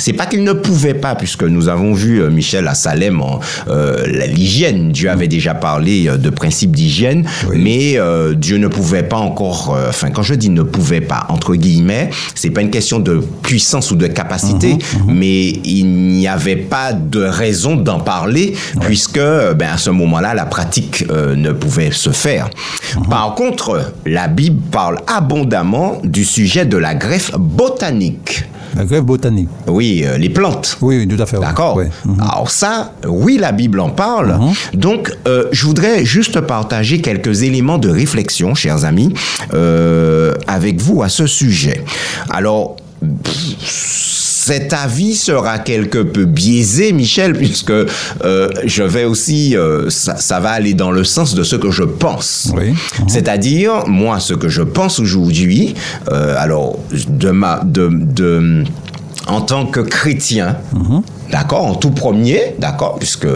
c'est 0.00 0.12
pas 0.12 0.26
qu'il 0.26 0.42
ne 0.42 0.52
pouvait 0.52 0.94
pas, 0.94 1.14
puisque 1.14 1.44
nous 1.44 1.68
avons 1.68 1.92
vu 1.94 2.20
euh, 2.20 2.30
Michel 2.30 2.66
à 2.66 2.74
Salem 2.74 3.20
euh, 3.68 4.06
l'hygiène. 4.26 4.90
Dieu 4.92 5.10
avait 5.10 5.28
déjà 5.28 5.54
parlé 5.54 6.08
euh, 6.08 6.16
de 6.16 6.30
principes 6.30 6.74
d'hygiène, 6.74 7.24
Oui. 7.48 7.60
mais 7.62 7.98
euh, 7.98 8.34
Dieu 8.34 8.56
ne 8.56 8.66
pouvait 8.68 9.02
pas 9.04 9.18
encore. 9.18 9.76
Enfin, 9.88 10.10
quand 10.10 10.22
je 10.22 10.34
dis 10.34 10.48
ne 10.50 10.62
pouvait 10.62 11.00
pas, 11.00 11.26
entre 11.28 11.54
guillemets, 11.54 12.10
c'est 12.34 12.50
pas 12.50 12.62
une 12.62 12.70
question 12.70 12.98
de 12.98 13.22
puissance 13.42 13.90
ou 13.90 13.96
de 13.96 14.06
capacité, 14.06 14.76
mais 15.06 15.48
il 15.48 15.86
n'y 15.86 16.26
avait 16.28 16.56
pas 16.56 16.92
de 16.92 17.20
raison 17.22 17.76
d'en 17.76 18.00
parler, 18.00 18.54
puisque 18.80 19.18
ben, 19.20 19.68
à 19.72 19.76
ce 19.78 19.90
moment-là, 19.90 20.34
la 20.34 20.46
pratique 20.46 21.04
euh, 21.10 21.34
ne 21.36 21.52
pouvait 21.52 21.90
se 21.92 22.10
faire. 22.10 22.48
Par 23.08 23.34
contre, 23.34 23.92
la 24.06 24.28
Bible 24.28 24.60
parle 24.72 24.96
abondamment 25.06 26.00
du 26.04 26.24
sujet 26.24 26.64
de 26.64 26.76
la 26.76 26.94
greffe 26.94 27.32
botanique. 27.38 28.44
La 28.76 28.84
grève 28.84 29.02
botanique. 29.02 29.48
Oui, 29.66 30.04
euh, 30.04 30.16
les 30.18 30.28
plantes. 30.28 30.78
Oui, 30.80 30.98
oui, 30.98 31.08
tout 31.08 31.20
à 31.20 31.26
fait. 31.26 31.38
D'accord. 31.38 31.78
Mhm. 31.78 32.20
Alors 32.20 32.50
ça, 32.50 32.92
oui, 33.06 33.38
la 33.38 33.52
Bible 33.52 33.80
en 33.80 33.90
parle. 33.90 34.38
Donc, 34.74 35.12
euh, 35.26 35.44
je 35.52 35.66
voudrais 35.66 36.04
juste 36.04 36.40
partager 36.40 37.00
quelques 37.00 37.42
éléments 37.42 37.78
de 37.78 37.88
réflexion, 37.88 38.54
chers 38.54 38.84
amis, 38.84 39.12
euh, 39.54 40.34
avec 40.46 40.80
vous 40.80 41.02
à 41.02 41.08
ce 41.08 41.26
sujet. 41.26 41.84
Alors, 42.30 42.76
pff, 43.00 44.19
cet 44.40 44.72
avis 44.72 45.14
sera 45.16 45.58
quelque 45.58 45.98
peu 45.98 46.24
biaisé, 46.24 46.92
Michel, 46.92 47.34
puisque 47.34 47.70
euh, 47.70 48.48
je 48.64 48.82
vais 48.82 49.04
aussi, 49.04 49.54
euh, 49.54 49.90
ça, 49.90 50.16
ça 50.16 50.40
va 50.40 50.50
aller 50.50 50.72
dans 50.72 50.90
le 50.90 51.04
sens 51.04 51.34
de 51.34 51.42
ce 51.42 51.56
que 51.56 51.70
je 51.70 51.82
pense. 51.82 52.50
Oui. 52.56 52.74
C'est-à-dire, 53.06 53.86
moi, 53.86 54.18
ce 54.18 54.32
que 54.32 54.48
je 54.48 54.62
pense 54.62 54.98
aujourd'hui, 54.98 55.74
euh, 56.10 56.34
alors, 56.38 56.78
de 57.08 57.30
ma, 57.30 57.60
de, 57.64 57.90
de, 57.92 58.64
en 59.26 59.42
tant 59.42 59.66
que 59.66 59.80
chrétien, 59.80 60.56
D'accord, 61.30 61.64
en 61.66 61.74
tout 61.74 61.90
premier, 61.90 62.54
d'accord, 62.58 62.96
puisque 62.98 63.26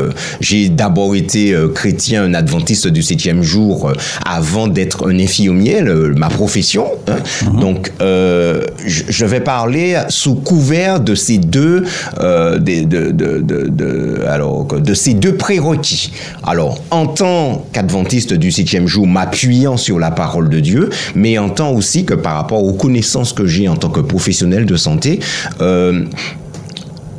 j'ai 0.41 0.69
d'abord 0.69 1.15
été 1.15 1.53
euh, 1.53 1.69
chrétien, 1.69 2.25
un 2.25 2.35
adventiste 2.35 2.89
du 2.89 3.03
septième 3.03 3.43
jour, 3.43 3.89
euh, 3.89 3.93
avant 4.27 4.67
d'être 4.67 5.09
un 5.09 5.19
infirmier, 5.19 5.81
le- 5.81 6.13
ma 6.15 6.29
profession. 6.29 6.87
hein. 7.09 7.17
Donc, 7.61 7.93
euh, 8.01 8.65
je 8.87 9.25
vais 9.25 9.41
parler 9.41 9.97
sous 10.09 10.35
couvert 10.35 11.01
de 11.01 11.15
ces 11.15 11.39
deux, 11.39 11.85
euh, 12.21 12.59
des- 12.59 12.85
de, 12.85 13.11
de, 13.11 13.39
de, 13.41 13.69
de- 13.69 14.23
alors, 14.29 14.65
de 14.67 14.95
ces 14.95 15.15
deux 15.15 15.35
prérequis. 15.37 16.13
Alors, 16.43 16.79
en 16.91 17.07
tant 17.07 17.65
qu'adventiste 17.73 18.35
du 18.35 18.51
septième 18.51 18.87
jour, 18.87 19.07
m'appuyant 19.07 19.77
sur 19.77 19.99
la 19.99 20.11
parole 20.11 20.49
de 20.49 20.61
Dieu, 20.61 20.91
mais 21.15 21.39
en 21.39 21.49
tant 21.51 21.71
aussi 21.73 22.05
que 22.05 22.15
par 22.15 22.35
rapport 22.35 22.65
aux 22.65 22.73
connaissances 22.73 23.33
que 23.33 23.47
j'ai 23.47 23.69
en 23.69 23.77
tant 23.77 23.89
que 23.91 24.01
professionnel 24.01 24.67
de 24.67 24.77
santé, 24.77 25.21
euh, 25.61 26.05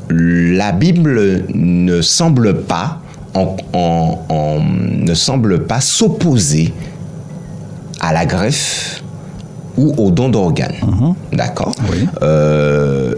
la 0.10 0.72
Bible 0.72 1.46
ne 1.54 2.02
semble 2.02 2.62
pas 2.62 3.00
en- 3.34 3.56
en- 3.74 4.20
en- 4.30 4.60
ne 4.62 5.14
semble 5.14 5.66
pas 5.66 5.82
s'opposer 5.82 6.74
à 8.00 8.14
la 8.14 8.26
greffe 8.26 9.04
ou 9.78 9.94
au 9.98 10.12
don 10.12 10.30
d'organes. 10.30 10.76
D'accord? 11.34 11.74
Oui. 11.92 12.08
Euh, 12.22 13.14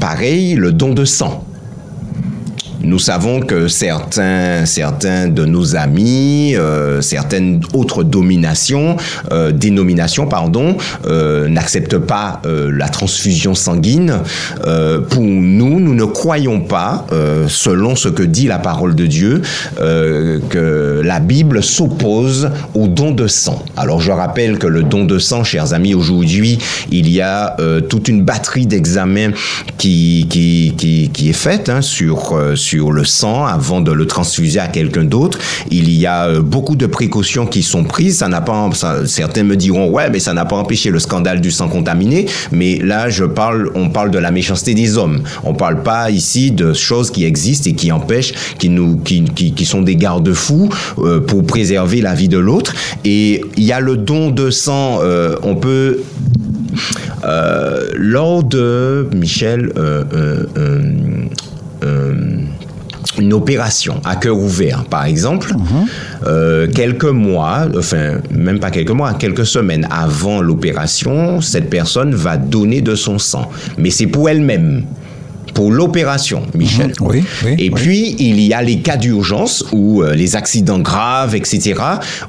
Pareil, 0.00 0.54
le 0.54 0.72
don 0.72 0.94
de 0.94 1.04
sang. 1.04 1.44
Nous 2.82 2.98
savons 2.98 3.40
que 3.40 3.68
certains, 3.68 4.64
certains 4.64 5.28
de 5.28 5.44
nos 5.44 5.76
amis, 5.76 6.54
euh, 6.56 7.02
certaines 7.02 7.60
autres 7.74 8.04
dominations, 8.04 8.96
euh, 9.32 9.52
dénominations, 9.52 10.26
pardon, 10.26 10.76
euh, 11.06 11.48
n'acceptent 11.48 11.98
pas 11.98 12.40
euh, 12.46 12.70
la 12.72 12.88
transfusion 12.88 13.54
sanguine. 13.54 14.20
Euh, 14.66 15.00
pour 15.00 15.22
nous, 15.22 15.78
nous 15.78 15.94
ne 15.94 16.04
croyons 16.04 16.60
pas, 16.60 17.06
euh, 17.12 17.46
selon 17.48 17.96
ce 17.96 18.08
que 18.08 18.22
dit 18.22 18.46
la 18.46 18.58
parole 18.58 18.94
de 18.94 19.06
Dieu, 19.06 19.42
que 19.76 21.00
la 21.04 21.20
Bible 21.20 21.62
s'oppose 21.62 22.50
au 22.74 22.86
don 22.86 23.10
de 23.10 23.26
sang. 23.26 23.64
Alors 23.76 24.00
je 24.00 24.10
rappelle 24.10 24.58
que 24.58 24.66
le 24.66 24.82
don 24.82 25.04
de 25.04 25.18
sang, 25.18 25.44
chers 25.44 25.72
amis, 25.72 25.94
aujourd'hui, 25.94 26.58
il 26.90 27.08
y 27.08 27.20
a 27.20 27.56
toute 27.88 28.08
une 28.08 28.22
batterie 28.22 28.66
d'examens 28.66 29.32
qui, 29.78 30.26
qui, 30.28 30.74
qui, 30.76 31.10
qui 31.12 31.30
est 31.30 31.34
faite 31.34 31.68
hein, 31.68 31.82
sur, 31.82 32.36
euh, 32.36 32.54
sur 32.70 32.92
le 32.92 33.04
sang 33.04 33.46
avant 33.46 33.80
de 33.80 33.90
le 33.90 34.06
transfuser 34.06 34.60
à 34.60 34.68
quelqu'un 34.68 35.02
d'autre. 35.02 35.38
Il 35.72 35.90
y 35.90 36.06
a 36.06 36.28
euh, 36.28 36.40
beaucoup 36.40 36.76
de 36.76 36.86
précautions 36.86 37.44
qui 37.44 37.64
sont 37.64 37.82
prises. 37.82 38.18
Ça 38.18 38.28
n'a 38.28 38.40
pas, 38.40 38.70
certains 39.06 39.42
me 39.42 39.56
diront, 39.56 39.90
ouais, 39.90 40.08
mais 40.08 40.20
ça 40.20 40.34
n'a 40.34 40.44
pas 40.44 40.54
empêché 40.54 40.90
le 40.90 41.00
scandale 41.00 41.40
du 41.40 41.50
sang 41.50 41.68
contaminé. 41.68 42.26
Mais 42.52 42.78
là, 42.78 43.08
je 43.08 43.24
parle, 43.24 43.70
on 43.74 43.90
parle 43.90 44.12
de 44.12 44.20
la 44.20 44.30
méchanceté 44.30 44.74
des 44.74 44.96
hommes. 44.96 45.22
On 45.42 45.52
parle 45.54 45.82
pas 45.82 46.12
ici 46.12 46.52
de 46.52 46.72
choses 46.72 47.10
qui 47.10 47.24
existent 47.24 47.68
et 47.68 47.74
qui 47.74 47.90
empêchent, 47.90 48.34
qui 48.60 48.68
nous, 48.68 48.98
qui, 48.98 49.24
qui, 49.24 49.64
sont 49.64 49.82
des 49.82 49.96
garde-fous 49.96 50.68
euh, 50.98 51.18
pour 51.18 51.44
préserver 51.44 52.00
la 52.00 52.14
vie 52.14 52.28
de 52.28 52.38
l'autre. 52.38 52.72
Et 53.04 53.42
il 53.56 53.64
y 53.64 53.72
a 53.72 53.80
le 53.80 53.96
don 53.96 54.30
de 54.30 54.50
sang. 54.50 55.00
euh, 55.02 55.34
on 55.42 55.56
peut 55.56 56.02
lors 57.96 58.44
de 58.44 59.08
Michel, 59.12 59.72
une 63.20 63.32
opération 63.32 64.00
à 64.04 64.16
cœur 64.16 64.38
ouvert, 64.38 64.84
par 64.84 65.04
exemple, 65.04 65.52
euh, 66.26 66.66
quelques 66.74 67.04
mois, 67.04 67.66
enfin 67.76 68.18
même 68.34 68.58
pas 68.58 68.70
quelques 68.70 68.90
mois, 68.90 69.14
quelques 69.14 69.46
semaines 69.46 69.86
avant 69.90 70.40
l'opération, 70.40 71.40
cette 71.40 71.70
personne 71.70 72.14
va 72.14 72.36
donner 72.36 72.80
de 72.80 72.94
son 72.94 73.18
sang, 73.18 73.50
mais 73.78 73.90
c'est 73.90 74.06
pour 74.06 74.28
elle-même. 74.28 74.84
Pour 75.54 75.70
l'opération, 75.72 76.42
Michel. 76.54 76.92
Oui, 77.00 77.22
oui, 77.44 77.54
Et 77.58 77.64
oui. 77.64 77.70
puis, 77.74 78.16
il 78.18 78.40
y 78.40 78.54
a 78.54 78.62
les 78.62 78.78
cas 78.78 78.96
d'urgence 78.96 79.64
ou 79.72 80.02
euh, 80.02 80.14
les 80.14 80.36
accidents 80.36 80.78
graves, 80.78 81.34
etc., 81.34 81.74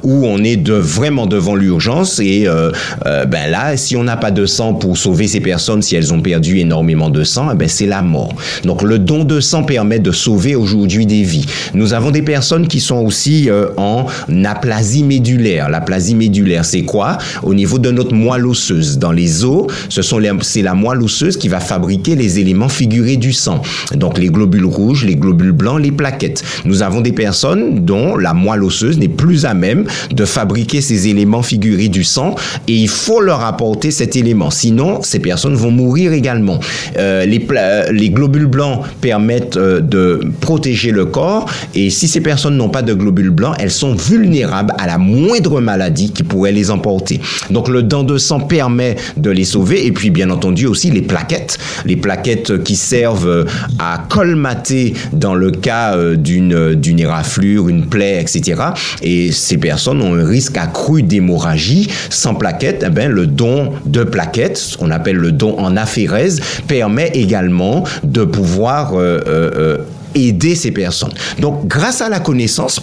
où 0.04 0.26
on 0.26 0.44
est 0.44 0.58
de, 0.58 0.74
vraiment 0.74 1.28
devant 1.28 1.56
l'urgence. 1.56 2.20
Et 2.20 2.48
euh, 2.48 2.72
euh, 3.06 3.26
ben 3.26 3.50
là, 3.50 3.78
si 3.78 3.96
on 3.96 4.04
n'a 4.04 4.18
pas 4.18 4.32
de 4.32 4.46
sang 4.46 4.74
pour 4.74 4.98
sauver 4.98 5.28
ces 5.28 5.40
personnes, 5.40 5.82
si 5.82 5.96
elles 5.96 6.14
ont 6.14 6.22
perdu 6.22 6.60
énormément 6.60 7.10
de 7.10 7.24
sang, 7.24 7.50
eh 7.54 7.56
ben 7.56 7.68
c'est 7.68 7.86
la 7.86 8.02
mort. 8.02 8.34
Donc, 8.64 8.82
le 8.82 9.00
don 9.00 9.24
de 9.24 9.40
sang 9.40 9.64
permet 9.64 10.00
de 10.00 10.12
sauver 10.12 10.56
aujourd'hui 10.56 11.06
des 11.06 11.24
vies. 11.24 11.46
Nous 11.74 11.94
avons 11.94 12.12
des 12.12 12.22
personnes 12.24 12.68
qui 12.68 12.80
sont 12.80 12.98
aussi 12.98 13.50
euh, 13.50 13.68
en 13.78 14.06
aplasie 14.46 15.04
médulaire. 15.04 15.70
L'aplasie 15.70 16.16
médulaire, 16.16 16.66
c'est 16.66 16.84
quoi? 16.84 17.18
Au 17.44 17.54
niveau 17.54 17.80
de 17.80 17.92
notre 17.92 18.14
moelle 18.14 18.46
osseuse. 18.48 18.98
Dans 18.98 19.12
les 19.12 19.44
os, 19.44 19.68
ce 19.90 20.02
sont 20.02 20.18
les- 20.18 20.32
c'est 20.42 20.62
la 20.62 20.74
moelle 20.74 21.02
osseuse 21.02 21.38
qui 21.38 21.48
va 21.48 21.60
fabriquer 21.60 22.16
les 22.16 22.40
éléments 22.40 22.70
figurés 22.70 23.11
du 23.18 23.34
sang. 23.34 23.62
Donc 23.96 24.18
les 24.18 24.28
globules 24.28 24.66
rouges, 24.66 25.06
les 25.06 25.16
globules 25.16 25.52
blancs, 25.52 25.82
les 25.82 25.92
plaquettes. 25.92 26.44
Nous 26.66 26.84
avons 26.84 27.02
des 27.02 27.12
personnes 27.12 27.86
dont 27.86 28.16
la 28.18 28.34
moelle 28.34 28.64
osseuse 28.64 28.98
n'est 28.98 29.08
plus 29.08 29.46
à 29.46 29.54
même 29.54 29.86
de 30.12 30.26
fabriquer 30.26 30.82
ces 30.82 31.08
éléments 31.08 31.42
figurés 31.42 31.90
du 31.90 32.04
sang 32.04 32.36
et 32.68 32.76
il 32.76 32.88
faut 32.88 33.22
leur 33.22 33.44
apporter 33.44 33.92
cet 33.92 34.16
élément. 34.16 34.52
Sinon, 34.52 35.02
ces 35.02 35.20
personnes 35.20 35.56
vont 35.56 35.72
mourir 35.72 36.14
également. 36.14 36.60
Euh, 36.98 37.26
les, 37.26 37.40
pla- 37.40 37.92
les 37.92 38.10
globules 38.10 38.48
blancs 38.48 38.82
permettent 39.02 39.58
euh, 39.58 39.80
de 39.82 40.22
protéger 40.40 40.92
le 40.92 41.06
corps 41.06 41.50
et 41.76 41.90
si 41.90 42.08
ces 42.08 42.22
personnes 42.22 42.58
n'ont 42.58 42.70
pas 42.70 42.82
de 42.82 42.94
globules 42.94 43.30
blancs, 43.30 43.56
elles 43.60 43.72
sont 43.72 43.94
vulnérables 43.96 44.74
à 44.78 44.88
la 44.88 44.98
moindre 44.98 45.62
maladie 45.62 46.12
qui 46.12 46.24
pourrait 46.24 46.52
les 46.52 46.72
emporter. 46.72 47.20
Donc 47.50 47.68
le 47.68 47.84
don 47.84 48.04
de 48.04 48.18
sang 48.18 48.40
permet 48.40 48.96
de 49.18 49.30
les 49.30 49.46
sauver 49.46 49.86
et 49.86 49.92
puis 49.92 50.10
bien 50.10 50.30
entendu 50.30 50.66
aussi 50.66 50.92
les 50.92 51.02
plaquettes, 51.02 51.58
les 51.86 51.96
plaquettes 51.96 52.64
qui 52.64 52.76
servent 52.76 53.01
euh, 53.06 53.46
à 53.80 54.04
colmater 54.10 54.94
dans 55.14 55.36
le 55.36 55.52
cas 55.52 55.96
euh, 55.96 56.16
d'une 56.16 56.76
d'une 56.76 57.00
éraflure, 57.00 57.70
une 57.70 57.88
plaie, 57.88 58.22
etc. 58.22 58.62
Et 59.02 59.32
ces 59.32 59.58
personnes 59.58 60.02
ont 60.02 60.16
un 60.16 60.26
risque 60.26 60.58
accru 60.58 61.04
d'hémorragie. 61.04 61.90
Sans 62.10 62.36
plaquettes, 62.36 62.84
eh 62.86 62.90
ben, 62.90 63.12
le 63.12 63.28
don 63.28 63.72
de 63.86 64.04
plaquettes, 64.04 64.58
ce 64.58 64.78
qu'on 64.78 64.92
appelle 64.92 65.18
le 65.18 65.32
don 65.32 65.58
en 65.60 65.76
aphérèse, 65.78 66.42
permet 66.68 67.10
également 67.14 67.84
de 68.04 68.24
pouvoir 68.24 68.94
euh, 68.94 69.20
euh, 69.28 69.52
euh, 69.56 69.78
aider 70.16 70.56
ces 70.56 70.72
personnes. 70.72 71.14
Donc, 71.40 71.68
grâce 71.68 72.02
à 72.02 72.10
la 72.10 72.20
connaissance 72.20 72.80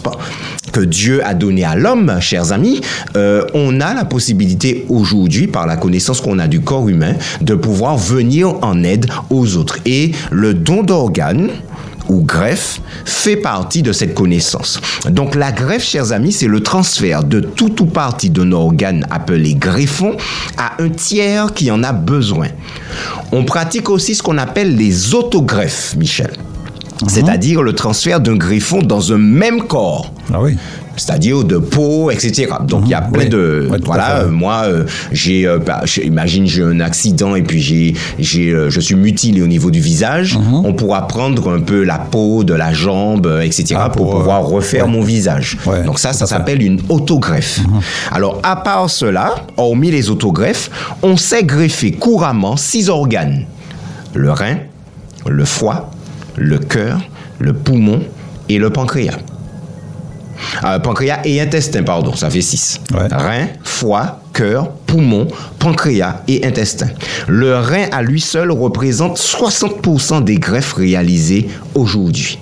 que 0.72 0.80
Dieu 0.80 1.24
a 1.24 1.34
donnée 1.34 1.64
à 1.64 1.74
l'homme, 1.74 2.18
chers 2.20 2.52
amis, 2.52 2.80
euh, 3.16 3.44
on 3.54 3.80
a 3.80 3.94
la 3.94 4.04
possibilité 4.04 4.84
aujourd'hui, 4.88 5.46
par 5.46 5.66
la 5.66 5.76
connaissance 5.76 6.20
qu'on 6.20 6.38
a 6.38 6.46
du 6.46 6.60
corps 6.60 6.88
humain, 6.88 7.14
de 7.40 7.54
pouvoir 7.54 7.96
venir 7.96 8.54
en 8.62 8.82
aide 8.84 9.06
aux 9.30 9.56
autres. 9.56 9.78
Et 9.86 10.12
le 10.30 10.54
don 10.54 10.82
d'organes, 10.82 11.50
ou 12.08 12.22
greffe 12.22 12.80
fait 13.04 13.36
partie 13.36 13.82
de 13.82 13.92
cette 13.92 14.14
connaissance. 14.14 14.80
Donc 15.10 15.34
la 15.34 15.52
greffe, 15.52 15.84
chers 15.84 16.12
amis, 16.12 16.32
c'est 16.32 16.46
le 16.46 16.60
transfert 16.60 17.24
de 17.24 17.40
tout 17.40 17.82
ou 17.82 17.86
partie 17.86 18.30
d'un 18.30 18.52
organe 18.52 19.06
appelé 19.10 19.54
greffon 19.54 20.16
à 20.56 20.82
un 20.82 20.88
tiers 20.88 21.52
qui 21.52 21.70
en 21.70 21.82
a 21.82 21.92
besoin. 21.92 22.48
On 23.32 23.44
pratique 23.44 23.90
aussi 23.90 24.14
ce 24.14 24.22
qu'on 24.22 24.38
appelle 24.38 24.76
les 24.76 25.14
autogreffes, 25.14 25.94
Michel. 25.96 26.30
C'est-à-dire 27.06 27.62
le 27.62 27.72
transfert 27.74 28.20
d'un 28.20 28.36
greffon 28.36 28.82
dans 28.82 29.12
un 29.12 29.18
même 29.18 29.62
corps 29.62 30.12
Ah 30.32 30.40
oui. 30.42 30.56
c'est-à-dire 30.96 31.44
de 31.44 31.58
peau, 31.58 32.10
etc. 32.10 32.48
Donc 32.66 32.82
il 32.86 32.90
y 32.90 32.94
a 32.94 33.02
plein 33.02 33.22
oui. 33.24 33.28
de 33.28 33.68
voilà. 33.84 34.16
euh, 34.22 34.28
moi, 34.30 34.62
euh, 34.66 34.84
j'ai 35.12 35.46
euh, 35.46 35.58
bah, 35.58 35.82
je- 35.84 36.00
imagine 36.00 36.46
j'ai 36.46 36.62
un 36.64 36.80
accident 36.80 37.36
et 37.36 37.42
puis 37.42 37.60
j'ai 37.60 37.94
j'ai 38.18 38.52
je 38.68 38.80
suis 38.80 38.96
mutilé 38.96 39.42
au 39.42 39.46
niveau 39.46 39.70
du 39.70 39.78
visage. 39.80 40.36
Mhm. 40.36 40.64
On 40.64 40.72
pourra 40.72 41.06
prendre 41.06 41.52
un 41.54 41.60
peu 41.60 41.84
la 41.84 41.98
peau 41.98 42.42
de 42.42 42.52
la 42.54 42.72
jambe, 42.72 43.32
etc. 43.44 43.76
Ah, 43.78 43.90
pour, 43.90 44.10
pour, 44.10 44.18
pouvoir 44.18 44.44
refaire 44.46 44.86
ouais. 44.86 44.90
mon 44.90 45.02
visage. 45.02 45.56
Ouais, 45.66 45.84
Donc 45.84 46.00
ça, 46.00 46.12
ça. 46.12 46.24
Mhm. 46.24 46.28
s'appelle 46.28 46.62
une 46.62 46.80
autogreffe. 46.88 47.60
Alors 48.10 48.40
à 48.42 48.56
part 48.56 48.90
cela, 48.90 49.36
hormis 49.56 49.92
les 49.92 50.10
autogreffes, 50.10 50.68
on 51.02 51.16
sait 51.16 51.44
greffer 51.44 51.92
couramment 51.92 52.56
six 52.56 52.88
organes 52.88 53.44
le 54.14 54.32
rein, 54.32 54.56
le 55.28 55.44
foie, 55.44 55.90
le 56.38 56.58
cœur, 56.58 57.00
le 57.38 57.52
poumon 57.52 58.00
et 58.48 58.58
le 58.58 58.70
pancréas. 58.70 59.18
Euh, 60.64 60.78
pancréas 60.78 61.18
et 61.24 61.40
intestin, 61.40 61.82
pardon, 61.82 62.14
ça 62.14 62.30
fait 62.30 62.40
six. 62.42 62.80
Ouais. 62.94 63.08
Rein, 63.10 63.48
foie, 63.64 64.20
cœur, 64.32 64.70
poumon, 64.86 65.26
pancréas 65.58 66.22
et 66.28 66.46
intestin. 66.46 66.86
Le 67.26 67.56
rein 67.56 67.86
à 67.90 68.02
lui 68.02 68.20
seul 68.20 68.52
représente 68.52 69.18
60% 69.18 70.22
des 70.22 70.36
greffes 70.36 70.74
réalisées 70.74 71.48
aujourd'hui. 71.74 72.38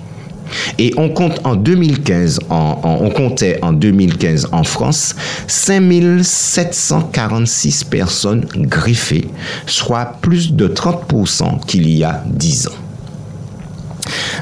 Et 0.77 0.93
on 0.95 1.09
compte 1.09 1.41
en 1.43 1.55
2015, 1.55 2.39
en- 2.49 2.79
en- 2.83 2.99
on 3.01 3.09
comptait 3.09 3.57
en 3.63 3.73
2015 3.73 4.47
en 4.53 4.63
France 4.63 5.15
5746 5.47 7.83
personnes 7.83 8.45
griffées, 8.55 9.27
soit 9.65 10.13
plus 10.21 10.53
de 10.53 10.67
30% 10.67 11.57
qu'il 11.65 11.89
y 11.89 12.03
a 12.03 12.23
10 12.27 12.67
ans. 12.67 12.71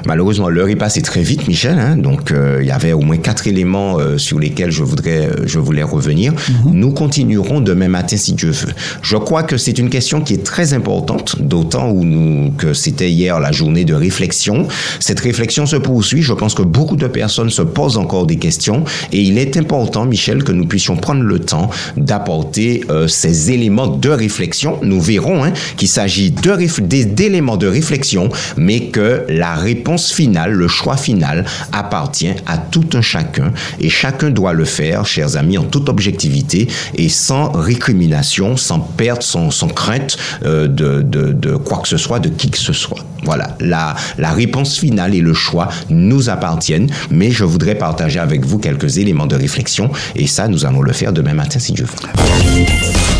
Malheureusement, 0.06 0.50
l'heure 0.50 0.70
est 0.70 0.76
passée 0.76 1.02
très 1.02 1.22
vite, 1.22 1.48
Michel. 1.48 1.78
hein, 1.80 1.96
donc, 1.98 2.32
euh, 2.32 2.60
il 2.62 2.68
y 2.68 2.72
avait 2.72 2.94
au 2.94 3.02
moins 3.02 3.18
quatre 3.18 3.48
éléments 3.48 4.00
euh, 4.00 4.18
sur 4.18 4.40
lesquels 4.40 4.72
je 4.72 4.84
voudrais, 4.84 5.28
euh, 5.28 5.34
je 5.46 5.60
voulais 5.60 5.84
revenir. 5.84 6.34
Nous 6.66 6.92
continuerons 6.92 7.62
demain 7.62 7.88
matin 7.88 8.18
si 8.18 8.34
Dieu 8.34 8.52
veut. 8.52 8.74
Je 9.02 9.18
crois 9.18 9.44
que 9.44 9.58
c'est 9.58 9.78
une 9.78 9.90
question 9.90 10.22
qui 10.22 10.34
est 10.34 10.44
très 10.44 10.74
importante, 10.74 11.36
d'autant 11.42 11.90
où 11.90 12.04
nous, 12.04 12.52
que 12.58 12.74
c'était 12.74 13.10
hier 13.10 13.40
la 13.40 13.52
journée 13.52 13.86
de 13.86 13.94
réflexion. 13.94 14.68
Cette 15.00 15.20
réflexion 15.20 15.66
se 15.66 15.76
poursuit. 15.76 16.22
Je 16.22 16.34
pense 16.34 16.54
que 16.54 16.62
beaucoup 16.64 16.96
de 16.96 17.08
personnes 17.08 17.50
se 17.50 17.62
posent 17.62 17.98
encore 17.98 18.26
des 18.26 18.38
questions 18.38 18.84
et 19.12 19.22
il 19.22 19.38
est 19.38 19.58
important, 19.58 20.06
Michel, 20.06 20.44
que 20.44 20.52
nous 20.52 20.66
puissions 20.66 20.96
prendre 20.96 21.24
le 21.24 21.40
temps 21.40 21.70
d'apporter 21.98 22.82
euh, 22.90 23.08
ces 23.08 23.52
éléments 23.52 23.88
de 23.88 24.10
réflexion. 24.10 24.78
Nous 24.84 25.02
verrons 25.02 25.44
hein, 25.44 25.52
qu'il 25.78 25.88
s'agit 25.88 26.32
de 26.32 26.52
réf- 26.52 26.82
d'éléments 26.82 27.58
de 27.58 27.68
réflexion, 27.68 28.30
mais 28.58 28.88
que 28.88 29.24
la 29.30 29.54
réponse 29.56 29.85
finale, 30.14 30.52
le 30.52 30.68
choix 30.68 30.98
final 30.98 31.46
appartient 31.72 32.34
à 32.46 32.58
tout 32.58 32.88
un 32.94 33.02
chacun 33.02 33.54
et 33.80 33.90
chacun 33.90 34.30
doit 34.30 34.54
le 34.54 34.66
faire, 34.66 35.06
chers 35.06 35.38
amis, 35.38 35.58
en 35.58 35.64
toute 35.64 35.90
objectivité 35.90 36.68
et 36.96 37.10
sans 37.10 37.52
récrimination, 37.52 38.58
sans 38.58 38.80
perdre 38.80 39.24
son, 39.24 39.52
son 39.52 39.68
crainte 39.68 40.18
euh, 40.44 40.68
de, 40.68 41.02
de, 41.02 41.32
de 41.34 41.56
quoi 41.56 41.80
que 41.80 41.88
ce 41.88 41.98
soit, 41.98 42.20
de 42.20 42.30
qui 42.30 42.50
que 42.50 42.58
ce 42.58 42.74
soit. 42.74 43.00
Voilà, 43.24 43.56
la, 43.60 43.96
la 44.18 44.32
réponse 44.32 44.78
finale 44.78 45.16
et 45.16 45.22
le 45.22 45.34
choix 45.34 45.70
nous 45.90 46.30
appartiennent, 46.30 46.90
mais 47.10 47.32
je 47.32 47.44
voudrais 47.44 47.76
partager 47.76 48.20
avec 48.20 48.46
vous 48.46 48.60
quelques 48.60 48.98
éléments 48.98 49.28
de 49.28 49.36
réflexion 49.36 49.92
et 50.16 50.28
ça, 50.28 50.48
nous 50.48 50.66
allons 50.66 50.82
le 50.82 50.94
faire 50.94 51.14
demain 51.14 51.34
matin 51.34 51.60
si 51.60 51.74
Dieu 51.74 51.86
veut. 51.86 53.15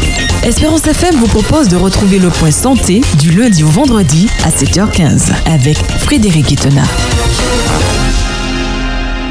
Espérance 0.46 0.86
FM 0.86 1.16
vous 1.16 1.26
propose 1.26 1.70
de 1.70 1.76
retrouver 1.76 2.20
le 2.20 2.30
point 2.30 2.52
santé 2.52 3.02
du 3.18 3.32
lundi 3.32 3.64
au 3.64 3.68
vendredi 3.68 4.30
à 4.44 4.50
7h15 4.52 5.34
avec 5.48 5.76
Frédéric 6.00 6.52
Itena. 6.52 6.84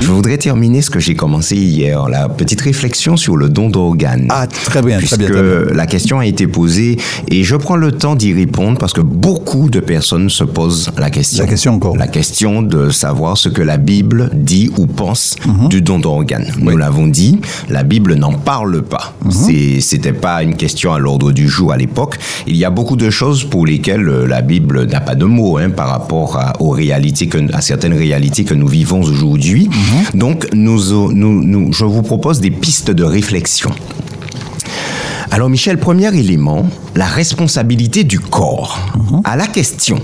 Je 0.04 0.10
voudrais 0.10 0.36
terminer 0.36 0.82
ce 0.82 0.90
que 0.90 1.00
j'ai 1.00 1.14
commencé 1.14 1.56
hier, 1.56 2.10
la 2.10 2.28
petite 2.28 2.60
réflexion 2.60 3.16
sur 3.16 3.38
le 3.38 3.48
don 3.48 3.70
d'organes. 3.70 4.26
Ah, 4.28 4.46
très 4.46 4.82
bien, 4.82 4.98
très 4.98 5.06
Puisque 5.06 5.18
bien, 5.18 5.28
très 5.30 5.42
bien. 5.42 5.74
la 5.74 5.86
question 5.86 6.18
a 6.18 6.26
été 6.26 6.46
posée 6.46 6.98
et 7.28 7.42
je 7.42 7.56
prends 7.56 7.76
le 7.76 7.90
temps 7.90 8.14
d'y 8.14 8.34
répondre 8.34 8.76
parce 8.78 8.92
que 8.92 9.00
beaucoup 9.00 9.70
de 9.70 9.80
personnes 9.80 10.28
se 10.28 10.44
posent 10.44 10.90
la 10.98 11.08
question. 11.08 11.42
La 11.42 11.48
question 11.48 11.72
encore. 11.72 11.96
La 11.96 12.06
question 12.06 12.60
de 12.60 12.90
savoir 12.90 13.38
ce 13.38 13.48
que 13.48 13.62
la 13.62 13.78
Bible 13.78 14.28
dit 14.34 14.70
ou 14.76 14.84
pense 14.86 15.36
Mhm. 15.46 15.68
du 15.70 15.80
don 15.80 15.98
d'organes. 15.98 16.52
Nous 16.58 16.76
l'avons 16.76 17.06
dit, 17.06 17.40
la 17.70 17.82
Bible 17.82 18.14
n'en 18.16 18.34
parle 18.34 18.82
pas. 18.82 19.14
Mhm. 19.24 19.30
C'est 19.32 19.80
C'était 19.80 20.12
pas 20.12 20.42
une 20.42 20.56
question 20.56 20.92
à 20.92 20.98
l'ordre 20.98 21.32
du 21.32 21.48
jour 21.48 21.72
à 21.72 21.78
l'époque. 21.78 22.18
Il 22.46 22.56
y 22.56 22.66
a 22.66 22.70
beaucoup 22.70 22.96
de 22.96 23.08
choses 23.08 23.42
pour 23.44 23.64
lesquelles 23.64 24.06
euh, 24.06 24.26
la 24.26 24.42
Bible 24.42 24.84
n'a 24.84 25.00
pas 25.00 25.14
de 25.14 25.24
mots 25.24 25.56
hein, 25.56 25.70
par 25.70 25.88
rapport 25.88 26.36
à, 26.36 26.52
aux 26.60 26.70
réalités 26.70 27.26
que, 27.26 27.38
à 27.54 27.62
certaines 27.62 27.94
réalités 27.94 28.44
que 28.44 28.52
nous 28.54 28.68
vivons 28.68 29.00
aujourd'hui. 29.00 29.70
Mhm. 29.94 30.18
Donc, 30.18 30.46
nous, 30.52 31.12
nous, 31.12 31.42
nous, 31.42 31.72
je 31.72 31.84
vous 31.84 32.02
propose 32.02 32.40
des 32.40 32.50
pistes 32.50 32.90
de 32.90 33.04
réflexion. 33.04 33.70
Alors 35.30 35.48
Michel, 35.48 35.78
premier 35.78 36.16
élément, 36.16 36.64
la 36.94 37.06
responsabilité 37.06 38.04
du 38.04 38.20
corps. 38.20 38.78
À 39.24 39.36
la 39.36 39.46
question, 39.46 40.00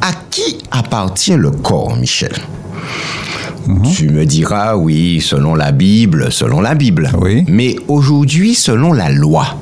à 0.00 0.12
qui 0.30 0.58
appartient 0.70 1.36
le 1.36 1.50
corps, 1.50 1.96
Michel? 1.96 2.32
Tu 3.94 4.08
me 4.10 4.24
diras, 4.24 4.76
oui, 4.76 5.20
selon 5.20 5.56
la 5.56 5.72
Bible, 5.72 6.30
selon 6.30 6.60
la 6.60 6.74
Bible. 6.74 7.10
Oui. 7.20 7.44
Mais 7.48 7.76
aujourd'hui, 7.88 8.54
selon 8.54 8.92
la 8.92 9.10
loi, 9.10 9.58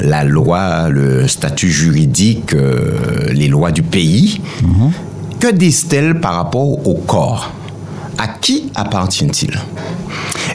la 0.00 0.22
loi, 0.24 0.88
le 0.88 1.26
statut 1.26 1.70
juridique, 1.70 2.54
euh, 2.54 3.32
les 3.32 3.48
lois 3.48 3.72
du 3.72 3.82
pays, 3.82 4.40
que 5.40 5.52
disent-elles 5.52 6.20
par 6.20 6.34
rapport 6.34 6.86
au 6.86 6.94
corps? 6.94 7.50
À 8.22 8.28
qui 8.28 8.70
appartient-il? 8.76 9.50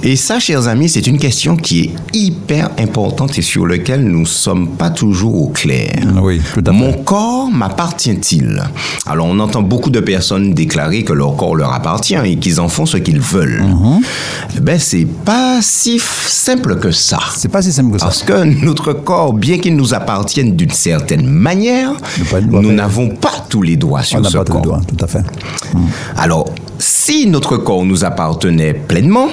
Et 0.02 0.16
ça, 0.16 0.40
chers 0.40 0.70
amis, 0.70 0.88
c'est 0.88 1.06
une 1.06 1.18
question 1.18 1.58
qui 1.58 1.82
est 1.82 1.92
hyper 2.14 2.70
importante 2.80 3.38
et 3.38 3.42
sur 3.42 3.68
laquelle 3.68 4.06
nous 4.06 4.22
ne 4.22 4.26
sommes 4.26 4.70
pas 4.70 4.90
toujours 4.90 5.36
au 5.42 5.48
clair. 5.50 5.92
Oui, 6.22 6.40
tout 6.54 6.62
à 6.62 6.64
fait. 6.64 6.72
Mon 6.72 6.94
corps 6.94 7.50
m'appartient-il? 7.52 8.64
Alors, 9.06 9.28
on 9.28 9.38
entend 9.40 9.64
beaucoup 9.64 9.90
de 9.90 10.00
personnes 10.00 10.54
déclarer 10.54 11.04
que 11.04 11.12
leur 11.12 11.36
corps 11.36 11.56
leur 11.58 11.74
appartient 11.74 12.16
et 12.16 12.38
qu'ils 12.38 12.62
en 12.62 12.70
font 12.70 12.86
ce 12.86 12.96
qu'ils 12.96 13.20
veulent. 13.20 13.62
Mhm. 13.64 14.00
Eh 14.56 14.60
Ben, 14.62 14.80
c'est 14.80 15.06
pas 15.26 15.60
si 15.62 16.00
simple 16.00 16.80
que 16.80 16.92
ça. 16.92 17.20
C'est 17.36 17.50
pas 17.50 17.62
si 17.62 17.74
simple 17.74 17.92
que 17.92 18.00
ça. 18.00 18.06
Parce 18.06 18.24
que 18.24 18.44
notre 18.64 18.94
corps, 18.94 19.34
bien 19.34 19.58
qu'il 19.58 19.76
nous 19.76 19.94
appartienne 19.94 20.56
d'une 20.56 20.72
certaine 20.72 21.26
manière, 21.28 21.92
nous 22.50 22.72
n'avons 22.72 23.10
pas 23.10 23.44
tous 23.50 23.62
les 23.62 23.76
doigts 23.76 24.00
On 24.02 24.04
sur 24.04 24.22
n'a 24.22 24.30
ce 24.30 24.38
pas 24.38 24.46
tout 24.46 24.54
corps. 24.54 24.62
le 24.62 24.68
doigt, 24.70 24.82
tout 24.88 25.04
à 25.04 25.08
fait. 25.08 25.24
Alors, 26.16 26.46
si 26.80 27.28
notre 27.28 27.58
corps 27.58 27.86
nous 27.86 28.04
appartenait 28.04 28.74
pleinement, 28.74 29.30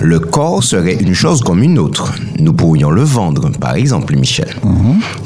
le 0.00 0.18
corps 0.18 0.64
serait 0.64 0.96
une 0.96 1.14
chose 1.14 1.42
comme 1.42 1.62
une 1.62 1.78
autre. 1.78 2.12
Nous 2.38 2.52
pourrions 2.52 2.90
le 2.90 3.02
vendre, 3.02 3.50
par 3.58 3.74
exemple, 3.76 4.16
Michel. 4.16 4.54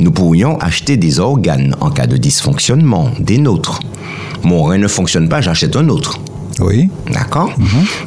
Nous 0.01 0.11
pourrions 0.11 0.59
acheter 0.59 0.97
des 0.97 1.18
organes 1.18 1.74
en 1.81 1.91
cas 1.91 2.07
de 2.07 2.16
dysfonctionnement, 2.16 3.11
des 3.18 3.39
nôtres. 3.39 3.81
Mon 4.43 4.62
rein 4.64 4.79
ne 4.79 4.89
fonctionne 4.89 5.29
pas, 5.29 5.41
j'achète 5.41 5.77
un 5.77 5.89
autre. 5.89 6.18
Oui, 6.61 6.89
D'accord? 7.12 7.53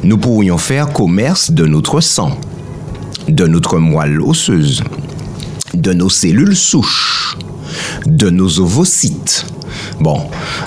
Nous 0.02 0.18
pourrions 0.18 0.58
faire 0.58 0.92
commerce 0.92 1.50
de 1.50 1.66
notre 1.66 2.00
sang, 2.00 2.38
de 3.28 3.46
notre 3.46 3.78
moelle 3.78 4.20
osseuse, 4.20 4.82
de 5.74 5.92
nos 5.92 6.08
cellules 6.08 6.56
souches, 6.56 7.36
de 8.06 8.30
nos 8.30 8.58
ovocytes. 8.60 9.46
Bon, 10.00 10.20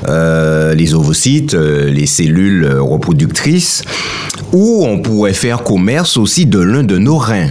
euh, 0.07 0.73
les 0.75 0.93
ovocytes, 0.93 1.53
euh, 1.53 1.89
les 1.89 2.05
cellules 2.05 2.65
euh, 2.65 2.81
reproductrices, 2.81 3.83
ou 4.51 4.85
on 4.85 4.99
pourrait 4.99 5.33
faire 5.33 5.63
commerce 5.63 6.17
aussi 6.17 6.45
de 6.45 6.59
l'un 6.59 6.83
de 6.83 6.97
nos 6.97 7.17
reins. 7.17 7.49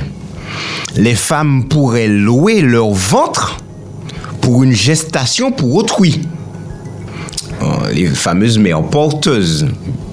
Les 0.97 1.15
femmes 1.15 1.65
pourraient 1.65 2.09
louer 2.09 2.61
leur 2.61 2.91
ventre 2.91 3.59
pour 4.41 4.63
une 4.63 4.73
gestation 4.73 5.53
pour 5.53 5.75
autrui. 5.75 6.21
Les 7.95 8.07
fameuses 8.07 8.59
mères 8.59 8.83
porteuses, 8.83 9.67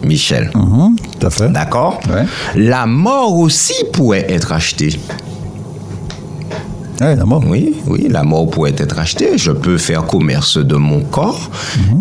Michel. 0.04 0.52
Mhm, 0.54 0.96
tout 1.20 1.28
à 1.28 1.30
fait. 1.30 1.50
D'accord? 1.50 2.00
Ouais. 2.10 2.26
La 2.56 2.86
mort 2.86 3.38
aussi 3.38 3.74
pourrait 3.92 4.26
être 4.30 4.52
achetée. 4.52 5.00
Ouais, 7.02 7.16
la 7.16 7.24
mort. 7.24 7.42
Oui, 7.48 7.74
oui, 7.88 8.08
la 8.10 8.24
mort 8.24 8.50
pourrait 8.50 8.74
être 8.78 9.00
achetée. 9.00 9.38
Je 9.38 9.52
peux 9.52 9.78
faire 9.78 10.04
commerce 10.06 10.58
de 10.58 10.76
mon 10.76 11.00
corps 11.00 11.50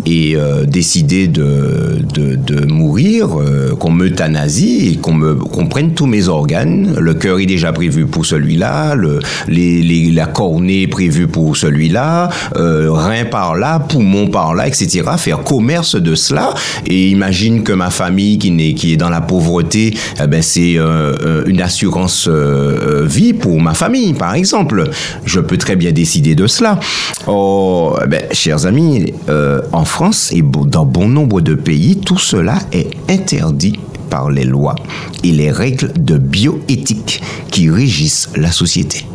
et 0.05 0.35
euh, 0.35 0.65
décider 0.65 1.29
de, 1.29 1.99
de, 2.13 2.35
de 2.35 2.65
mourir, 2.65 3.39
euh, 3.39 3.75
qu'on 3.75 3.91
m'euthanasie 3.91 4.89
et 4.89 4.95
qu'on 4.97 5.13
me 5.13 5.35
qu'on 5.35 5.67
prenne 5.67 5.93
tous 5.93 6.05
mes 6.05 6.27
organes. 6.27 6.95
Le 6.99 7.13
cœur 7.13 7.39
est 7.39 7.45
déjà 7.45 7.71
prévu 7.71 8.07
pour 8.07 8.25
celui-là, 8.25 8.95
le, 8.95 9.19
les, 9.47 9.81
les- 9.81 10.11
la 10.11 10.25
cornée 10.25 10.81
est 10.81 10.87
prévue 10.87 11.27
pour 11.27 11.55
celui-là, 11.55 12.29
euh, 12.57 12.91
rein 12.91 13.23
par 13.23 13.55
là, 13.55 13.79
poumon 13.79 14.27
par 14.27 14.53
là, 14.53 14.67
etc. 14.67 15.03
Faire 15.17 15.43
commerce 15.43 15.95
de 15.95 16.13
cela 16.13 16.53
et 16.85 17.07
imagine 17.09 17.63
que 17.63 17.71
ma 17.71 17.89
famille 17.89 18.37
qui, 18.37 18.51
n'est, 18.51 18.73
qui 18.73 18.91
est 18.93 18.97
dans 18.97 19.09
la 19.09 19.21
pauvreté, 19.21 19.93
eh 20.21 20.27
ben 20.27 20.41
c'est 20.41 20.77
euh, 20.77 21.13
euh, 21.23 21.43
une 21.45 21.61
assurance 21.61 22.27
euh, 22.29 23.05
vie 23.05 23.31
pour 23.33 23.61
ma 23.61 23.73
famille, 23.73 24.13
par 24.13 24.33
exemple. 24.33 24.88
Je 25.25 25.39
peux 25.39 25.57
très 25.57 25.75
bien 25.75 25.91
décider 25.91 26.35
de 26.35 26.47
cela. 26.47 26.79
Oh, 27.27 27.95
ben, 28.07 28.23
chers 28.31 28.65
amis, 28.65 29.13
euh, 29.29 29.61
en 29.71 29.85
France 29.85 30.31
et 30.33 30.41
dans 30.41 30.85
bon 30.85 31.07
nombre 31.07 31.41
de 31.41 31.55
pays, 31.55 31.97
tout 31.97 32.17
cela 32.17 32.59
est 32.71 32.89
interdit 33.09 33.79
par 34.09 34.29
les 34.31 34.43
lois 34.43 34.75
et 35.23 35.31
les 35.31 35.51
règles 35.51 35.93
de 35.93 36.17
bioéthique 36.17 37.21
qui 37.51 37.69
régissent 37.69 38.29
la 38.35 38.51
société. 38.51 39.05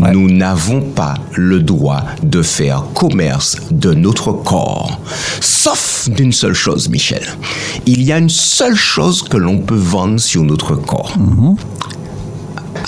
Ouais. 0.00 0.12
Nous 0.12 0.30
n'avons 0.30 0.80
pas 0.80 1.14
le 1.34 1.60
droit 1.60 2.02
de 2.22 2.42
faire 2.42 2.84
commerce 2.94 3.56
de 3.70 3.92
notre 3.92 4.32
corps. 4.32 5.00
Sauf 5.40 6.08
d'une 6.08 6.32
seule 6.32 6.54
chose, 6.54 6.88
Michel. 6.88 7.22
Il 7.86 8.02
y 8.02 8.12
a 8.12 8.18
une 8.18 8.28
seule 8.28 8.76
chose 8.76 9.22
que 9.22 9.36
l'on 9.36 9.58
peut 9.58 9.74
vendre 9.74 10.20
sur 10.20 10.42
notre 10.42 10.74
corps. 10.74 11.12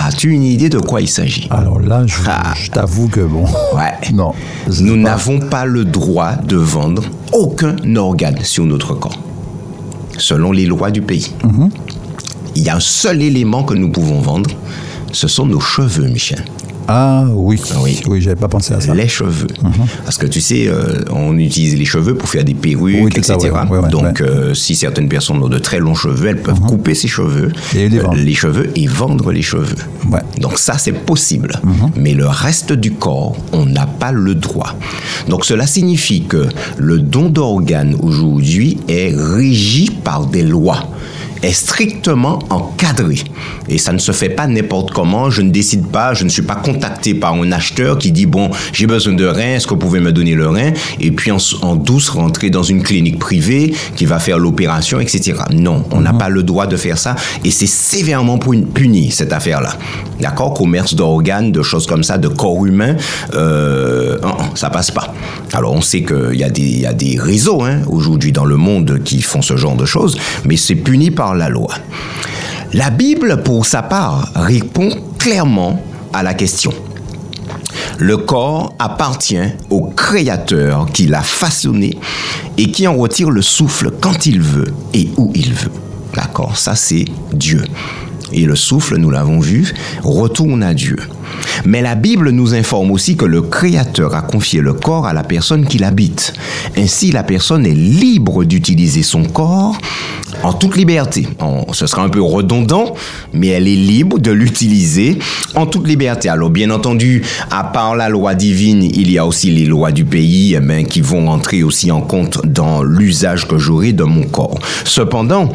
As-tu 0.04 0.30
une 0.32 0.42
idée 0.42 0.68
de 0.68 0.78
quoi 0.78 1.00
il 1.00 1.08
s'agit? 1.08 1.46
Alors 1.50 1.78
là, 1.80 2.02
je, 2.06 2.16
Ah. 2.26 2.54
je 2.56 2.70
t'avoue 2.70 3.08
que 3.08 3.20
bon. 3.20 3.44
Ouais. 3.74 3.92
Non. 4.12 4.32
Nous 4.80 4.96
n'avons 4.96 5.38
pas 5.38 5.64
le 5.64 5.84
droit 5.84 6.32
de 6.34 6.56
vendre 6.56 7.04
aucun 7.32 7.76
organe 7.96 8.38
sur 8.42 8.64
notre 8.64 8.94
corps, 8.94 9.18
selon 10.18 10.50
les 10.52 10.66
lois 10.66 10.90
du 10.90 11.02
pays. 11.02 11.32
Il 12.56 12.62
y 12.62 12.68
a 12.68 12.76
un 12.76 12.80
seul 12.80 13.22
élément 13.22 13.62
que 13.62 13.74
nous 13.74 13.90
pouvons 13.90 14.20
vendre, 14.20 14.50
ce 15.12 15.28
sont 15.28 15.46
nos 15.46 15.60
cheveux, 15.60 16.08
Michel. 16.08 16.44
Ah 16.88 17.24
oui, 17.32 17.60
Oui. 17.82 18.00
oui, 18.06 18.20
j'avais 18.20 18.36
pas 18.36 18.48
pensé 18.48 18.74
à 18.74 18.80
ça. 18.80 18.94
Les 18.94 19.08
cheveux. 19.08 19.46
Parce 20.04 20.18
que 20.18 20.26
tu 20.26 20.40
sais, 20.40 20.66
euh, 20.68 21.02
on 21.10 21.36
utilise 21.38 21.76
les 21.76 21.84
cheveux 21.84 22.14
pour 22.14 22.28
faire 22.28 22.44
des 22.44 22.54
perruques, 22.54 22.96
Oui, 23.02 23.10
tout 23.10 23.22
ça, 23.22 23.34
etc. 23.34 23.52
ouais, 23.52 23.68
ouais, 23.70 23.78
ouais, 23.84 23.88
Donc, 23.90 24.02
ouais. 24.04 24.10
Mhm. 24.10 24.28
euh, 24.28 24.54
si 24.54 24.74
certaines 24.74 25.08
personnes 25.08 25.42
ont 25.42 25.48
de 25.48 25.58
très 25.58 25.78
longs 25.78 25.94
cheveux, 25.94 26.28
elles 26.28 26.42
peuvent 26.42 26.60
couper 26.60 26.94
ces 26.94 27.08
cheveux, 27.08 27.52
Et 27.74 27.88
les 27.88 27.98
euh, 27.98 28.02
vendre. 28.02 28.16
les 28.16 28.34
cheveux 28.34 28.70
et 28.76 28.86
vendre 28.86 29.32
les 29.32 29.42
cheveux. 29.42 29.76
Donc 30.40 30.58
ça, 30.58 30.78
c'est 30.78 30.92
possible. 30.92 31.60
Mhm. 31.62 31.90
Mais 31.96 32.14
le 32.14 32.26
reste 32.26 32.72
du 32.72 32.92
corps, 32.92 33.36
on 33.52 33.66
n'a 33.66 33.86
pas 33.86 34.12
le 34.12 34.34
droit. 34.34 34.74
Donc 35.28 35.44
cela 35.44 35.66
signifie 35.66 36.22
que 36.24 36.48
le 36.78 36.98
don 36.98 37.28
d'organes 37.28 37.96
aujourd'hui 38.02 38.78
est 38.88 39.14
régi 39.14 39.90
par 40.04 40.26
des 40.26 40.42
lois 40.42 40.88
est 41.42 41.52
strictement 41.52 42.38
encadré. 42.50 43.16
Et 43.68 43.78
ça 43.78 43.92
ne 43.92 43.98
se 43.98 44.12
fait 44.12 44.28
pas 44.28 44.46
n'importe 44.46 44.92
comment. 44.92 45.30
Je 45.30 45.42
ne 45.42 45.50
décide 45.50 45.86
pas, 45.86 46.14
je 46.14 46.24
ne 46.24 46.28
suis 46.28 46.42
pas 46.42 46.54
contacté 46.56 47.14
par 47.14 47.34
un 47.34 47.52
acheteur 47.52 47.98
qui 47.98 48.12
dit, 48.12 48.26
bon, 48.26 48.50
j'ai 48.72 48.86
besoin 48.86 49.14
de 49.14 49.26
rein, 49.26 49.54
est-ce 49.56 49.66
que 49.66 49.74
vous 49.74 49.80
pouvez 49.80 50.00
me 50.00 50.12
donner 50.12 50.34
le 50.34 50.48
rein? 50.48 50.72
Et 51.00 51.10
puis 51.10 51.30
en, 51.32 51.38
en 51.62 51.74
douce, 51.76 52.08
rentrer 52.10 52.50
dans 52.50 52.62
une 52.62 52.82
clinique 52.82 53.18
privée 53.18 53.74
qui 53.96 54.06
va 54.06 54.18
faire 54.18 54.38
l'opération, 54.38 55.00
etc. 55.00 55.34
Non, 55.52 55.84
on 55.90 56.00
n'a 56.00 56.12
pas 56.12 56.28
le 56.28 56.42
droit 56.42 56.66
de 56.66 56.76
faire 56.76 56.98
ça. 56.98 57.16
Et 57.44 57.50
c'est 57.50 57.66
sévèrement 57.66 58.38
puni- 58.38 59.10
cette 59.10 59.32
affaire-là. 59.32 59.76
D'accord? 60.20 60.54
Commerce 60.54 60.94
d'organes, 60.94 61.50
de 61.52 61.62
choses 61.62 61.86
comme 61.86 62.04
ça, 62.04 62.18
de 62.18 62.28
corps 62.28 62.64
humain, 62.64 62.96
euh, 63.34 64.18
non, 64.22 64.36
ça 64.54 64.70
passe 64.70 64.90
pas. 64.90 65.12
Alors 65.52 65.72
on 65.74 65.80
sait 65.80 66.02
qu'il 66.02 66.34
y, 66.38 66.44
a 66.44 66.50
des- 66.50 66.62
y 66.80 66.86
a 66.86 66.92
des 66.92 67.18
réseaux 67.18 67.62
hein, 67.62 67.80
aujourd'hui 67.88 68.32
dans 68.32 68.44
le 68.44 68.56
monde 68.56 69.00
qui 69.04 69.20
font 69.22 69.42
ce 69.42 69.56
genre 69.56 69.76
de 69.76 69.84
choses, 69.84 70.16
mais 70.44 70.56
c'est 70.56 70.74
puni 70.76 71.10
par 71.10 71.31
la 71.34 71.48
loi. 71.48 71.74
La 72.72 72.90
Bible, 72.90 73.42
pour 73.42 73.66
sa 73.66 73.82
part, 73.82 74.30
répond 74.34 74.90
clairement 75.18 75.82
à 76.12 76.22
la 76.22 76.34
question. 76.34 76.72
Le 77.98 78.16
corps 78.16 78.74
appartient 78.78 79.48
au 79.70 79.82
Créateur 79.82 80.86
qui 80.92 81.06
l'a 81.06 81.22
façonné 81.22 81.98
et 82.56 82.70
qui 82.70 82.86
en 82.88 82.96
retire 82.96 83.30
le 83.30 83.42
souffle 83.42 83.90
quand 84.00 84.26
il 84.26 84.40
veut 84.40 84.72
et 84.94 85.08
où 85.16 85.30
il 85.34 85.52
veut. 85.52 85.70
D'accord 86.14 86.56
Ça, 86.56 86.74
c'est 86.74 87.04
Dieu. 87.32 87.62
Et 88.32 88.44
le 88.44 88.56
souffle, 88.56 88.96
nous 88.96 89.10
l'avons 89.10 89.40
vu, 89.40 89.72
retourne 90.02 90.62
à 90.62 90.74
Dieu. 90.74 90.96
Mais 91.64 91.82
la 91.82 91.94
Bible 91.94 92.30
nous 92.30 92.54
informe 92.54 92.90
aussi 92.90 93.16
que 93.16 93.24
le 93.24 93.42
Créateur 93.42 94.14
a 94.14 94.22
confié 94.22 94.60
le 94.60 94.72
corps 94.72 95.06
à 95.06 95.12
la 95.12 95.22
personne 95.22 95.66
qui 95.66 95.78
l'habite. 95.78 96.32
Ainsi, 96.76 97.12
la 97.12 97.22
personne 97.22 97.66
est 97.66 97.74
libre 97.74 98.44
d'utiliser 98.44 99.02
son 99.02 99.24
corps 99.24 99.76
en 100.42 100.52
toute 100.52 100.76
liberté. 100.76 101.26
Ce 101.72 101.86
sera 101.86 102.02
un 102.02 102.08
peu 102.08 102.22
redondant, 102.22 102.94
mais 103.32 103.48
elle 103.48 103.68
est 103.68 103.76
libre 103.76 104.18
de 104.18 104.30
l'utiliser 104.30 105.18
en 105.54 105.66
toute 105.66 105.86
liberté. 105.86 106.28
Alors, 106.28 106.50
bien 106.50 106.70
entendu, 106.70 107.22
à 107.50 107.64
part 107.64 107.94
la 107.96 108.08
loi 108.08 108.34
divine, 108.34 108.82
il 108.82 109.10
y 109.10 109.18
a 109.18 109.26
aussi 109.26 109.50
les 109.50 109.66
lois 109.66 109.92
du 109.92 110.04
pays 110.04 110.54
eh 110.56 110.60
ben, 110.60 110.84
qui 110.84 111.00
vont 111.00 111.28
entrer 111.28 111.62
aussi 111.62 111.90
en 111.90 112.00
compte 112.00 112.44
dans 112.44 112.82
l'usage 112.82 113.46
que 113.46 113.58
j'aurai 113.58 113.92
de 113.92 114.04
mon 114.04 114.24
corps. 114.24 114.58
Cependant, 114.84 115.52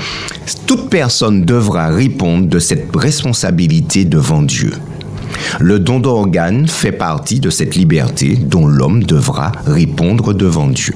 toute 0.65 0.89
personne 0.89 1.43
devra 1.43 1.89
répondre 1.89 2.47
de 2.47 2.59
cette 2.59 2.95
responsabilité 2.95 4.05
devant 4.05 4.41
Dieu. 4.41 4.71
Le 5.59 5.79
don 5.79 5.99
d'organes 5.99 6.67
fait 6.67 6.91
partie 6.91 7.39
de 7.39 7.49
cette 7.49 7.75
liberté 7.75 8.35
dont 8.35 8.67
l'homme 8.67 9.03
devra 9.03 9.51
répondre 9.65 10.33
devant 10.33 10.67
Dieu. 10.67 10.95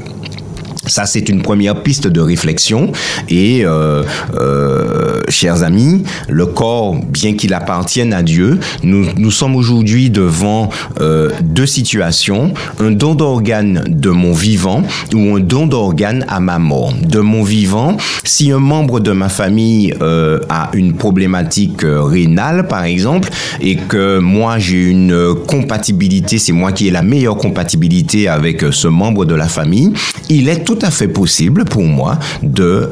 Ça, 0.91 1.05
c'est 1.05 1.29
une 1.29 1.41
première 1.41 1.83
piste 1.83 2.07
de 2.07 2.19
réflexion. 2.19 2.91
Et, 3.29 3.61
euh, 3.63 4.03
euh, 4.35 5.21
chers 5.29 5.63
amis, 5.63 6.03
le 6.27 6.45
corps, 6.45 6.95
bien 6.95 7.33
qu'il 7.35 7.53
appartienne 7.53 8.11
à 8.11 8.23
Dieu, 8.23 8.59
nous, 8.83 9.05
nous 9.15 9.31
sommes 9.31 9.55
aujourd'hui 9.55 10.09
devant 10.09 10.67
euh, 10.99 11.29
deux 11.41 11.65
situations. 11.65 12.53
Un 12.81 12.91
don 12.91 13.15
d'organe 13.15 13.85
de 13.87 14.09
mon 14.09 14.33
vivant 14.33 14.83
ou 15.13 15.37
un 15.37 15.39
don 15.39 15.65
d'organe 15.65 16.25
à 16.27 16.41
ma 16.41 16.59
mort. 16.59 16.93
De 17.07 17.19
mon 17.19 17.43
vivant, 17.43 17.95
si 18.25 18.51
un 18.51 18.59
membre 18.59 18.99
de 18.99 19.13
ma 19.13 19.29
famille 19.29 19.93
euh, 20.01 20.39
a 20.49 20.71
une 20.73 20.95
problématique 20.95 21.85
euh, 21.85 22.03
rénale, 22.03 22.67
par 22.67 22.83
exemple, 22.83 23.29
et 23.61 23.77
que 23.77 24.19
moi, 24.19 24.59
j'ai 24.59 24.89
une 24.89 25.13
euh, 25.13 25.33
compatibilité, 25.35 26.37
c'est 26.37 26.51
moi 26.51 26.73
qui 26.73 26.89
ai 26.89 26.91
la 26.91 27.01
meilleure 27.01 27.37
compatibilité 27.37 28.27
avec 28.27 28.65
ce 28.71 28.89
membre 28.89 29.25
de 29.25 29.35
la 29.35 29.47
famille, 29.47 29.93
il 30.29 30.49
est 30.49 30.63
tout 30.63 30.79
à 30.83 30.91
fait 30.91 31.07
possible 31.07 31.65
pour 31.65 31.83
moi 31.83 32.17
de 32.43 32.89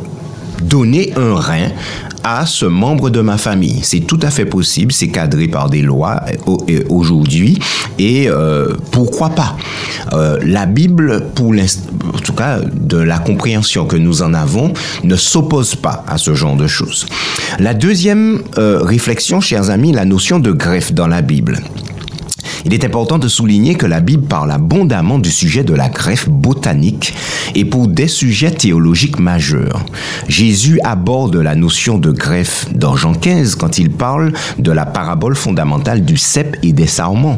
donner 0.62 1.14
un 1.16 1.36
rein 1.36 1.70
à 2.24 2.46
ce 2.46 2.66
membre 2.66 3.10
de 3.10 3.22
ma 3.22 3.38
famille. 3.38 3.80
C'est 3.84 4.02
tout 4.02 4.20
à 4.22 4.30
fait 4.30 4.46
possible, 4.46 4.92
c'est 4.92 5.08
cadré 5.08 5.48
par 5.48 5.70
des 5.70 5.82
lois 5.82 6.22
euh, 6.28 6.58
euh, 6.70 6.84
aujourd'hui 6.90 7.60
et 7.98 8.30
euh, 8.30 8.74
pourquoi 8.92 9.30
pas? 9.30 9.56
La 10.42 10.66
Bible, 10.66 11.28
pour 11.36 11.52
en 11.52 12.20
tout 12.20 12.34
cas 12.34 12.60
de 12.60 12.98
la 12.98 13.20
compréhension 13.20 13.86
que 13.86 13.96
nous 13.96 14.22
en 14.24 14.34
avons, 14.34 14.74
ne 15.04 15.16
s'oppose 15.16 15.76
pas 15.76 16.04
à 16.08 16.18
ce 16.18 16.34
genre 16.34 16.56
de 16.56 16.68
choses. 16.68 17.06
La 17.60 17.74
deuxième 17.74 18.42
réflexion, 18.56 19.40
chers 19.40 19.70
amis, 19.70 19.92
la 19.92 20.06
notion 20.06 20.40
de 20.40 20.52
greffe 20.52 20.94
dans 20.94 21.08
la 21.08 21.22
Bible. 21.22 21.60
Il 22.66 22.74
est 22.74 22.84
important 22.84 23.18
de 23.18 23.28
souligner 23.28 23.76
que 23.76 23.86
la 23.86 24.00
Bible 24.02 24.24
parle 24.24 24.52
abondamment 24.52 25.20
du 25.20 25.32
sujet 25.32 25.64
de 25.64 25.74
la 25.74 25.90
greffe 25.90 26.28
botanique 26.28 27.14
et 27.56 27.66
pour 27.66 27.88
des 27.88 28.08
sujets 28.08 28.52
théologiques 28.52 29.20
majeurs. 29.20 29.86
Jésus 30.28 30.80
aborde 30.84 31.36
la 31.36 31.56
notion 31.56 31.98
de 31.98 32.12
greffe 32.12 32.68
dans 32.74 32.96
Jean 32.96 33.14
15 33.14 33.56
quand 33.56 33.78
il 33.78 33.90
parle 33.90 34.34
de 34.58 34.72
la 34.72 34.86
parabole 34.86 35.36
fondamentale 35.36 36.04
du 36.04 36.18
cep 36.18 36.58
et 36.64 36.74
des 36.74 36.88
sarments. 36.88 37.38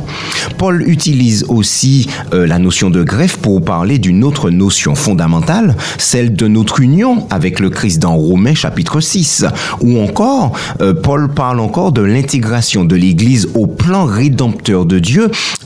Paul 0.57 0.88
utilise 0.88 1.45
aussi 1.49 2.07
euh, 2.34 2.47
la 2.47 2.59
notion 2.59 2.89
de 2.89 3.03
greffe 3.03 3.38
pour 3.38 3.63
parler 3.63 3.99
d'une 3.99 4.24
autre 4.24 4.49
notion 4.49 4.95
fondamentale, 4.95 5.76
celle 5.97 6.34
de 6.34 6.47
notre 6.47 6.80
union 6.80 7.28
avec 7.30 7.59
le 7.59 7.69
Christ 7.69 7.99
dans 7.99 8.15
Romains 8.15 8.55
chapitre 8.55 8.99
6, 8.99 9.45
ou 9.82 9.99
encore 9.99 10.53
euh, 10.82 10.93
Paul 10.93 11.34
parle 11.34 11.59
encore 11.59 11.91
de 11.91 12.01
l'intégration 12.01 12.86
de 12.86 12.95
l'Église 12.95 13.49
au 13.53 13.67
plan 13.67 14.05
rédempteur 14.05 14.86
de 14.86 14.99
Dieu 14.99 15.11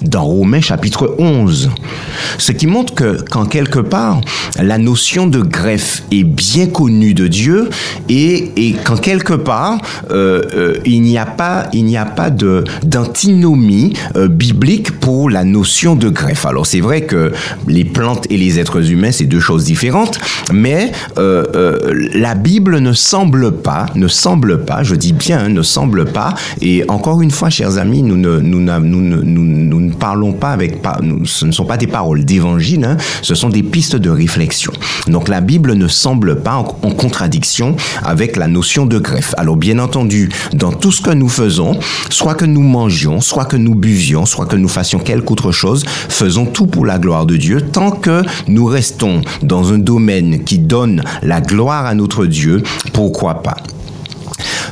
dans 0.02 0.24
Romains 0.24 0.62
chapitre 0.62 1.16
11. 1.18 1.70
Ce 2.38 2.52
qui 2.52 2.68
montre 2.68 2.94
que, 2.94 3.22
qu'en 3.30 3.46
quelque 3.46 3.80
part, 3.80 4.22
la 4.60 4.78
notion 4.78 5.28
de 5.28 5.40
greffe 5.42 6.04
est 6.12 6.24
bien 6.24 6.68
connue 6.68 7.14
de 7.14 7.28
Dieu 7.28 7.70
et, 8.10 8.52
et 8.56 8.74
qu'en 8.74 8.98
quelque 8.98 9.34
part, 9.34 9.78
euh, 10.12 10.42
euh, 10.56 10.74
il 10.86 11.02
n'y 11.02 11.18
a 11.18 11.26
pas, 11.26 11.70
pas 12.16 12.30
d'antinomie 12.30 13.94
euh, 14.16 14.28
biblique 14.28 15.00
pour 15.00 15.30
la 15.30 15.44
notion 15.44 15.96
de 15.96 16.10
greffe. 16.10 16.46
Alors 16.46 16.66
c'est 16.66 16.80
vrai 16.80 17.02
que 17.02 17.32
les 17.68 17.86
plantes 17.86 18.26
et 18.30 18.38
les 18.38 18.60
êtres 18.60 18.92
humains, 18.92 19.12
c'est 19.12 19.26
deux 19.26 19.40
choses 19.40 19.66
différentes, 19.66 20.20
mais 20.52 20.92
la 21.18 22.36
Bible 22.36 22.80
ne 22.80 22.94
semble 22.94 23.52
pas, 23.52 23.88
ne 23.96 24.08
semble 24.08 24.66
pas, 24.66 24.84
je 24.84 24.96
dis 24.96 25.14
bien, 25.14 25.46
hein, 25.46 25.50
ne 25.50 25.62
semble 25.62 26.06
pas, 26.06 26.34
et 26.62 26.84
encore 26.88 27.22
une 27.22 27.32
fois, 27.32 27.50
chers 27.50 27.78
amis, 27.78 28.04
nous 28.04 28.18
ne, 28.18 28.40
nous, 28.40 28.60
nous, 28.60 29.35
nous, 29.44 29.80
ne 29.80 29.92
parlons 29.94 30.34
pas 30.34 30.52
avec, 30.52 30.80
nous- 31.02 31.26
ce 31.26 31.46
ne 31.46 31.52
sont 31.52 31.66
pas 31.66 31.78
des 31.78 31.88
paroles 31.88 32.24
d'évangile, 32.26 32.86
hein, 32.86 32.98
ce 33.22 33.36
sont 33.36 33.50
des 33.50 33.64
pistes 33.64 33.96
de 33.96 34.10
réflexion. 34.10 34.72
Donc 35.08 35.28
la 35.28 35.42
Bible 35.42 35.74
ne 35.74 35.88
semble 35.88 36.42
pas 36.42 36.56
en, 36.56 36.68
en 36.88 36.92
contradiction 36.92 37.76
avec 38.04 38.36
la 38.36 38.48
notion 38.48 38.86
de 38.86 38.98
greffe. 39.00 39.34
Alors 39.38 39.58
bien 39.58 39.80
entendu, 39.80 40.30
dans 40.54 40.72
tout 40.72 40.92
ce 40.92 41.02
que 41.02 41.12
nous 41.12 41.30
faisons, 41.30 41.80
soit 42.10 42.36
que 42.36 42.46
nous 42.46 42.62
mangions, 42.64 43.22
soit 43.22 43.46
que 43.46 43.58
nous 43.58 43.76
buvions, 43.76 44.26
soit 44.26 44.46
que 44.46 44.56
nous 44.56 44.68
fassions 44.70 45.00
quelque 45.00 45.32
autre 45.32 45.52
chose, 45.52 45.84
faisons 45.88 46.46
tout 46.46 46.68
pour 46.68 46.86
la 46.86 47.00
gloire 47.00 47.26
de 47.26 47.36
Dieu, 47.38 47.62
tant 47.62 47.92
que 47.92 48.22
nous 48.48 48.66
restons 48.66 49.22
dans 49.42 49.74
un 49.74 49.80
domaine 49.80 50.44
qui 50.44 50.60
donne 50.60 51.04
la 51.24 51.42
gloire 51.42 51.86
à 51.86 51.94
notre 51.96 52.26
Dieu, 52.26 52.62
pourquoi 52.94 53.42
pas? 53.42 53.58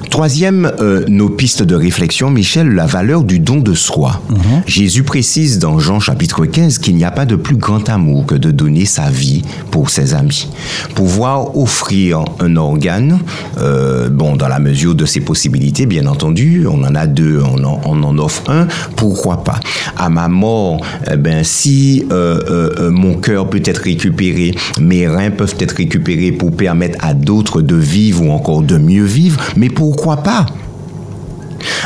Troisième, 0.10 0.72
euh, 0.80 1.06
nos 1.08 1.30
pistes 1.30 1.64
de 1.64 1.76
réflexion, 1.76 2.30
Michel, 2.30 2.70
la 2.76 2.86
valeur 2.86 3.24
du 3.24 3.40
don 3.40 3.58
de 3.58 3.74
soi. 3.74 4.22
Jésus 4.68 5.04
précise 5.04 5.60
dans 5.60 5.80
Jean 5.80 6.00
chapitre 6.00 6.46
15 6.46 6.78
qu'il 6.78 6.96
n'y 6.96 7.04
a 7.04 7.12
pas 7.12 7.26
de 7.26 7.36
plus 7.36 7.56
grand 7.56 7.90
amour 7.90 8.26
que 8.26 8.36
de 8.36 8.52
donner 8.52 8.86
sa 8.86 9.10
vie 9.10 9.44
pour 9.72 9.90
ses 9.90 10.14
amis. 10.14 10.50
Pouvoir 10.96 11.58
offrir 11.58 12.26
un 12.40 12.56
organe, 12.58 13.20
euh, 13.58 14.10
bon, 14.10 14.36
dans 14.36 14.48
la 14.48 14.60
mesure 14.60 14.96
de 14.96 15.06
ses 15.06 15.22
possibilités, 15.22 15.86
bien 15.86 16.06
entendu, 16.06 16.68
on 16.68 16.84
en 16.84 16.96
a 16.96 17.08
deux, 17.08 17.42
on 17.42 17.64
en, 17.64 17.82
on 17.86 18.04
en 18.04 18.18
offre 18.18 18.44
un, 18.50 18.68
pourquoi 18.96 19.44
pas? 19.44 19.60
À 19.98 20.10
ma 20.10 20.28
mort, 20.28 20.82
eh 21.12 21.18
ben, 21.18 21.44
si 21.44 22.06
euh, 22.12 22.40
euh, 22.50 22.70
euh, 22.80 22.92
mon 22.92 23.16
cœur 23.16 23.50
peut 23.50 23.62
être 23.64 23.84
récupéré, 23.84 24.56
mes 24.80 25.08
reins 25.08 25.32
peuvent 25.32 25.56
être 25.60 25.76
récupérés 25.76 26.32
pour 26.32 26.52
permettre 26.56 27.04
à 27.04 27.14
d'autres 27.14 27.62
de 27.62 27.76
vivre 27.76 28.24
ou 28.24 28.32
encore 28.32 28.62
de 28.62 28.78
mieux 28.78 29.06
vivre, 29.06 29.40
mais 29.56 29.70
pourquoi 29.70 30.18
pas? 30.18 30.46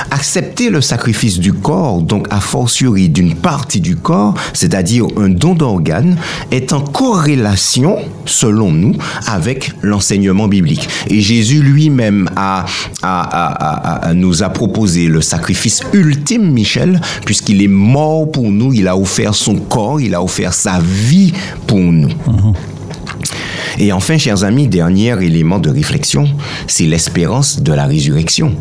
Accepter 0.10 0.70
le 0.70 0.82
sacrifice 0.82 1.40
du 1.40 1.54
corps, 1.54 2.02
donc 2.02 2.28
a 2.32 2.40
fortiori 2.40 3.10
d'une 3.10 3.36
partie 3.36 3.80
du 3.80 3.96
corps, 3.96 4.34
c'est-à-dire 4.54 5.06
un 5.18 5.30
don 5.30 5.54
d'organes, 5.54 6.18
est 6.52 6.74
en 6.74 6.82
corrélation, 6.82 7.98
selon 8.26 8.72
nous, 8.72 8.96
avec 9.28 9.74
l'enseignement 9.82 10.48
biblique. 10.48 10.88
Et 11.10 11.22
Jésus 11.22 11.62
lui-même 11.62 12.30
a, 12.36 12.66
a, 13.04 14.08
a, 14.08 14.14
nous 14.14 14.42
a 14.42 14.50
proposé 14.50 15.08
le 15.08 15.22
sacrifice 15.22 15.82
ultime, 15.94 16.52
Michel, 16.52 17.02
puisqu'il 17.26 17.62
est 17.62 17.68
mort 17.68 18.32
pour 18.32 18.50
nous, 18.52 18.74
il 18.74 18.88
a 18.88 18.98
offert 18.98 19.36
son 19.36 19.56
corps, 19.56 20.02
il 20.02 20.16
a 20.16 20.24
offert 20.24 20.54
sa 20.54 20.80
vie 20.80 21.34
pour 21.68 21.80
nous. 21.80 22.10
Et 23.80 23.92
enfin, 23.92 24.18
chers 24.18 24.44
amis, 24.44 24.68
dernier 24.68 25.22
élément 25.24 25.60
de 25.60 25.70
réflexion, 25.70 26.28
c'est 26.68 26.86
l'espérance 26.86 27.62
de 27.62 27.74
la 27.74 27.86
résurrection. 27.86 28.56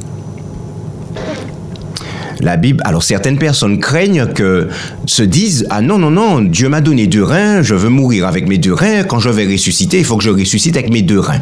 La 2.41 2.57
Bible, 2.57 2.83
alors 2.85 3.03
certaines 3.03 3.39
personnes 3.39 3.79
craignent 3.81 4.27
que 4.27 4.69
se 5.07 5.23
disent 5.23 5.67
ah 5.71 5.81
non 5.81 5.99
non 5.99 6.11
non 6.11 6.41
Dieu 6.41 6.69
m'a 6.69 6.81
donné 6.81 7.07
deux 7.07 7.23
reins, 7.23 7.63
je 7.63 7.75
veux 7.75 7.89
mourir 7.89 8.27
avec 8.27 8.47
mes 8.47 8.59
deux 8.59 8.75
reins. 8.75 9.05
Quand 9.05 9.21
je 9.21 9.31
vais 9.31 9.47
ressusciter, 9.47 9.99
il 9.99 10.05
faut 10.05 10.17
que 10.17 10.25
je 10.25 10.31
ressuscite 10.31 10.77
avec 10.77 10.91
mes 10.91 11.03
deux 11.03 11.21
reins. 11.21 11.41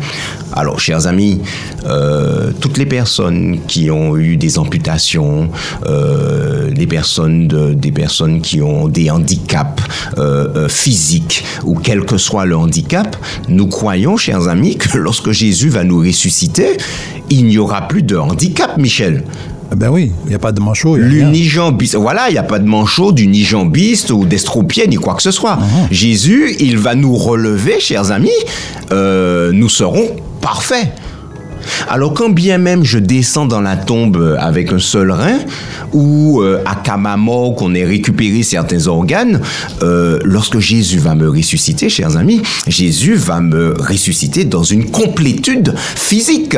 Alors 0.52 0.78
chers 0.78 1.06
amis, 1.06 1.40
euh, 1.86 2.52
toutes 2.60 2.78
les 2.78 2.86
personnes 2.86 3.58
qui 3.66 3.90
ont 3.90 4.16
eu 4.16 4.36
des 4.36 4.58
amputations, 4.58 5.50
euh, 5.86 6.70
des 6.70 6.86
personnes 6.86 7.48
de, 7.48 7.74
des 7.74 7.90
personnes 7.90 8.40
qui 8.40 8.62
ont 8.62 8.88
des 8.88 9.10
handicaps 9.10 9.82
euh, 10.18 10.68
physiques 10.68 11.44
ou 11.64 11.74
quel 11.74 12.04
que 12.04 12.18
soit 12.18 12.44
le 12.44 12.56
handicap, 12.56 13.16
nous 13.48 13.66
croyons 13.66 14.16
chers 14.16 14.48
amis 14.48 14.76
que 14.76 14.96
lorsque 14.96 15.32
Jésus 15.32 15.68
va 15.68 15.82
nous 15.82 15.98
ressusciter, 15.98 16.76
il 17.30 17.46
n'y 17.46 17.58
aura 17.58 17.88
plus 17.88 18.02
de 18.02 18.16
handicap, 18.16 18.76
Michel. 18.78 19.24
Ben 19.76 19.88
oui, 19.90 20.12
il 20.24 20.28
n'y 20.28 20.34
a 20.34 20.38
pas 20.38 20.52
de 20.52 20.60
manchot. 20.60 20.96
L'unijambiste, 20.96 21.96
voilà, 21.96 22.28
il 22.28 22.32
n'y 22.32 22.38
a 22.38 22.42
pas 22.42 22.58
de 22.58 22.66
manchot, 22.66 23.12
d'unijambiste 23.12 24.10
ou 24.10 24.24
d'estropié, 24.24 24.86
ni 24.86 24.96
quoi 24.96 25.14
que 25.14 25.22
ce 25.22 25.30
soit. 25.30 25.56
Uh-huh. 25.56 25.92
Jésus, 25.92 26.54
il 26.60 26.78
va 26.78 26.94
nous 26.94 27.14
relever, 27.14 27.80
chers 27.80 28.10
amis, 28.12 28.30
euh, 28.92 29.50
nous 29.52 29.68
serons 29.68 30.16
parfaits. 30.40 30.92
Alors 31.88 32.14
quand 32.14 32.30
bien 32.30 32.58
même 32.58 32.84
je 32.84 32.98
descends 32.98 33.46
dans 33.46 33.60
la 33.60 33.76
tombe 33.76 34.36
avec 34.38 34.72
un 34.72 34.78
seul 34.78 35.10
rein, 35.10 35.38
ou 35.92 36.42
euh, 36.42 36.62
à 36.64 37.16
mort 37.16 37.54
qu'on 37.54 37.74
ait 37.74 37.84
récupéré 37.84 38.42
certains 38.42 38.86
organes, 38.86 39.40
euh, 39.82 40.18
lorsque 40.24 40.58
Jésus 40.58 40.98
va 40.98 41.14
me 41.14 41.28
ressusciter, 41.28 41.88
chers 41.88 42.16
amis, 42.16 42.42
Jésus 42.66 43.14
va 43.14 43.40
me 43.40 43.74
ressusciter 43.78 44.44
dans 44.44 44.62
une 44.62 44.90
complétude 44.90 45.74
physique. 45.76 46.56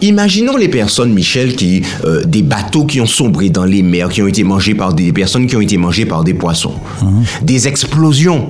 Imaginons 0.00 0.56
les 0.56 0.68
personnes, 0.68 1.12
Michel, 1.12 1.54
qui 1.54 1.82
euh, 2.04 2.24
des 2.24 2.42
bateaux 2.42 2.84
qui 2.84 3.00
ont 3.00 3.06
sombré 3.06 3.50
dans 3.50 3.64
les 3.64 3.82
mers, 3.82 4.08
qui 4.08 4.22
ont 4.22 4.26
été 4.26 4.44
mangés 4.44 4.74
par 4.74 4.94
des 4.94 5.12
personnes 5.12 5.46
qui 5.46 5.56
ont 5.56 5.60
été 5.60 5.76
mangées 5.76 6.06
par 6.06 6.24
des 6.24 6.34
poissons, 6.34 6.74
mhm. 7.02 7.24
des 7.42 7.68
explosions 7.68 8.48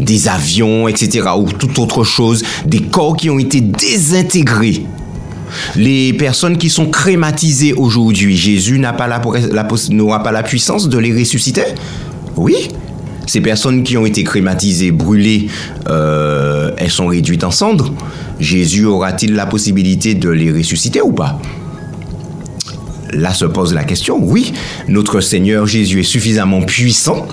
des 0.00 0.28
avions, 0.28 0.86
etc., 0.86 1.26
ou 1.36 1.50
toute 1.50 1.76
autre 1.80 2.04
chose, 2.04 2.44
des 2.64 2.82
corps 2.82 3.16
qui 3.16 3.30
ont 3.30 3.38
été 3.40 3.60
désintégrés 3.60 4.86
les 5.76 6.12
personnes 6.12 6.58
qui 6.58 6.70
sont 6.70 6.86
crématisées 6.86 7.72
aujourd'hui, 7.74 8.36
Jésus 8.36 8.78
n'aura 8.78 10.22
pas 10.22 10.32
la 10.32 10.42
puissance 10.42 10.88
de 10.88 10.98
les 10.98 11.12
ressusciter 11.12 11.64
Oui. 12.36 12.68
Ces 13.26 13.42
personnes 13.42 13.82
qui 13.82 13.98
ont 13.98 14.06
été 14.06 14.24
crématisées, 14.24 14.90
brûlées, 14.90 15.48
euh, 15.88 16.70
elles 16.78 16.90
sont 16.90 17.08
réduites 17.08 17.44
en 17.44 17.50
cendres. 17.50 17.92
Jésus 18.40 18.86
aura-t-il 18.86 19.34
la 19.34 19.44
possibilité 19.44 20.14
de 20.14 20.30
les 20.30 20.50
ressusciter 20.50 21.02
ou 21.02 21.12
pas? 21.12 21.38
Là 23.12 23.34
se 23.34 23.44
pose 23.44 23.74
la 23.74 23.84
question, 23.84 24.18
oui, 24.18 24.52
notre 24.88 25.20
Seigneur 25.20 25.66
Jésus 25.66 26.00
est 26.00 26.04
suffisamment 26.04 26.62
puissant 26.62 27.26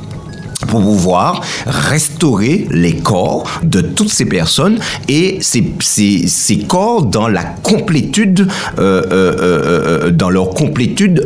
pour 0.68 0.82
pouvoir 0.82 1.42
restaurer 1.66 2.68
les 2.72 2.96
corps 2.98 3.46
de 3.64 3.82
toutes 3.82 4.12
ces 4.12 4.26
personnes 4.26 4.80
et 5.08 5.40
ces, 5.42 6.58
corps 6.68 7.06
dans 7.06 7.28
la 7.28 7.44
complétude, 7.44 8.48
euh, 8.80 9.04
euh, 9.12 9.36
euh, 9.42 10.12
dans 10.12 10.30
leur 10.30 10.50
complétude 10.52 11.26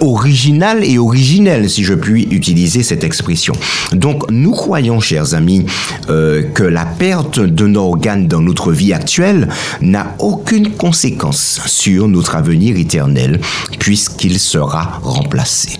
originale 0.00 0.84
et 0.84 0.98
originelle, 0.98 1.68
si 1.68 1.84
je 1.84 1.94
puis 1.94 2.28
utiliser 2.30 2.82
cette 2.82 3.04
expression. 3.04 3.54
Donc, 3.92 4.30
nous 4.30 4.52
croyons, 4.52 5.00
chers 5.00 5.34
amis, 5.34 5.66
que 6.06 6.62
la 6.62 6.84
perte 6.84 7.40
d'un 7.40 7.74
organe 7.74 8.28
dans 8.28 8.40
notre 8.40 8.72
vie 8.72 8.92
actuelle 8.92 9.48
n'a 9.80 10.14
aucune 10.18 10.70
conséquence 10.70 11.60
sur 11.66 12.08
notre 12.08 12.36
avenir 12.36 12.76
éternel, 12.76 13.40
puisqu'il 13.78 14.38
sera 14.38 15.00
remplacé. 15.02 15.78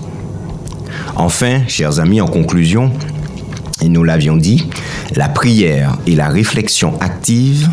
Enfin, 1.16 1.62
chers 1.66 1.98
amis, 1.98 2.20
en 2.20 2.26
conclusion, 2.26 2.92
et 3.82 3.88
nous 3.88 4.04
l'avions 4.04 4.36
dit, 4.36 4.68
la 5.14 5.30
prière 5.30 5.96
et 6.06 6.14
la 6.14 6.28
réflexion 6.28 6.98
active 7.00 7.70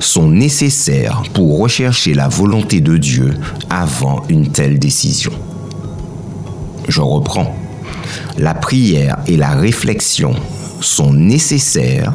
sont 0.00 0.28
nécessaires 0.28 1.22
pour 1.34 1.58
rechercher 1.58 2.14
la 2.14 2.28
volonté 2.28 2.80
de 2.80 2.96
Dieu 2.96 3.34
avant 3.68 4.22
une 4.30 4.48
telle 4.48 4.78
décision. 4.78 5.32
Je 6.88 7.02
reprends. 7.02 7.54
La 8.38 8.54
prière 8.54 9.18
et 9.26 9.36
la 9.36 9.50
réflexion 9.50 10.34
sont 10.80 11.12
nécessaires 11.12 12.14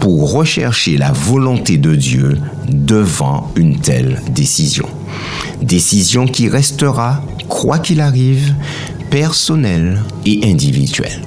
pour 0.00 0.32
rechercher 0.32 0.96
la 0.96 1.12
volonté 1.12 1.78
de 1.78 1.94
Dieu 1.94 2.38
devant 2.68 3.52
une 3.54 3.78
telle 3.78 4.20
décision. 4.28 4.86
Décision 5.62 6.26
qui 6.26 6.48
restera, 6.48 7.22
quoi 7.48 7.78
qu'il 7.78 8.00
arrive, 8.00 8.54
personnel 9.10 10.02
et 10.24 10.40
individuel. 10.44 11.20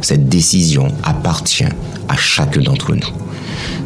Cette 0.00 0.28
décision 0.28 0.88
appartient 1.02 1.64
à 2.08 2.16
chacun 2.16 2.60
d'entre 2.60 2.94
nous. 2.94 3.12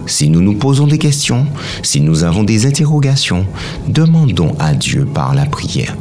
Si 0.07 0.29
nous 0.29 0.41
nous 0.41 0.55
posons 0.55 0.87
des 0.87 0.99
questions, 0.99 1.47
si 1.83 2.01
nous 2.01 2.25
avons 2.25 2.45
des 2.45 2.67
interrogations, 2.67 3.47
demandons 3.89 4.55
à 4.59 4.73
Dieu 4.73 5.05
par 5.05 5.35
la 5.35 5.47
prière. 5.47 5.97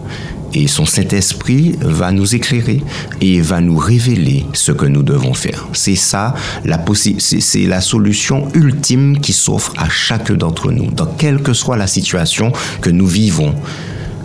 Et 0.54 0.68
son 0.68 0.86
Saint-Esprit 0.86 1.76
va 1.82 2.12
nous 2.12 2.34
éclairer 2.34 2.82
et 3.20 3.42
va 3.42 3.60
nous 3.60 3.78
révéler 3.78 4.46
ce 4.54 4.72
que 4.72 4.86
nous 4.86 5.04
devons 5.04 5.34
faire. 5.34 5.68
C'est 5.74 5.96
ça, 5.96 6.34
la 6.64 6.80
c'est 7.20 7.68
la 7.68 7.82
solution 7.82 8.48
ultime 8.54 9.20
qui 9.20 9.34
s'offre 9.34 9.74
à 9.78 9.90
chacun 9.90 10.36
d'entre 10.36 10.72
nous, 10.72 10.92
dans 10.92 11.08
quelle 11.08 11.42
que 11.42 11.54
soit 11.54 11.76
la 11.76 11.88
situation 11.88 12.54
que 12.82 12.90
nous 12.90 13.08
vivons. 13.08 13.54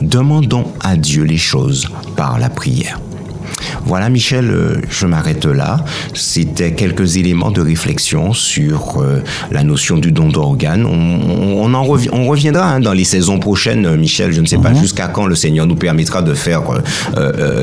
Demandons 0.01 0.72
à 0.80 0.96
Dieu 0.96 1.24
les 1.24 1.36
choses 1.36 1.86
par 2.16 2.38
la 2.38 2.48
prière. 2.48 2.98
Voilà, 3.84 4.08
Michel, 4.08 4.50
euh, 4.50 4.80
je 4.88 5.06
m'arrête 5.06 5.46
là. 5.46 5.84
C'était 6.14 6.72
quelques 6.72 7.16
éléments 7.16 7.50
de 7.50 7.61
réflexion 7.61 8.32
sur 8.32 8.98
euh, 9.00 9.22
la 9.50 9.62
notion 9.62 9.98
du 9.98 10.12
don 10.12 10.28
d'organes. 10.28 10.84
On, 10.84 11.74
en 11.74 11.84
on 12.12 12.26
reviendra 12.26 12.72
hein, 12.72 12.80
dans 12.80 12.92
les 12.92 13.04
saisons 13.04 13.38
prochaines, 13.38 13.86
euh, 13.86 13.96
Michel. 13.96 14.32
Je 14.32 14.40
ne 14.40 14.46
sais 14.46 14.58
pas 14.58 14.70
mhm. 14.70 14.80
jusqu'à 14.80 15.08
quand 15.08 15.26
le 15.26 15.34
Seigneur 15.34 15.66
nous 15.66 15.76
permettra 15.76 16.22
de 16.22 16.34
faire 16.34 16.62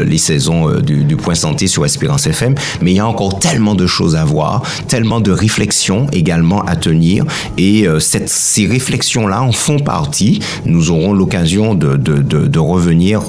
les 0.05 0.17
saisons 0.17 0.79
du, 0.79 1.15
Point 1.17 1.35
Santé 1.35 1.67
sur 1.67 1.85
Espérance 1.85 2.27
FM. 2.27 2.55
Mais 2.81 2.91
il 2.91 2.97
y 2.97 2.99
a 2.99 3.07
encore 3.07 3.39
tellement 3.39 3.75
de 3.75 3.87
choses 3.87 4.15
à 4.15 4.23
voir, 4.23 4.63
tellement 4.87 5.19
de 5.19 5.31
réflexions 5.31 6.07
également 6.11 6.61
à 6.63 6.75
tenir. 6.75 7.25
Et 7.57 7.87
cette, 7.99 8.29
ces 8.29 8.67
réflexions-là 8.67 9.41
en 9.41 9.51
font 9.51 9.79
partie. 9.79 10.39
Nous 10.65 10.91
aurons 10.91 11.13
l'occasion 11.13 11.75
de, 11.75 11.95
de, 11.95 12.21
de, 12.21 12.59
revenir 12.59 13.21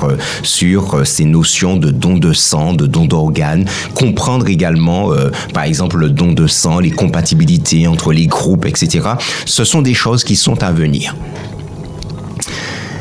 sur 0.43 1.07
ces 1.07 1.25
notions 1.25 1.77
de 1.77 1.91
don 1.91 2.17
de 2.17 2.33
sang, 2.33 2.58
de 2.73 2.87
don 2.87 3.05
d'organes, 3.05 3.65
comprendre 3.95 4.49
également, 4.49 5.13
euh, 5.13 5.31
par 5.55 5.65
exemple, 5.65 5.97
le 5.97 6.11
don 6.11 6.33
de 6.33 6.47
sang, 6.47 6.81
les 6.81 6.91
compatibilités 6.91 7.87
entre 7.87 8.13
les 8.13 8.27
groupes, 8.27 8.67
etc. 8.67 9.09
Ce 9.45 9.65
sont 9.65 9.83
des 9.83 9.95
choses 9.95 10.25
qui 10.25 10.37
sont 10.37 10.63
à 10.63 10.73
venir. 10.73 11.15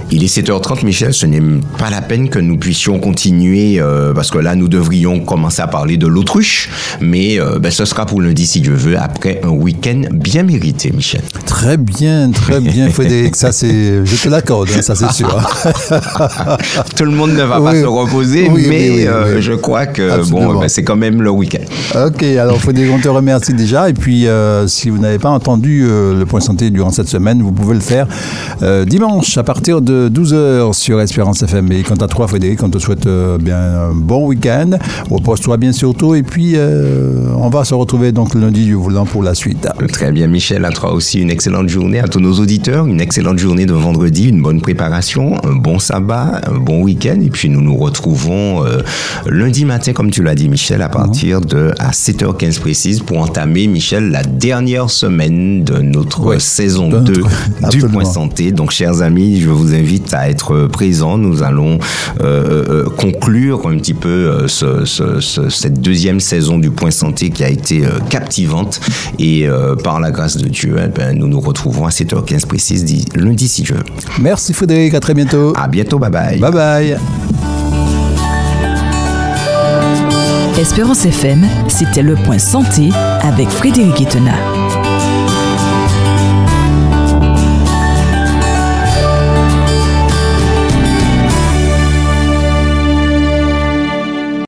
Il 0.10 0.24
est 0.24 0.34
7h30, 0.34 0.86
Michel. 0.86 1.14
Ce 1.14 1.26
n'est 1.26 1.42
pas 1.78 1.90
la 1.90 2.02
peine 2.02 2.30
que 2.30 2.40
nous 2.40 2.58
puissions 2.58 2.98
continuer 2.98 3.80
euh, 3.80 4.14
parce 4.14 4.32
que 4.32 4.38
là, 4.38 4.56
nous 4.56 4.70
devrions 4.70 5.20
commencer 5.20 5.62
à 5.62 5.68
parler 5.68 5.98
de 5.98 6.08
l'autruche. 6.08 6.70
Mais 7.02 7.38
euh, 7.40 7.60
ben, 7.60 7.72
ce 7.72 7.84
sera 7.84 8.06
pour 8.06 8.22
lundi, 8.22 8.48
si 8.48 8.62
Dieu 8.62 8.74
veut, 8.74 8.98
après 8.98 9.42
un 9.44 9.50
week-end 9.50 10.04
bien 10.12 10.44
mérité, 10.44 10.92
Michel. 10.96 11.22
Très 11.46 11.76
bien, 11.76 12.32
très 12.32 12.62
bien, 12.62 12.90
Frédéric. 12.90 13.36
Ça, 13.36 13.52
c'est, 13.52 14.06
je 14.06 14.16
te 14.16 14.30
l'accorde, 14.30 14.70
hein, 14.78 14.82
ça, 14.82 14.96
c'est 14.96 15.12
sûr. 15.12 15.28
Tout 16.96 17.06
le 17.06 17.12
monde 17.12 17.32
ne 17.32 17.44
va 17.44 17.60
pas 17.60 17.76
se 17.76 17.86
reposer, 17.86 18.50
mais 18.50 19.08
euh, 19.08 19.42
je 19.42 19.54
crois 19.54 19.88
que 19.88 20.26
bon, 20.30 20.58
ben, 20.58 20.70
c'est 20.70 20.84
quand 20.84 20.96
même 20.96 21.22
le 21.22 21.32
week-end. 21.32 21.66
Ok, 22.08 22.24
alors 22.24 22.60
Frédéric, 22.62 22.94
on 22.94 23.00
te 23.00 23.10
remercie 23.10 23.54
déjà. 23.54 23.90
Et 23.90 23.94
puis, 23.94 24.26
si 24.68 24.90
vous 24.90 25.00
n'avez 25.00 25.20
pas 25.20 25.30
entendu 25.30 25.86
le 25.86 26.24
point 26.26 26.40
santé 26.40 26.70
durant 26.70 26.92
cette 26.92 27.10
semaine, 27.10 27.42
vous 27.42 27.52
pouvez 27.52 27.74
le 27.74 27.82
faire 27.82 28.08
dimanche 28.86 29.38
à 29.38 29.44
partir 29.44 29.82
de 29.82 29.97
12h 30.10 30.74
sur 30.74 31.02
Espérance 31.02 31.42
FM. 31.44 31.72
Et 31.72 31.84
quant 31.84 31.96
à 31.96 32.08
toi, 32.08 32.28
Frédéric, 32.28 32.62
on 32.64 32.70
te 32.70 32.78
souhaite 32.78 33.06
euh, 33.08 33.38
bien 33.38 33.58
un 33.60 33.94
bon 33.94 34.28
week-end. 34.28 34.72
Repose-toi 35.10 35.58
bien 35.58 35.72
surtout. 35.72 36.16
Et 36.16 36.24
puis, 36.24 36.54
euh, 36.56 37.26
on 37.38 37.50
va 37.50 37.66
se 37.66 37.74
retrouver 37.74 38.12
donc 38.12 38.36
lundi 38.36 38.66
du 38.66 38.76
volant 38.76 39.06
pour 39.06 39.24
la 39.24 39.34
suite. 39.34 39.68
Très 39.92 40.12
bien, 40.12 40.28
Michel. 40.28 40.64
À 40.66 40.72
toi 40.72 40.94
aussi, 40.94 41.20
une 41.20 41.30
excellente 41.32 41.70
journée. 41.70 42.00
À 42.00 42.08
tous 42.08 42.20
nos 42.20 42.34
auditeurs, 42.34 42.86
une 42.86 43.02
excellente 43.02 43.40
journée 43.40 43.66
de 43.66 43.74
vendredi, 43.74 44.30
une 44.30 44.42
bonne 44.42 44.62
préparation, 44.62 45.36
un 45.44 45.56
bon 45.56 45.80
sabbat, 45.80 46.42
un 46.48 46.58
bon 46.58 46.82
week-end. 46.84 47.20
Et 47.22 47.30
puis, 47.30 47.50
nous 47.50 47.62
nous 47.62 47.76
retrouvons 47.76 48.64
euh, 48.66 48.80
lundi 49.26 49.66
matin, 49.66 49.94
comme 49.94 50.12
tu 50.12 50.22
l'as 50.24 50.36
dit, 50.36 50.50
Michel, 50.50 50.82
à 50.82 50.90
partir 50.90 51.42
de 51.42 51.72
à 51.80 51.92
7h15 51.92 52.60
précise 52.60 53.00
pour 53.02 53.20
entamer, 53.20 53.68
Michel, 53.68 54.10
la 54.12 54.24
dernière 54.24 54.90
semaine 54.90 55.64
de 55.64 55.80
notre 55.82 56.26
Oui, 56.26 56.36
saison 56.40 56.90
de 56.90 57.00
2 57.00 57.14
notre- 57.62 57.70
du. 57.72 57.88
Point 57.88 58.04
Santé. 58.06 58.52
Donc, 58.52 58.72
chers 58.72 59.02
amis, 59.02 59.40
je 59.40 59.50
vous 59.50 59.74
invite 59.74 59.87
à 60.14 60.30
être 60.30 60.68
présents. 60.68 61.18
Nous 61.18 61.44
allons 61.44 61.80
euh, 62.22 62.64
euh, 62.70 62.90
conclure 62.90 63.68
un 63.68 63.78
petit 63.78 63.94
peu 63.94 64.08
euh, 64.10 64.48
ce- 64.48 64.86
ce- 64.86 65.20
ce- 65.20 65.50
cette 65.50 65.82
deuxième 65.82 66.20
saison 66.20 66.58
du 66.60 66.72
Point 66.72 66.92
Santé 66.92 67.30
qui 67.30 67.44
a 67.44 67.50
été 67.50 67.86
euh, 67.86 67.90
captivante. 68.10 68.80
Et 69.20 69.48
euh, 69.48 69.76
par 69.76 70.00
la 70.00 70.12
grâce 70.12 70.38
de 70.38 70.48
Dieu, 70.48 70.76
eh 70.84 70.88
ben, 70.88 71.18
nous 71.18 71.28
nous 71.28 71.40
retrouvons 71.40 71.86
à 71.86 71.90
7h15 71.90 72.46
précise 72.46 72.84
di- 72.86 73.06
lundi 73.16 73.48
si 73.48 73.62
Dieu. 73.64 73.76
veut. 73.76 73.84
Merci 74.22 74.54
Frédéric, 74.54 74.94
à 74.94 75.00
très 75.00 75.14
bientôt. 75.14 75.54
À 75.56 75.68
bientôt, 75.68 76.00
bye 76.00 76.10
bye. 76.12 76.40
Bye 76.40 76.52
bye. 76.52 76.98
Espérance 80.60 81.06
FM, 81.06 81.46
c'était 81.68 82.02
le 82.02 82.16
point 82.16 82.40
santé 82.40 82.90
avec 83.22 83.48
Frédéric 83.50 84.02
Etena. 84.02 84.34